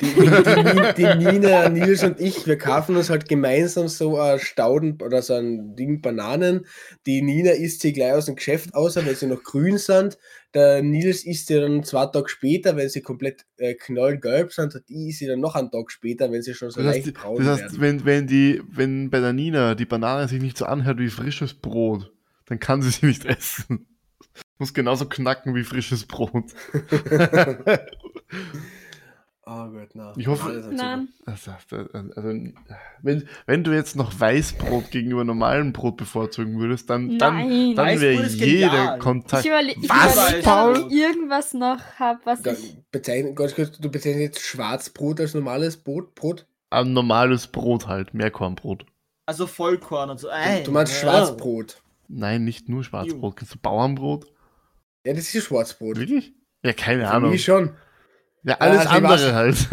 [0.00, 4.40] Die, die, die, die Nina, Nils und ich, wir kaufen uns halt gemeinsam so ein
[4.40, 6.66] Stauden oder so ein Ding Bananen.
[7.06, 10.18] Die Nina isst sie gleich aus dem Geschäft aus, weil sie noch grün sind.
[10.52, 14.74] Der Nils isst sie dann zwei Tage später, wenn sie komplett äh, knallgelb sind.
[14.74, 17.06] Und ich isst sie dann noch einen Tag später, wenn sie schon so Das leicht
[17.06, 17.80] heißt, braun das heißt werden.
[17.80, 21.54] wenn, wenn, die, wenn bei der Nina die Banane sich nicht so anhört wie frisches
[21.54, 22.12] Brot,
[22.46, 23.86] dann kann sie sie nicht essen.
[24.58, 26.52] Muss genauso knacken wie frisches Brot.
[29.46, 30.12] Oh Gott, na.
[30.16, 31.08] Ich hoffe- Nein.
[31.26, 32.40] Also, also,
[33.02, 37.74] wenn, wenn du jetzt noch Weißbrot gegenüber normalem Brot bevorzugen würdest, dann, dann, Nein.
[37.76, 38.98] dann wäre jeder genial.
[39.00, 39.44] Kontakt.
[39.44, 40.84] Ich, überle ich Was, überlege gerade, Paul?
[40.84, 42.76] ob ich irgendwas noch habe, was Ga- ich.
[42.90, 46.14] Bezeichnen, ganz kurz, du bezeichnest jetzt Schwarzbrot als normales Brot?
[46.14, 46.46] Brot?
[46.70, 48.86] Ein normales Brot halt, Meerkornbrot.
[49.26, 50.28] Also Vollkorn und so.
[50.28, 51.00] Ey, Du meinst ja.
[51.00, 51.82] Schwarzbrot.
[52.08, 53.36] Nein, nicht nur Schwarzbrot.
[53.36, 54.26] Kennst du Bauernbrot?
[55.06, 55.98] Ja, das ist Schwarzbrot.
[55.98, 56.32] Wirklich?
[56.64, 57.30] Ja, keine Für Ahnung.
[57.30, 57.70] mich schon.
[58.44, 59.68] Ja, alles also ich weiß- andere halt.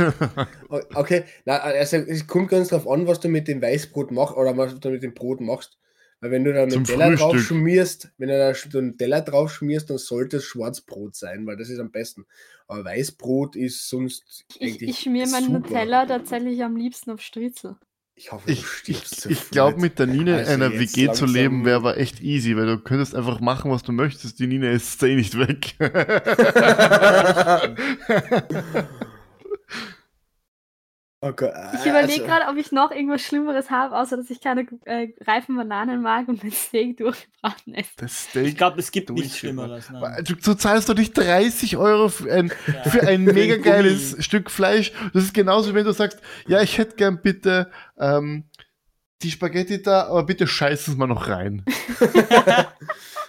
[0.95, 4.55] Okay, na, also es kommt ganz drauf an, was du mit dem Weißbrot machst oder
[4.57, 5.77] was du mit dem Brot machst.
[6.21, 9.89] Weil wenn du da einen Teller drauf schmierst, wenn du da einen Teller drauf schmierst,
[9.89, 12.25] dann sollte es Schwarzbrot sein, weil das ist am besten.
[12.67, 15.59] Aber Weißbrot ist sonst Ich, ich schmier meinen super.
[15.59, 17.75] Nutella tatsächlich am liebsten auf Stritzel.
[18.23, 20.71] Ich hoffe, du Ich, stirbst ich, zu ich glaube, mit der Nina Also in einer
[20.79, 23.91] WG zu langsam- leben, wäre aber echt easy, weil du könntest einfach machen, was du
[23.93, 24.37] möchtest.
[24.37, 25.73] Die Nina ist eh nicht weg.
[31.23, 34.41] Oh Gott, Ich überlege also- gerade, ob ich noch irgendwas Schlimmeres habe, außer dass ich
[34.41, 37.91] keine äh, reifen Bananen mag und mein Steak durchgebraten esse.
[37.97, 38.47] Das Steak.
[38.47, 39.37] Ich glaube, es gibt nichts.
[39.37, 39.91] Schlimmeres.
[39.91, 40.23] Nein.
[40.23, 42.89] Du, du zahlst doch nicht 30 Euro für ein, Ja.
[42.89, 44.93] für ein mega geiles Stück Fleisch.
[45.13, 47.69] Das ist genauso, wenn du sagst, ja, ich hätte gern bitte
[47.99, 48.45] ähm,
[49.21, 51.63] die Spaghetti da, aber bitte scheißen es mal noch rein.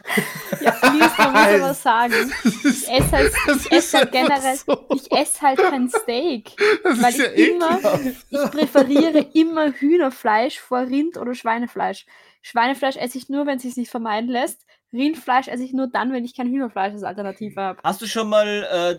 [0.61, 4.87] Ja, Nils, man muss aber sagen, ich esse halt, ich esse halt generell, so.
[4.95, 6.53] ich esse halt kein Steak.
[6.83, 8.27] Das weil ist ja ich immer- ekelhaft.
[8.31, 12.07] Ich präferiere immer Hühnerfleisch vor Rind oder Schweinefleisch.
[12.43, 14.67] Schweinefleisch esse ich nur, wenn es sich nicht vermeiden lässt.
[14.93, 17.81] Rindfleisch esse ich nur dann, wenn ich kein Hühnerfleisch als Alternative habe.
[17.83, 18.99] Hast du schon mal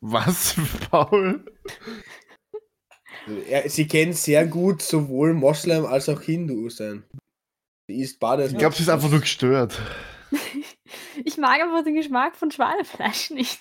[0.00, 0.56] Was,
[0.90, 1.44] Paul?
[3.66, 7.04] Sie kennt sehr gut sowohl Moslem als auch Hindu sein.
[7.90, 8.52] Isst beides.
[8.52, 9.78] Ich glaube, sie ist einfach nur gestört.
[11.24, 13.60] Ich mag einfach den Geschmack von Schweinefleisch nicht.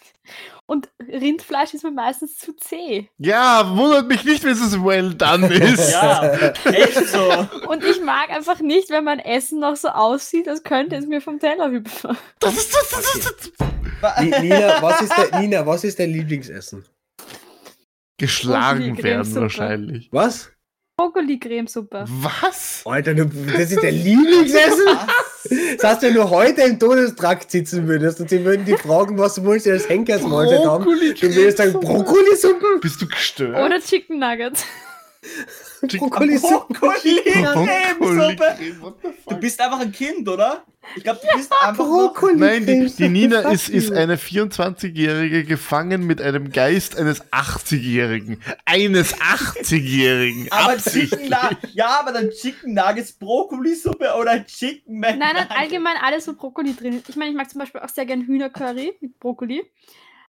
[0.66, 3.10] Und Rindfleisch ist mir meistens zu zäh.
[3.18, 5.92] Ja, wundert mich nicht, wenn es well done ist.
[5.92, 6.32] Ja,
[6.66, 7.48] echt so.
[7.68, 11.22] Und ich mag einfach nicht, wenn mein Essen noch so aussieht, als könnte es mir
[11.22, 12.16] vom Teller hüpfen.
[12.40, 13.52] Das ist das, das, das,
[14.02, 14.24] das.
[14.24, 16.86] Ni- Nina, was ist dein, Nina, was ist dein Lieblingsessen?
[18.18, 20.10] Geschlagen werden wahrscheinlich.
[20.12, 20.52] Was?
[21.00, 22.04] Brokkoli-Cremesuppe.
[22.10, 22.82] Was?
[22.84, 24.86] Alter, du, das ist dein Lieblingsessen?
[25.78, 29.42] Das heißt, wenn du heute im Todestrakt sitzen würdest und sie würden dich fragen, was
[29.42, 32.82] willst du als Henkersmahlzeit haben, du würdest sagen, Brokkolisuppen?
[32.82, 33.66] Bist du gestört?
[33.66, 34.66] Oder Chicken Nuggets.
[35.98, 36.76] Brokkolisuppen?
[36.76, 38.82] Brokkoli-Cremesuppe.
[38.82, 40.64] What the Du bist einfach ein Kind, oder?
[40.96, 42.14] Ich glaube, du bist einfach noch...
[42.14, 48.42] Brokkoli Nein, die, die Nina ist, ist eine 24-Jährige gefangen mit einem Geist eines 80-Jährigen.
[48.66, 50.48] Eines 80-Jährigen.
[50.52, 51.30] Aber Absichtlich.
[51.30, 55.56] Chicken ja, aber dann Chicken Nuggets, Brokkoli-Suppe oder Chicken Nein, nein, McNuggets.
[55.60, 57.10] allgemein alles, wo Brokkoli drin ist.
[57.10, 59.64] Ich meine, ich mag zum Beispiel auch sehr gern Hühnercurry mit Brokkoli.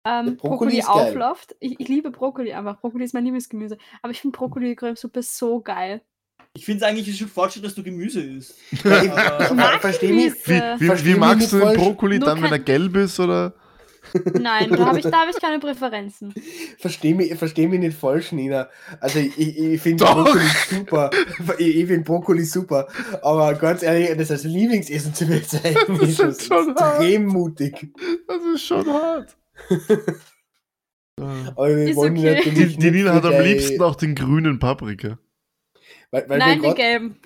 [0.04, 1.56] Ähm, Brokkoli Brokkoli aufläuft.
[1.60, 2.80] Ich, ich liebe Brokkoli einfach.
[2.80, 3.78] Brokkoli ist mein Lieblingsgemüse.
[4.02, 6.02] Aber ich finde Brokkoli-Cremesuppe so geil.
[6.54, 8.56] Ich finde es eigentlich schon Fortschritt, dass du Gemüse isst.
[8.84, 9.02] Ja,
[9.46, 10.34] ich- mag versteh mich.
[10.48, 11.78] Wie, wie, Versteh wie magst du den falsch.
[11.78, 13.20] Brokkoli Nur dann, wenn er gelb ist?
[13.20, 13.54] Oder?
[14.34, 16.34] Nein, da habe ich, da hab ich keine Präferenzen.
[16.80, 18.68] Versteh mich, versteh mich nicht falsch, Nina.
[19.00, 20.04] Also ich, ich, finde.
[20.04, 21.12] Brokkoli super.
[21.60, 22.88] Ich, ich finde Brokkoli super.
[23.22, 27.00] Aber ganz ehrlich, das als Lieblingsessen zu bezeichnen, Das ist ist schon schon hart.
[27.00, 27.92] extrem mutig.
[28.28, 29.38] Das ist schon hart.
[31.20, 32.36] Äh, Aber wir wollen okay.
[32.36, 35.20] natürlich Die, die nicht Nina hat am liebsten auch den grünen Paprika.
[36.10, 37.20] Weil, weil Nein, den gelben.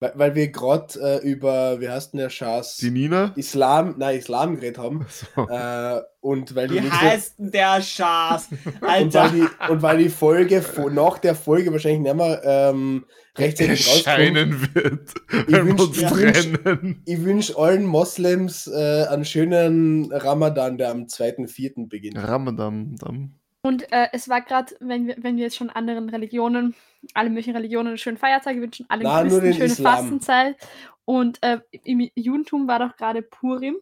[0.00, 2.76] Weil, weil wir gerade äh, über, wie heißt denn der Schaß?
[2.76, 3.32] Die Nina?
[3.36, 5.06] Islam, nein, Islam geredet haben.
[5.08, 5.48] So.
[5.48, 8.48] Äh, und weil die Wie nächste- heißt denn der Schaß?
[8.64, 9.30] und weil, Alter.
[9.30, 13.04] die, und weil die Folge vor- nach der Folge wahrscheinlich nicht mehr ähm,
[13.36, 15.14] rechtzeitig rauskommt, erscheinen wird,
[15.46, 21.04] wenn wir wünsch- ich wünsch- ich wünsche allen Moslems äh, einen schönen Ramadan, der am
[21.04, 21.88] 2.4.
[21.88, 22.16] beginnt.
[22.18, 22.96] Ramadan.
[22.96, 23.34] Dann.
[23.62, 26.74] Und äh, es war gerade, wenn wir, wenn wir jetzt schon anderen Religionen,
[27.14, 29.96] alle möglichen Religionen einen schönen Feiertag wünschen, allen Na, Christen den schöne Islam.
[29.96, 30.56] Fastenzeit.
[31.04, 33.76] Und äh, im Judentum war doch gerade Purim.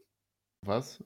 [0.64, 1.02] Was?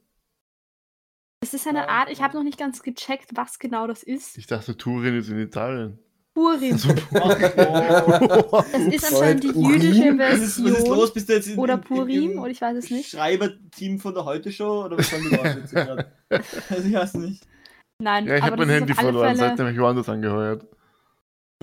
[1.43, 1.89] Das ist eine Ja.
[1.89, 4.37] Art, ich habe noch nicht ganz gecheckt, was genau das ist.
[4.37, 5.99] Ich dachte, Turin ist in Italien.
[6.35, 6.73] Purim.
[6.73, 6.91] Also,
[8.53, 10.99] Oh, Das ist anscheinend die jüdische Was ist, was ist Version.
[10.99, 11.13] los?
[11.15, 13.11] Bist du jetzt in, Oder Purim, im oder ich weiß es nicht.
[13.11, 14.85] Schreiberteam von der Heute-Show?
[14.85, 16.13] Oder was haben die überhaupt jetzt gerade?
[16.29, 17.47] Also ich weiß nicht.
[18.03, 20.67] Nein, ja, ich habe mein Handy alle verloren, Fälle- seitdem ich woanders angeheuert.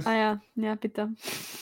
[0.06, 1.14] Ah ja, ja, bitte.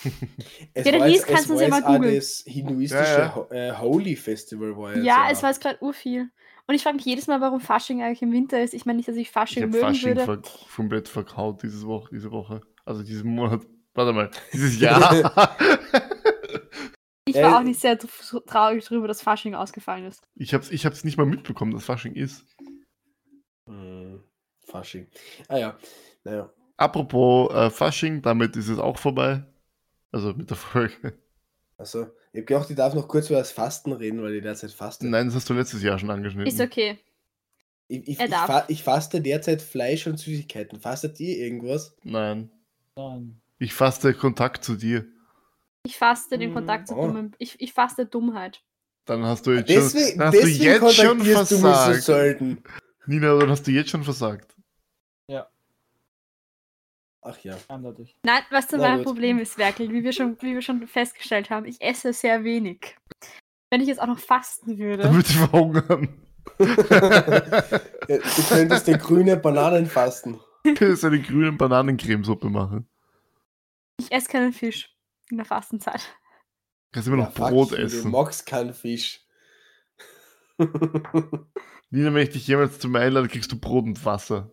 [0.73, 2.15] Es Ja, war hieß, kannst es du war ja mal googeln.
[2.15, 3.69] Das hinduistische Ja, ja.
[3.71, 5.05] Äh, Holy Festival war jetzt.
[5.05, 6.29] Ja, es war jetzt gerade urviel.
[6.67, 8.73] Und ich frage mich jedes Mal, warum Fasching eigentlich im Winter ist.
[8.73, 10.25] Ich meine nicht, dass ich Ich Fasching habe mögen Fasching würde.
[10.25, 10.41] ver
[10.75, 12.61] komplett verkaut dieses Woche, diese Woche.
[12.85, 13.65] Also diesen Monat.
[13.93, 15.57] Warte mal, dieses Jahr.
[17.27, 20.21] Ich ich Äh, war auch nicht sehr tr- traurig darüber, dass Fasching ausgefallen ist.
[20.35, 22.45] Ich hab's, ich hab's nicht mal mitbekommen, dass Fasching ist.
[23.67, 24.23] Hm,
[24.63, 25.07] Fasching.
[25.47, 25.79] Ah ja,
[26.23, 26.53] naja.
[26.77, 29.43] Apropos äh, Fasching, damit ist es auch vorbei.
[30.11, 31.13] Also mit der Folge.
[31.77, 34.71] Also, ich habe gedacht, ich darf noch kurz über das Fasten reden, weil ich derzeit
[34.71, 35.07] faste.
[35.07, 36.47] Nein, das hast du letztes Jahr schon angeschnitten.
[36.47, 36.97] Ist okay.
[37.87, 38.45] Ich, ich, Er ich, darf.
[38.47, 40.79] fa ich faste derzeit Fleisch und Süßigkeiten.
[40.79, 41.95] Fastet ihr irgendwas?
[42.03, 42.49] Nein.
[42.95, 43.41] Nein.
[43.59, 45.05] Ich faste Kontakt zu dir.
[45.85, 47.07] Ich faste den Hm, Kontakt zu oh.
[47.07, 47.35] dummen.
[47.37, 48.63] Ich, ich faste Dummheit.
[49.05, 51.67] Dann hast du jetzt Deswegen, schon, hast du deswegen jetzt schon kontaktierst du mich so
[51.73, 52.03] versagt.
[52.03, 52.63] selten.
[53.05, 54.54] Nina, dann hast du jetzt schon versagt.
[57.27, 57.57] Ach ja.
[57.67, 58.15] Eindeutig.
[58.23, 59.05] Nein, was zu Na mein gut.
[59.07, 62.95] Problem ist, Werkel, wie wir, schon, wie wir schon festgestellt haben, ich esse sehr wenig.
[63.71, 65.03] Wenn ich jetzt auch noch fasten würde.
[65.03, 66.21] Dann würde ich verhungern.
[66.59, 70.39] Du könntest den grüne Bananen fasten.
[70.63, 72.87] Du könntest eine grüne Bananencremesuppe machen.
[73.99, 74.95] Ich esse keinen Fisch
[75.31, 76.01] in der Fastenzeit.
[76.01, 78.11] Du kannst immer noch Ja, fuck Brot you, Du essen.
[78.11, 79.21] magst keinen Fisch.
[80.57, 84.51] Nina, wenn ich dich jemals zu mir einlade, kriegst du Brot und Wasser.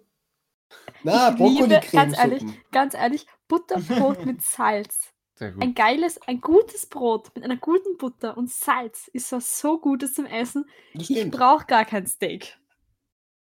[1.04, 5.12] Na, Ich liebe, ganz ehrlich, ganz ehrlich, Butterbrot mit Salz.
[5.34, 5.62] Sehr gut.
[5.62, 10.14] Ein geiles, ein gutes Brot mit einer guten Butter und Salz ist was so Gutes
[10.14, 10.64] zum Essen.
[10.92, 12.56] Ich brauche gar kein Steak.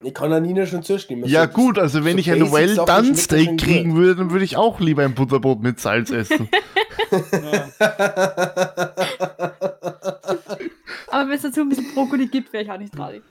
[0.04, 1.24] Ich kann an Nina schon zustimmen.
[1.26, 4.44] Ja So- gut, also wenn so ich ein well done Steak kriegen würde, dann würde
[4.44, 6.48] ich auch lieber ein Butterbrot mit Salz essen.
[11.08, 13.22] Aber wenn es dazu ein bisschen Brokkoli gibt, wäre ich auch nicht traurig.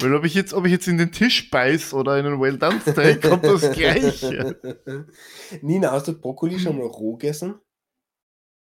[0.00, 2.58] Weil ob ich jetzt, ob ich jetzt in den Tisch beiß oder in einen well
[2.58, 4.60] done Steak, kommt das Gleiche.
[5.62, 7.60] Nina, hast du Brokkoli schon mal roh gegessen?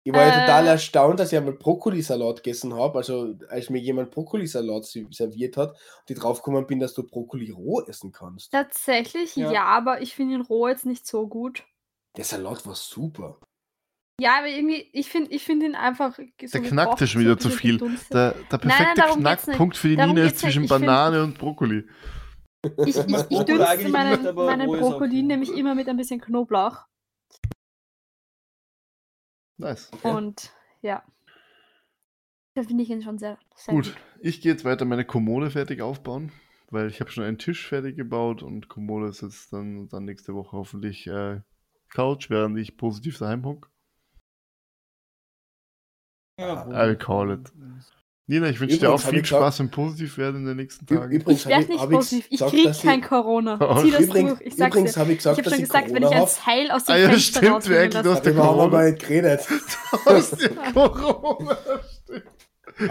[0.05, 0.39] Ich war ja Äh.
[0.45, 2.97] total erstaunt, dass ich einmal Brokkolisalat gegessen habe.
[2.97, 7.81] Also, als mir jemand Brokkolisalat serviert hat und ich draufgekommen bin, dass du Brokkoli roh
[7.81, 8.51] essen kannst.
[8.51, 9.63] Tatsächlich, ja, Ja.
[9.65, 11.63] aber ich finde ihn roh jetzt nicht so gut.
[12.17, 13.39] Der Salat war super.
[14.21, 16.15] Ja, aber irgendwie, ich finde ich find ihn einfach.
[16.15, 16.23] So
[16.59, 17.77] Der knackt ja schon wieder zu viel.
[17.79, 20.85] Der, der nein, perfekte darum geht's Knackpunkt für die Darum Nina ist zwischen Ich find-
[20.85, 21.87] Banane und Brokkoli.
[22.85, 22.97] Ich, ich,
[23.29, 26.85] ich, dünste meinen, meinen Brokkoli nämlich immer mit ein bisschen Knoblauch.
[29.57, 29.89] Nice.
[29.93, 30.09] Okay.
[30.09, 31.03] Und ja.
[32.55, 33.97] Da finde ich ihn schon sehr, sehr Gut, gut.
[34.21, 36.31] ich gehe jetzt weiter meine Kommode fertig aufbauen,
[36.69, 40.35] weil ich habe schon einen Tisch fertig gebaut und Kommode ist jetzt dann, dann nächste
[40.35, 41.41] Woche hoffentlich äh,
[41.89, 43.72] Couch, während ich positiv daheim hock.
[46.39, 47.51] Ja, I'll call it.
[48.25, 50.85] Nina, ich wünsche dir auch viel ich gesagt- Spaß und positiv werden in den nächsten
[50.85, 51.11] Tagen.
[51.11, 52.25] Übrigens Ich werde nicht ich positiv.
[52.25, 53.57] Ich gesagt, krieg dass kein ich- Corona.
[53.59, 54.41] Oh, Zieh das Übrigens, durch.
[54.47, 54.99] Ich sag's übrigens dir.
[55.01, 56.31] habe ich Ich gesagt, habe dass schon ich gesagt, wenn Corona ich ein habe.
[56.31, 57.93] Seil aus dem Ah ja, Fenster stimmt, du lasse.
[57.93, 58.67] hast ja Darüber haben wir Corona.
[58.67, 59.47] mal nicht geredet.
[60.05, 61.57] Aus dem Corona.
[62.03, 62.23] Stimmt.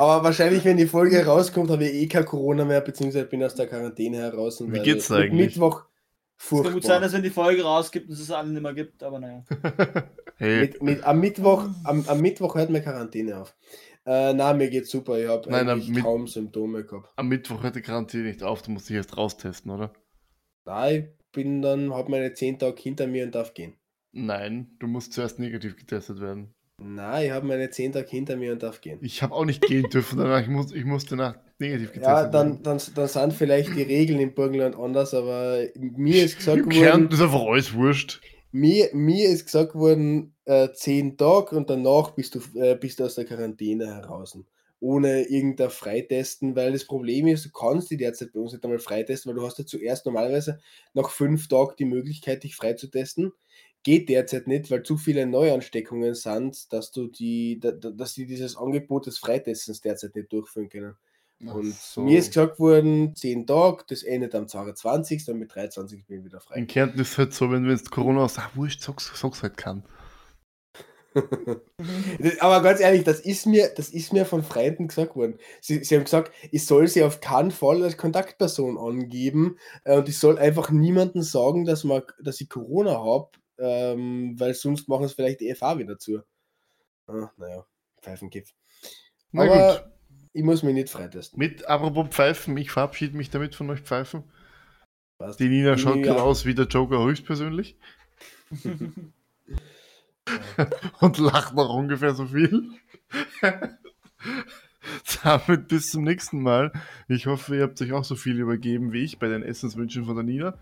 [0.00, 3.54] Aber wahrscheinlich, wenn die Folge rauskommt, habe ich eh kein Corona mehr, beziehungsweise bin aus
[3.56, 4.60] der Quarantäne heraus.
[4.60, 5.32] und Wie geht's eigentlich?
[5.56, 5.82] Mittwoch
[6.42, 7.00] Es kann gut sein, furchtbar.
[7.00, 9.44] dass wenn die Folge rausgibt und es es allen nicht mehr gibt, aber naja.
[10.36, 13.54] Hey, Mit, mit, am, Mittwoch, am, am Mittwoch hört meine Quarantäne auf.
[14.04, 15.16] Äh, nein, mir geht's super.
[15.16, 15.48] Ich habe
[16.02, 17.10] kaum Symptome gehabt.
[17.14, 19.92] am Mittwoch hört die Quarantäne nicht auf, du musst dich erst raustesten, oder?
[20.64, 23.74] Nein, ich bin dann, habe meine 10 Tage hinter mir und darf gehen.
[24.10, 26.54] Nein, du musst zuerst negativ getestet werden.
[26.78, 28.98] Nein, ich habe meine 10 Tage hinter mir und darf gehen.
[29.02, 32.26] Ich habe auch nicht gehen dürfen, danach, ich, muss, ich musste nach negativ getestet Ja,
[32.28, 36.64] dann, dann, dann sind vielleicht die Regeln im Burgenland anders, aber mir ist gesagt Im
[36.66, 38.20] worden, Kärnten ist einfach alles wurscht.
[38.52, 43.04] mir, mir ist gesagt worden, äh, 10 Tage und danach bist du, äh, bist du
[43.04, 44.36] aus der Quarantäne heraus.
[44.80, 48.80] Ohne irgendein Freitesten, weil das Problem ist, du kannst die derzeit bei uns nicht einmal
[48.80, 50.58] freitesten, weil du hast ja zuerst normalerweise
[50.92, 53.32] nach fünf Tagen die Möglichkeit, dich freizutesten.
[53.84, 58.26] Geht derzeit nicht, weil zu viele Neuansteckungen sind, dass du die, da, da- dass die
[58.26, 60.94] dieses Angebot des Freitestens derzeit nicht durchführen können.
[61.44, 62.00] Und Ach so.
[62.02, 65.28] mir ist gesagt worden, 10 Tage, das endet am 22.
[65.28, 66.56] und mit 23 bin ich wieder frei.
[66.56, 69.42] In Kärnten ist es halt so, wenn du jetzt Corona hast, ah, wurscht, sag's, sag's
[69.42, 69.82] halt kann.
[72.40, 75.38] Aber ganz ehrlich, das ist mir, das ist mir von Freunden gesagt worden.
[75.60, 80.08] Sie, sie haben gesagt, ich soll sie auf keinen Fall als Kontaktperson angeben äh, und
[80.08, 83.28] ich soll einfach niemandem sagen, dass, man, dass ich Corona habe,
[83.58, 86.20] ähm, weil sonst machen es vielleicht die EFA wieder zu.
[87.06, 87.66] Ah, naja,
[88.00, 88.54] Pfeifengift.
[89.32, 89.92] Na Aber gut.
[90.32, 91.38] Ich muss mich nicht freitesten.
[91.38, 94.24] Mit, apropos Pfeifen, ich verabschiede mich damit von euch Pfeifen.
[95.18, 95.38] Passt.
[95.40, 96.02] Die Nina schaut Ja.
[96.02, 97.76] gerade aus wie der Joker höchstpersönlich
[101.00, 102.70] und lacht noch ungefähr so viel.
[105.22, 106.72] Damit bis zum nächsten Mal.
[107.08, 110.14] Ich hoffe, ihr habt euch auch so viel übergeben wie ich bei den Essenswünschen von
[110.16, 110.54] der Nina.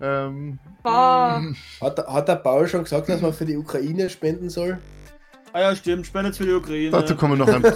[0.00, 0.58] Ähm.
[0.84, 4.78] Hat, der- hat der Paul schon gesagt, dass man für die Ukraine spenden soll?
[5.54, 6.90] Ah ja, stimmt, spendet für die Ukraine.
[6.90, 7.62] dazu, kommen noch ein,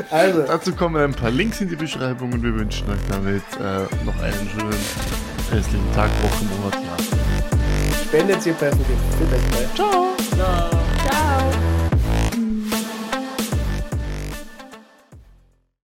[0.10, 3.82] Also, dazu kommen ein paar Links in die Beschreibung und wir wünschen euch damit äh,
[4.04, 4.74] noch einen schönen
[5.52, 6.98] restlichen Tag, Woche, Monat, Jahr.
[8.04, 8.70] spendet ihr bye.
[9.74, 10.16] Ciao!
[10.36, 10.70] Ja.
[11.10, 11.50] Ciao.